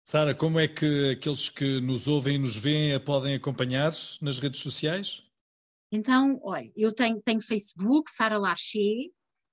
Sara, 0.03 0.35
como 0.35 0.59
é 0.59 0.67
que 0.67 1.11
aqueles 1.11 1.49
que 1.49 1.79
nos 1.79 2.07
ouvem 2.07 2.35
e 2.35 2.39
nos 2.39 2.55
veem 2.55 2.93
a 2.93 2.99
podem 2.99 3.35
acompanhar 3.35 3.91
nas 4.21 4.39
redes 4.39 4.59
sociais? 4.59 5.23
Então, 5.91 6.39
olha, 6.43 6.71
eu 6.75 6.93
tenho, 6.93 7.21
tenho 7.21 7.41
Facebook, 7.41 8.09
Sara 8.11 8.37
Larcher, 8.37 9.11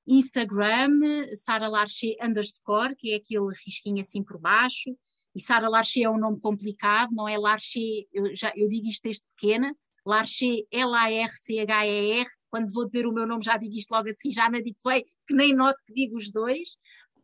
Instagram, 0.08 0.90
Sara 1.34 1.68
Larcher 1.68 2.16
underscore, 2.22 2.96
que 2.96 3.12
é 3.12 3.16
aquele 3.16 3.48
risquinho 3.64 4.00
assim 4.00 4.22
por 4.22 4.38
baixo, 4.40 4.90
e 5.34 5.40
Sara 5.40 5.68
Larcher 5.68 6.04
é 6.04 6.10
um 6.10 6.18
nome 6.18 6.40
complicado, 6.40 7.10
não 7.12 7.28
é 7.28 7.36
Larcher, 7.36 8.06
eu, 8.12 8.34
já, 8.34 8.52
eu 8.56 8.68
digo 8.68 8.86
isto 8.86 9.02
desde 9.02 9.22
pequena, 9.36 9.74
Larcher, 10.04 10.64
L-A-R-C-H-E-R, 10.72 12.26
quando 12.50 12.72
vou 12.72 12.86
dizer 12.86 13.06
o 13.06 13.12
meu 13.12 13.26
nome 13.26 13.44
já 13.44 13.56
digo 13.56 13.74
isto 13.74 13.90
logo 13.90 14.08
assim, 14.08 14.30
já 14.30 14.48
me 14.48 14.58
habituei, 14.58 15.04
que 15.26 15.34
nem 15.34 15.54
noto 15.54 15.78
que 15.86 15.92
digo 15.92 16.16
os 16.16 16.30
dois. 16.30 16.76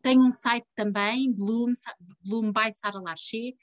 Tenho 0.02 0.22
um 0.22 0.30
site 0.30 0.66
também, 0.76 1.34
Bloom, 1.34 1.72
Bloom 2.22 2.52
by 2.52 2.70
Sara 2.72 3.00
Larcher, 3.00 3.54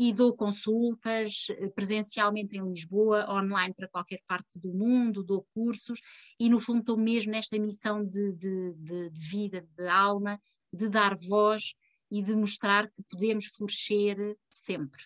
e 0.00 0.12
dou 0.12 0.32
consultas 0.32 1.46
eh, 1.50 1.68
presencialmente 1.70 2.56
em 2.56 2.62
Lisboa, 2.62 3.28
online 3.28 3.74
para 3.74 3.88
qualquer 3.88 4.20
parte 4.28 4.56
do 4.56 4.72
mundo, 4.72 5.24
dou 5.24 5.44
cursos 5.52 5.98
e, 6.38 6.48
no 6.48 6.60
fundo, 6.60 6.78
estou 6.78 6.96
mesmo 6.96 7.32
nesta 7.32 7.58
missão 7.58 8.04
de, 8.04 8.32
de, 8.34 8.74
de, 8.74 9.10
de 9.10 9.20
vida, 9.28 9.66
de 9.76 9.88
alma, 9.88 10.40
de 10.72 10.88
dar 10.88 11.16
voz 11.16 11.74
e 12.08 12.22
de 12.22 12.32
mostrar 12.36 12.88
que 12.88 13.02
podemos 13.10 13.46
florescer 13.46 14.36
sempre, 14.48 15.02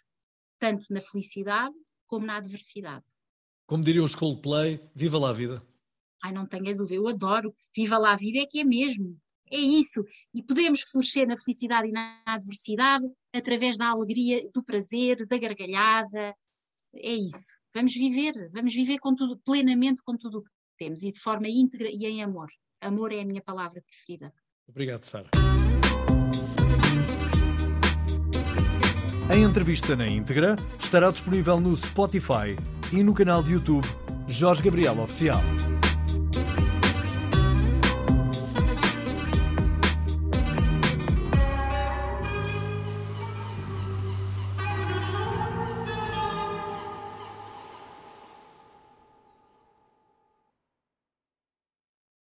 tanto 0.58 0.84
na 0.90 1.00
felicidade 1.00 1.74
como 2.06 2.26
na 2.26 2.36
adversidade. 2.36 3.06
Como 3.66 3.82
diriam 3.82 4.04
os 4.04 4.14
Coldplay, 4.14 4.78
viva 4.94 5.18
lá 5.18 5.30
a 5.30 5.32
vida. 5.32 5.66
Ai, 6.22 6.32
não 6.32 6.46
tenha 6.46 6.74
dúvida, 6.76 6.96
eu 6.96 7.08
adoro. 7.08 7.54
Viva 7.74 7.96
lá 7.96 8.12
a 8.12 8.16
vida 8.16 8.40
é 8.40 8.46
que 8.46 8.60
é 8.60 8.64
mesmo 8.64 9.18
é 9.52 9.60
isso. 9.60 10.02
E 10.34 10.42
podemos 10.42 10.80
florescer 10.82 11.26
na 11.26 11.36
felicidade 11.36 11.88
e 11.88 11.92
na 11.92 12.22
adversidade 12.24 13.06
através 13.32 13.76
da 13.76 13.90
alegria, 13.90 14.48
do 14.52 14.64
prazer, 14.64 15.26
da 15.26 15.36
gargalhada. 15.36 16.34
É 16.94 17.14
isso. 17.14 17.52
Vamos 17.74 17.94
viver, 17.94 18.50
vamos 18.52 18.74
viver 18.74 18.98
com 18.98 19.14
tudo, 19.14 19.38
plenamente 19.44 20.02
com 20.02 20.16
tudo 20.16 20.38
o 20.38 20.42
que 20.42 20.50
temos 20.78 21.02
e 21.02 21.12
de 21.12 21.20
forma 21.20 21.48
íntegra 21.48 21.88
e 21.88 22.06
em 22.06 22.22
amor. 22.22 22.48
Amor 22.80 23.12
é 23.12 23.20
a 23.20 23.24
minha 23.24 23.42
palavra 23.42 23.82
preferida. 23.82 24.32
Obrigado, 24.68 25.04
Sara. 25.04 25.30
A 29.30 29.36
entrevista 29.36 29.96
na 29.96 30.08
íntegra 30.08 30.56
estará 30.78 31.10
disponível 31.10 31.60
no 31.60 31.74
Spotify 31.74 32.56
e 32.92 33.02
no 33.02 33.14
canal 33.14 33.42
de 33.42 33.52
YouTube 33.52 33.86
Jorge 34.28 34.62
Gabriel 34.62 34.98
Oficial. 35.00 35.40